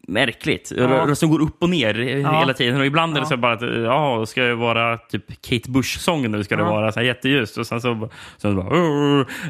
[0.08, 0.72] märkligt.
[0.78, 0.84] Ja.
[0.88, 2.40] Rösten går upp och ner Ja.
[2.40, 2.80] hela tiden.
[2.80, 3.26] Och ibland är det Ja.
[3.30, 6.44] så bara att, ja, ska det vara typ Kate Bush-sång nu?
[6.44, 6.70] Ska det Ja.
[6.70, 7.58] vara så här jätteljust?
[7.58, 8.70] Och sen så, så bara,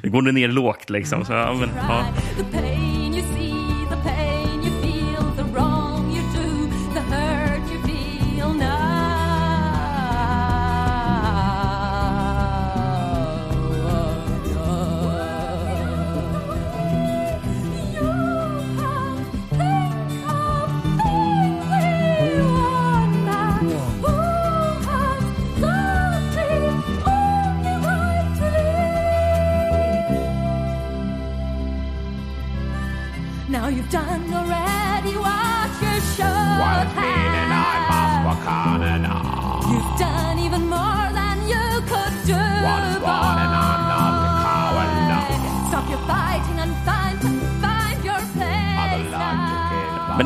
[0.04, 1.26] går det ner lågt liksom.
[1.26, 2.06] Så, ja, men, ja.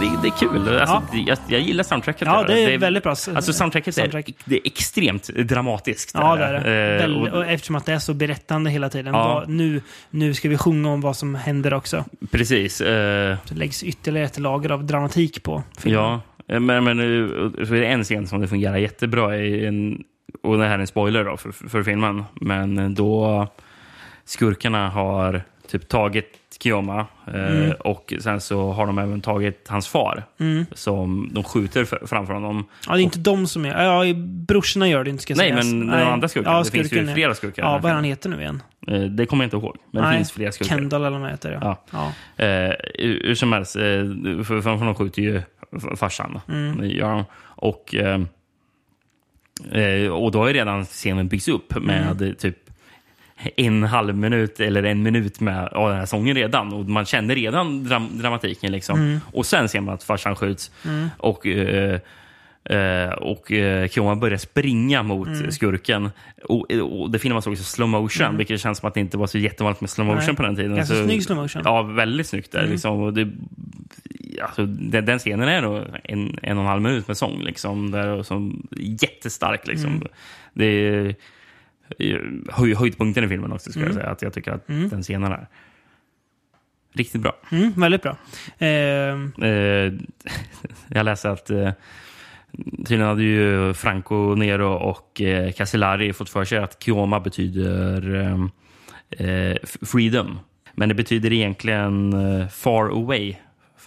[0.05, 0.79] Det, det är kul.
[0.79, 2.27] Alltså, det, jag, jag gillar soundtracket.
[2.27, 2.55] Ja, där.
[2.55, 3.09] det är väldigt bra.
[3.11, 4.29] Alltså, soundtracket Soundtrack.
[4.29, 6.11] Är, det är extremt dramatiskt.
[6.13, 6.53] Ja, det är
[6.97, 7.03] det.
[7.05, 9.13] Eh, och- och eftersom att det är så berättande hela tiden.
[9.13, 9.33] Ja.
[9.33, 12.05] Vad- nu, nu ska vi sjunga om vad som händer också.
[12.31, 12.81] Precis.
[12.81, 16.01] eh, Det läggs ytterligare ett lager av dramatik på filmen.
[16.03, 19.65] ja, eh, men, men eh, så är det en scen som det fungerar jättebra i.
[19.65, 20.03] En,
[20.43, 22.23] och det här är en spoiler då för, för filmen.
[22.41, 23.47] Men då
[24.25, 25.41] skurkarna har
[25.71, 26.31] typ tagit
[26.63, 27.71] Kioma eh, Mm.
[27.79, 30.65] och sen så har de även tagit hans far Mm.
[30.71, 32.65] som de skjuter framför honom.
[32.87, 33.83] Ja, det är inte de som är...
[33.83, 34.13] Ja,
[34.47, 35.65] brorsorna gör det inte, ska Nej, sägas.
[35.65, 36.55] men de andra skurkarna.
[36.57, 38.63] Ja, Det finns ju skurken är- flera skurkar Ja, den vad han heter nu igen?
[38.87, 40.75] Eh, Det kommer jag inte ihåg, men det Nej, finns flera skurkar.
[40.75, 41.77] Kendall eller vad han heter, ja.
[41.91, 42.11] Ja.
[42.37, 42.45] ja.
[42.45, 45.41] Eh, hur som helst, eh, för, för, för de skjuter ju
[45.95, 46.39] farsan.
[46.49, 46.77] Mm.
[46.81, 47.25] Det de.
[47.41, 48.19] Och, eh,
[50.11, 52.35] och då har ju redan scenen byggts upp med Mm.
[52.35, 52.57] typ
[53.57, 56.73] en halv minut eller en minut med av den här sången redan.
[56.73, 58.71] Och man känner redan dram dramatiken.
[58.71, 58.99] Liksom.
[58.99, 59.19] Mm.
[59.33, 60.71] Och sen ser man att farsan skjuts.
[60.85, 61.07] Mm.
[61.17, 61.99] Och, eh,
[62.69, 65.51] eh, och eh, Kioma börjar springa mot Mm.
[65.51, 66.09] skurken.
[66.43, 68.37] Och, och det filmas också i slow motion, Mm.
[68.37, 70.35] vilket känns som att det inte var så jättevanligt med slow motion Nej.
[70.35, 70.75] på den tiden.
[70.75, 71.61] Ganska Så- snygg slow motion.
[71.65, 72.59] Ja, väldigt snyggt där.
[72.59, 72.71] Mm.
[72.71, 73.01] Liksom.
[73.01, 73.27] Och det,
[74.41, 77.41] alltså, den, den scenen är nog en, en och en halv minut med sång.
[77.43, 79.67] Liksom, där, och som, jättestark.
[79.67, 79.89] Liksom.
[79.91, 80.07] Mm.
[80.53, 81.15] Det är
[82.49, 83.97] höj, höjdpunkten i filmen också, skulle Mm.
[83.97, 84.11] jag säga.
[84.11, 84.89] Att jag tycker att Mm.
[84.89, 85.47] den scenen är
[86.93, 87.35] riktigt bra.
[87.51, 88.17] Mm, väldigt bra.
[88.57, 89.93] Eh, Eh,
[90.87, 91.71] jag läste att eh,
[92.77, 98.11] tydligen hade ju Franco Nero och eh, Castellari fått för sig att Kioma betyder
[99.09, 100.39] eh, freedom.
[100.73, 102.13] Men det betyder egentligen
[102.49, 103.35] far away,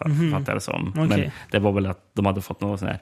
[0.05, 0.31] Mhm.
[0.31, 0.89] fattar jag det som.
[0.97, 1.07] Okej.
[1.09, 2.99] Men det var väl att de hade fått någon sån här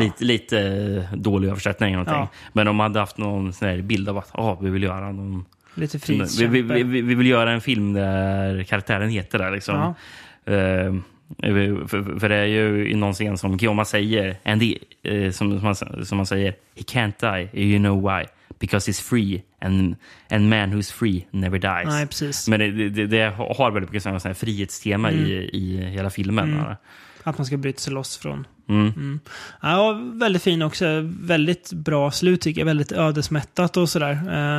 [0.00, 1.94] Lite, lite eh, dålig översättning.
[1.94, 2.28] eller Någonting.
[2.32, 2.48] Ja.
[2.52, 5.44] Men de hade haft någon sån här bild av att ah, vi vill göra någon...
[5.74, 9.50] Lite vi, vi, vi, vi, vi vill göra en film där karaktären heter det.
[9.50, 9.94] Liksom.
[10.46, 10.94] Eh,
[11.88, 15.60] för, för det är ju i någon scen som Kioma säger, and he, eh, som,
[15.60, 18.24] som, han, som han säger, he can't die, you know why.
[18.60, 19.96] Because he's free and,
[20.30, 22.20] and man who's free never dies.
[22.20, 22.32] Nej.
[22.48, 25.24] Men det, det, det har väldigt mycket sådana frihetstema Mm.
[25.24, 26.52] i, i hela filmen.
[26.52, 26.74] Mm.
[27.24, 28.46] Att man ska bryta sig loss från.
[28.68, 29.20] Mm.
[29.62, 30.84] Ja, väldigt fin också.
[31.20, 32.66] Väldigt bra slut tycker jag.
[32.66, 34.12] Väldigt ödesmättat och sådär.
[34.32, 34.58] Eh,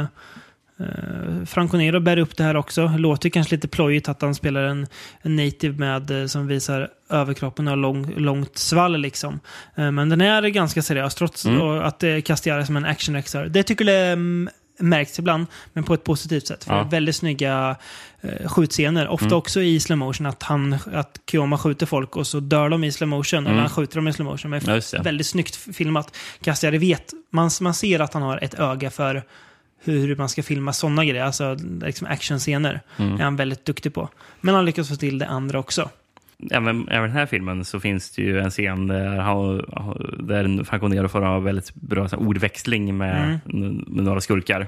[0.85, 2.87] eh, Franco Nero bär upp det här också.
[2.97, 4.87] Låter kanske lite plojigt att han spelar en,
[5.21, 9.39] en native med eh, som visar överkroppen och lång, långt svall liksom.
[9.75, 11.61] Eh, men den är ganska seriös trots Mm.
[11.61, 13.45] att det kastar som en actionregissör.
[13.45, 14.49] Det tycker jag mm,
[14.80, 16.64] märks ibland, men på ett positivt sätt.
[16.64, 16.84] För Ja.
[16.84, 17.76] väldigt snygga
[18.22, 19.07] eh, skjutscener.
[19.07, 19.38] Ofta Mm.
[19.38, 20.26] också i slow motion.
[20.27, 23.39] Att, han, att Kioma skjuter folk och så dör de i slow motion.
[23.39, 23.60] Eller Mm.
[23.61, 24.52] han skjuter dem i slow motion.
[24.52, 24.61] Men
[24.93, 26.15] Ja, väldigt snyggt filmat.
[26.41, 29.23] Castiari vet, man, man ser att han har ett öga för
[29.84, 31.23] hur man ska filma sådana grejer.
[31.23, 32.81] Alltså liksom actionscener.
[32.97, 33.19] Mm.
[33.19, 34.10] är han väldigt duktig på.
[34.41, 35.89] Men han lyckas få till det andra också.
[36.51, 39.57] Även, även i den här filmen så finns det ju en scen där, han,
[40.27, 43.39] där Franco Nero får ha väldigt bra så här, ordväxling med,
[43.88, 44.61] med några skurkar.
[44.61, 44.67] Eh,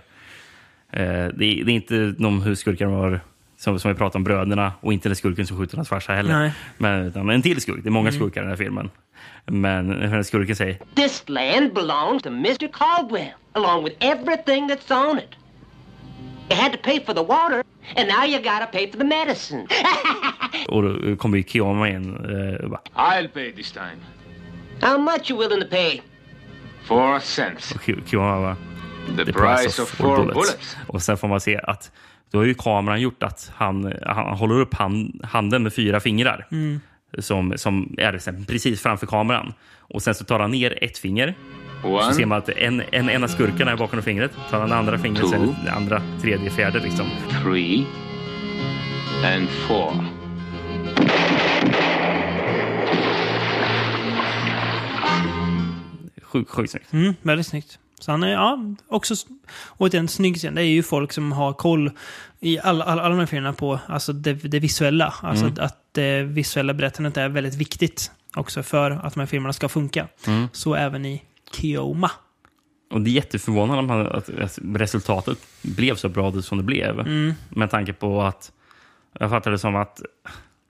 [0.99, 3.19] det, är, det är inte de hur skurkar var
[3.57, 6.39] som, som vi pratade om, bröderna och inte den skurken som skjuter hans farsa heller.
[6.39, 6.51] Nej.
[6.77, 7.79] Men utan en till skurk.
[7.83, 8.19] Det är många Mm.
[8.19, 8.89] skurkar i den här filmen.
[9.45, 12.67] Men den här skurken säger This land belongs to Mr.
[12.73, 15.37] Caldwell, along with everything that's on it.
[16.49, 17.63] You had to pay for the water,
[17.95, 19.67] and now you gotta pay for the medicine.
[20.67, 23.97] och då kommer ju Kioma in eh, och bara, I'll pay this time.
[24.81, 26.01] How much you willing to pay?
[26.83, 27.71] Four cents.
[27.71, 28.55] Och Ki- Kioma bara,
[29.25, 30.77] The price of four bullets.
[30.87, 31.91] Och sen får man se att
[32.31, 36.47] då har ju kameran gjort att han, han håller upp hand, handen med fyra fingrar.
[36.51, 36.79] Mm.
[37.19, 39.53] Som, som är precis framför kameran.
[39.79, 41.33] Och sen så tar han ner ett finger.
[41.81, 42.13] Så One.
[42.13, 44.31] ser man att en, en, en av skurkarna är bakom fingret.
[44.49, 45.29] Tar han andra fingret, Two.
[45.29, 47.05] sen andra, tredje, fjärde liksom.
[47.43, 47.85] Three.
[49.25, 49.93] And four.
[56.23, 56.93] Sjukt sjuk snyggt.
[56.93, 57.79] Mm, väldigt snyggt.
[57.99, 59.15] Så han är, ja, också...
[59.65, 60.55] Och en snygg scen.
[60.55, 61.91] Det är ju folk som har koll
[62.39, 65.13] i alla, alla, alla de här filmerna på alltså det, det visuella.
[65.21, 65.57] Alltså Mm.
[65.65, 70.07] att det visuella berättandet är väldigt viktigt också för att de här filmerna ska funka.
[70.27, 70.47] Mm.
[70.53, 71.21] Så även i
[71.51, 72.11] Kioma.
[72.91, 74.29] Och det är jätteförvånande att,
[74.75, 76.99] resultatet blev så bra som det blev.
[76.99, 77.33] Mm.
[77.49, 78.51] Med tanke på att
[79.19, 80.01] jag fattar det som att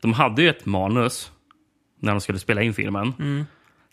[0.02, 1.32] de hade ju ett manus
[2.00, 3.14] när de skulle spela in filmen.
[3.20, 3.46] Mm.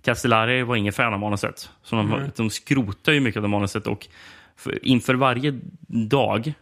[0.02, 1.70] Castellari var ingen fan av manuset.
[1.82, 2.31] Så de, Nej.
[2.36, 3.86] de skrotar ju mycket av manuset.
[3.86, 4.06] Och
[4.56, 6.52] för, inför varje dag,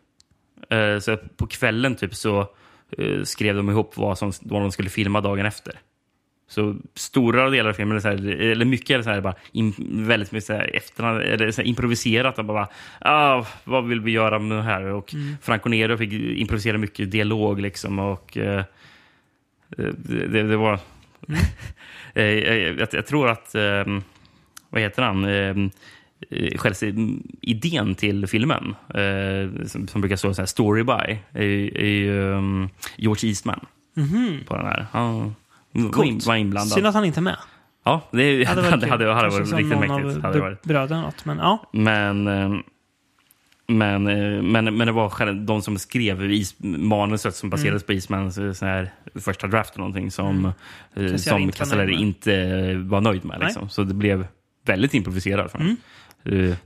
[0.71, 2.41] eh, så på kvällen typ, så
[2.99, 5.81] eh, skrev de ihop vad, som, vad de skulle filma dagen efter.
[6.53, 9.75] Så stora delar av filmen, är så här, eller mycket är så här, bara in,
[10.07, 12.39] väldigt mycket så här, efterhand, eller så här, improviserat.
[12.39, 12.69] Och bara,
[13.01, 14.85] ah, vad vill vi göra med det här?
[14.85, 15.37] Och Mm.
[15.43, 17.61] Franco Nero fick improvisera mycket dialog.
[17.61, 18.65] Liksom, och eh,
[19.97, 20.79] det, det, var...
[22.15, 23.55] Eh, jag, jag, jag tror att...
[23.55, 23.85] Eh,
[24.71, 25.25] vad heter han?
[25.25, 25.57] Eh,
[26.31, 26.77] eh, själva
[27.41, 32.69] idén till filmen, eh, som, som brukar stå så här story by, är, är um,
[32.97, 33.67] George Eastman
[33.97, 34.39] Mhm.
[34.47, 34.87] på den här.
[34.93, 35.35] Han
[35.73, 36.27] var, in, Coolt.
[36.27, 36.73] var inblandad.
[36.73, 37.37] Synd att han inte är med.
[37.85, 40.23] Ja, det hade, hade, hade, hade Kanske varit riktigt mäktigt.
[40.25, 40.63] Hade br- varit.
[40.63, 41.25] bröderna något.
[41.25, 41.69] Men ja.
[41.73, 42.51] Men, eh,
[43.67, 47.93] men, eh, men, men det var själv, de som skrev is, manuset som baserades på
[47.93, 50.53] Eastmans eh, sån här första draft och någonting som,
[50.97, 51.13] Mm.
[51.13, 53.41] eh, som Castellari inte var nöjd med.
[53.41, 53.69] Liksom.
[53.69, 54.27] Så det blev
[54.67, 55.53] väldigt improviserat.
[55.53, 55.77] För Mm.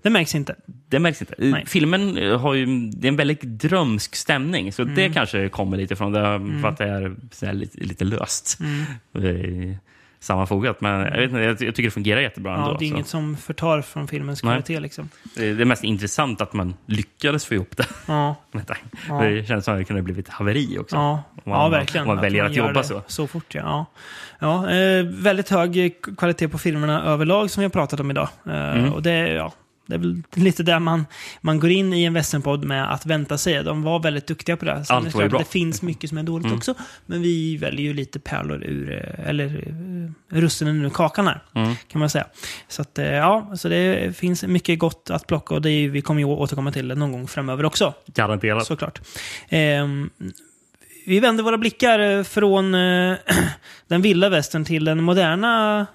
[0.03, 0.55] Det märks inte.
[0.89, 1.35] det märks inte.
[1.39, 1.65] Nej.
[1.67, 5.13] Filmen uh, har ju det är en väldigt drömsk stämning, så det Mm.
[5.13, 6.21] kanske kommer lite från det,
[6.63, 6.85] för att det
[7.47, 8.59] är lite, lite löst
[9.15, 9.75] Mm.
[10.27, 10.81] Sammanfogat.
[10.81, 12.77] Men jag, vet inte, jag, tycker det fungerar jättebra Ja, ändå.
[12.79, 12.95] det är så.
[12.95, 15.09] inget som förtar från filmens kvalitet liksom.
[15.37, 17.87] Det är mest intressant att man lyckades få ihop det.
[18.07, 18.37] Ja.
[19.21, 20.97] Det känns som att det kunde ha blivit haveri också.
[20.97, 22.09] Ja, Om man, ja verkligen.
[22.09, 23.03] Om man väljer man att, jobba det så.
[23.07, 23.61] Så fort, ja.
[23.61, 23.87] ja.
[24.39, 28.29] ja eh, väldigt hög kvalitet på filmerna överlag som vi har pratat om idag.
[28.47, 28.93] Eh, Mm.
[28.93, 29.53] Och det, ja,
[29.87, 31.07] det är väl lite där man,
[31.41, 33.65] man går in i en westernpodd med att vänta sig.
[33.65, 34.85] De var väldigt duktiga på det.
[34.85, 35.39] Sen Allt det var klart, bra.
[35.39, 36.57] Det finns mycket som är dåligt Mm.
[36.59, 36.75] också.
[37.07, 41.43] Men vi väljer ju lite pärlor ur, eh, eller eh, russinen ur kakan här.
[41.55, 41.75] Mm.
[41.89, 42.27] Kan man säga.
[42.69, 46.01] Så att, eh, ja, så det finns mycket gott att plocka och det är, vi
[46.03, 47.95] kommer ju återkomma till det någon gång framöver också.
[48.07, 48.67] Garanterat.
[48.67, 49.01] Såklart.
[49.49, 50.11] Ehm,
[51.07, 52.73] vi vänder våra blickar från
[53.89, 55.87] den vilda västern till den moderna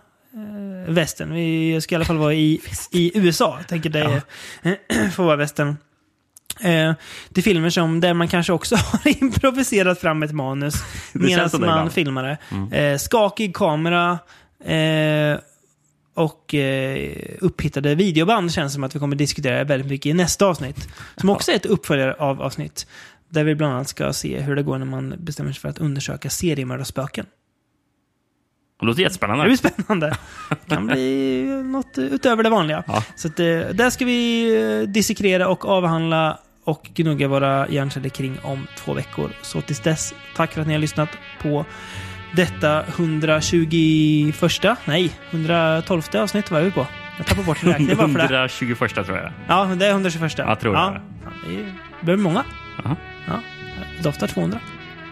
[0.88, 1.34] västern.
[1.34, 3.58] Vi ska i alla fall vara i, i USA.
[3.58, 4.22] Jag tänker det
[5.12, 5.76] får vara västern.
[6.60, 6.94] Eh,
[7.30, 10.76] det är filmer som där man kanske också har improviserat fram ett manus
[11.14, 11.92] medan man ibland.
[11.92, 12.38] filmar det.
[12.52, 12.74] Mm.
[12.74, 14.20] Eh, skakig kamera
[14.66, 15.40] eh,
[16.14, 20.90] och eh, upphittade videoband känns som att vi kommer diskutera väldigt mycket i nästa avsnitt.
[21.18, 22.88] Som också är ett uppföljare av avsnitt.
[23.30, 25.78] Där vi bland annat ska se hur det går när man bestämmer sig för att
[25.80, 27.26] undersöka seriemördarspöken.
[28.82, 29.44] Det låter jättespännande.
[29.44, 30.14] Det blir spännande.
[30.50, 32.84] Det kan bli något utöver det vanliga.
[32.88, 33.04] Ja.
[33.16, 38.38] Så att, eh, där ska vi eh, dissekera och avhandla och gnugga våra hjärnceller kring
[38.44, 39.32] om två veckor.
[39.42, 41.10] Så tills dess, tack för att ni har lyssnat
[41.42, 41.66] på
[42.36, 46.88] detta 121, nej, 112 avsnitt var vi på.
[47.18, 48.24] Jag tappar bort räkningen bara för det.
[48.24, 49.32] 121 tror jag.
[49.48, 50.38] Ja, det är 121.
[50.38, 50.90] Jag tror ja.
[50.90, 51.02] det.
[51.24, 51.62] Ja,
[52.02, 52.44] det är- många.
[52.86, 52.96] Aha.
[53.28, 53.34] Ja,
[54.04, 54.60] doftar 200.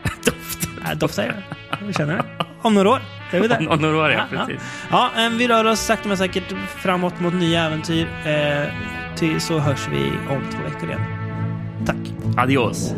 [0.25, 0.69] doftar?
[0.83, 1.45] Nej, doftar.
[1.85, 2.23] Jag känner det.
[2.61, 3.18] Om några år.
[3.31, 3.69] Det är vi där.
[3.71, 4.61] Om- några år, ja, precis.
[4.91, 8.07] Ja, eh, vi rör oss sakta men säkert framåt mot nya äventyr.
[8.25, 8.67] Eh,
[9.15, 11.01] till så hörs vi om två veckor igen.
[11.85, 11.97] Tack.
[12.37, 12.93] Adios.